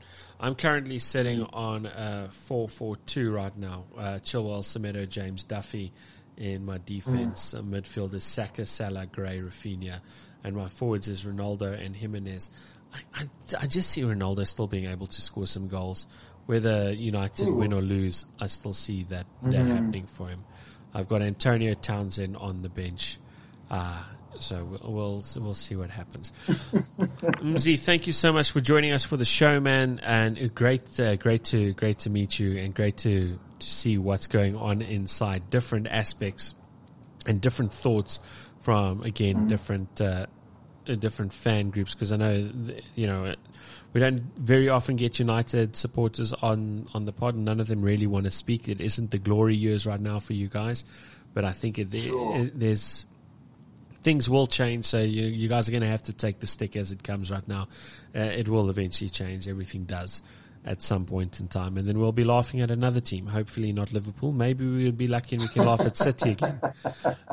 I'm 0.40 0.55
currently 0.55 0.99
sitting 0.99 1.42
on 1.42 1.86
a 1.86 2.28
4-4-2 2.30 3.32
right 3.32 3.57
now. 3.57 3.84
Uh, 3.97 4.18
Chilwell, 4.22 4.62
Semedo, 4.62 5.09
James, 5.09 5.45
Duffy 5.45 5.92
in 6.36 6.64
my 6.64 6.78
defense. 6.84 7.55
Uh, 7.55 7.62
midfield 7.62 8.14
is 8.14 8.24
Saka, 8.24 8.66
Salah, 8.66 9.07
Gray, 9.07 9.38
Raphinha. 9.38 10.01
And 10.42 10.57
my 10.57 10.68
forwards 10.68 11.09
is 11.09 11.24
Ronaldo 11.24 11.80
and 11.80 11.95
Jimenez. 11.95 12.51
I, 12.95 13.01
I, 13.14 13.28
I 13.61 13.66
just 13.66 13.90
see 13.90 14.03
Ronaldo 14.03 14.47
still 14.47 14.66
being 14.66 14.86
able 14.86 15.07
to 15.07 15.22
score 15.22 15.47
some 15.47 15.68
goals. 15.68 16.07
Whether 16.47 16.92
United 16.92 17.49
win 17.49 17.72
or 17.72 17.80
lose, 17.80 18.26
I 18.38 18.49
still 18.49 18.74
see 18.74 19.05
that, 19.05 19.26
that 19.45 19.66
happening 19.66 20.07
for 20.07 20.28
him. 20.28 20.45
I've 20.92 21.09
got 21.09 21.22
Antonio 21.22 21.74
Townsend 21.74 22.36
on 22.36 22.62
the 22.62 22.68
bench. 22.68 23.18
Uh, 23.70 24.03
so 24.38 24.64
we'll, 24.64 24.92
we'll 24.92 25.24
we'll 25.36 25.55
see 25.55 25.76
what 25.76 25.90
happens. 25.90 26.32
Mzi, 26.49 27.78
thank 27.78 28.07
you 28.07 28.12
so 28.12 28.32
much 28.32 28.51
for 28.51 28.61
joining 28.61 28.92
us 28.92 29.05
for 29.05 29.16
the 29.16 29.24
show, 29.24 29.61
man, 29.61 30.01
and 30.03 30.55
great 30.55 31.01
uh, 31.01 31.16
great 31.16 31.45
to 31.45 31.72
great 31.72 32.01
to 32.01 32.11
meet 32.11 32.38
you, 32.38 32.59
and 32.59 32.74
great 32.74 32.99
to 32.99 33.38
to 33.59 33.66
see 33.66 33.97
what's 33.97 34.26
going 34.26 34.57
on 34.57 34.82
inside 34.82 35.51
different 35.51 35.86
aspects 35.86 36.55
and 37.26 37.40
different 37.40 37.72
thoughts 37.72 38.20
from 38.61 39.03
again 39.03 39.47
different 39.47 40.01
uh, 40.01 40.05
uh, 40.05 40.26
different 40.85 41.32
fan 41.32 41.70
groups 41.70 41.95
because 41.95 42.12
I 42.12 42.16
know 42.16 42.51
you 42.95 43.07
know 43.07 43.35
we 43.93 44.01
don't 44.01 44.22
very 44.37 44.68
often 44.68 44.97
get 44.97 45.18
United 45.18 45.76
supporters 45.76 46.32
on 46.32 46.89
on 46.95 47.05
the 47.05 47.12
pod. 47.12 47.35
and 47.35 47.45
None 47.45 47.61
of 47.61 47.66
them 47.66 47.82
really 47.82 48.07
want 48.07 48.24
to 48.24 48.30
speak. 48.30 48.68
It 48.68 48.80
isn't 48.80 49.11
the 49.11 49.18
glory 49.18 49.57
years 49.57 49.87
right 49.87 50.01
now 50.01 50.18
for 50.18 50.32
you 50.35 50.49
guys, 50.49 50.85
but 51.32 51.45
I 51.45 51.53
think 51.53 51.78
it, 51.78 51.93
Sure. 52.01 52.37
it, 52.39 52.59
there's 52.59 53.07
things 54.03 54.28
will 54.28 54.47
change. 54.47 54.85
So 54.85 55.01
you, 55.01 55.24
you 55.26 55.49
guys 55.49 55.68
are 55.68 55.72
going 55.72 55.82
to 55.82 55.89
have 55.89 56.03
to 56.03 56.12
take 56.12 56.39
the 56.41 56.47
stick 56.47 56.76
as 56.76 56.93
it 56.93 57.03
comes 57.03 57.30
right 57.30 57.47
now. 57.49 57.68
Uh, 58.14 58.18
it 58.20 58.49
will 58.49 58.68
eventually 58.68 59.09
change. 59.09 59.49
Everything 59.49 59.85
does 59.85 60.20
at 60.65 60.83
some 60.83 61.05
point 61.05 61.41
in 61.41 61.49
time, 61.49 61.77
and 61.77 61.87
then 61.87 61.99
we'll 61.99 62.12
be 62.12 62.25
laughing 62.25 62.61
at 62.61 62.71
another 62.71 63.01
team. 63.01 63.27
Hopefully 63.27 63.73
not 63.73 63.93
Liverpool. 63.93 64.33
Maybe 64.33 64.67
we'll 64.67 64.93
be 64.93 65.07
lucky 65.07 65.37
and 65.37 65.43
we 65.43 65.49
can 65.49 65.67
laugh 65.67 65.81
at 65.81 65.97
City 65.97 66.31
again. 66.31 66.61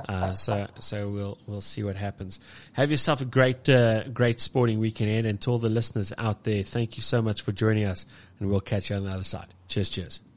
Uh, 0.10 0.34
so 0.34 0.68
so 0.80 1.08
we'll 1.10 1.38
we'll 1.46 1.62
see 1.62 1.84
what 1.84 1.96
happens. 1.96 2.40
Have 2.74 2.92
yourself 2.92 3.22
a 3.22 3.26
great 3.26 3.70
uh, 3.70 4.04
great 4.10 4.42
sporting 4.42 4.80
weekend, 4.80 5.26
and 5.26 5.40
to 5.42 5.52
all 5.52 5.58
the 5.60 5.70
listeners 5.70 6.12
out 6.18 6.44
there, 6.44 6.64
thank 6.64 6.98
you 6.98 7.04
so 7.04 7.22
much 7.22 7.42
for 7.42 7.52
joining 7.52 7.86
us, 7.86 8.06
and 8.40 8.50
we'll 8.50 8.60
catch 8.60 8.90
you 8.90 8.96
on 8.98 9.06
the 9.06 9.12
other 9.12 9.24
side. 9.24 9.54
Cheers, 9.68 9.90
cheers. 9.90 10.31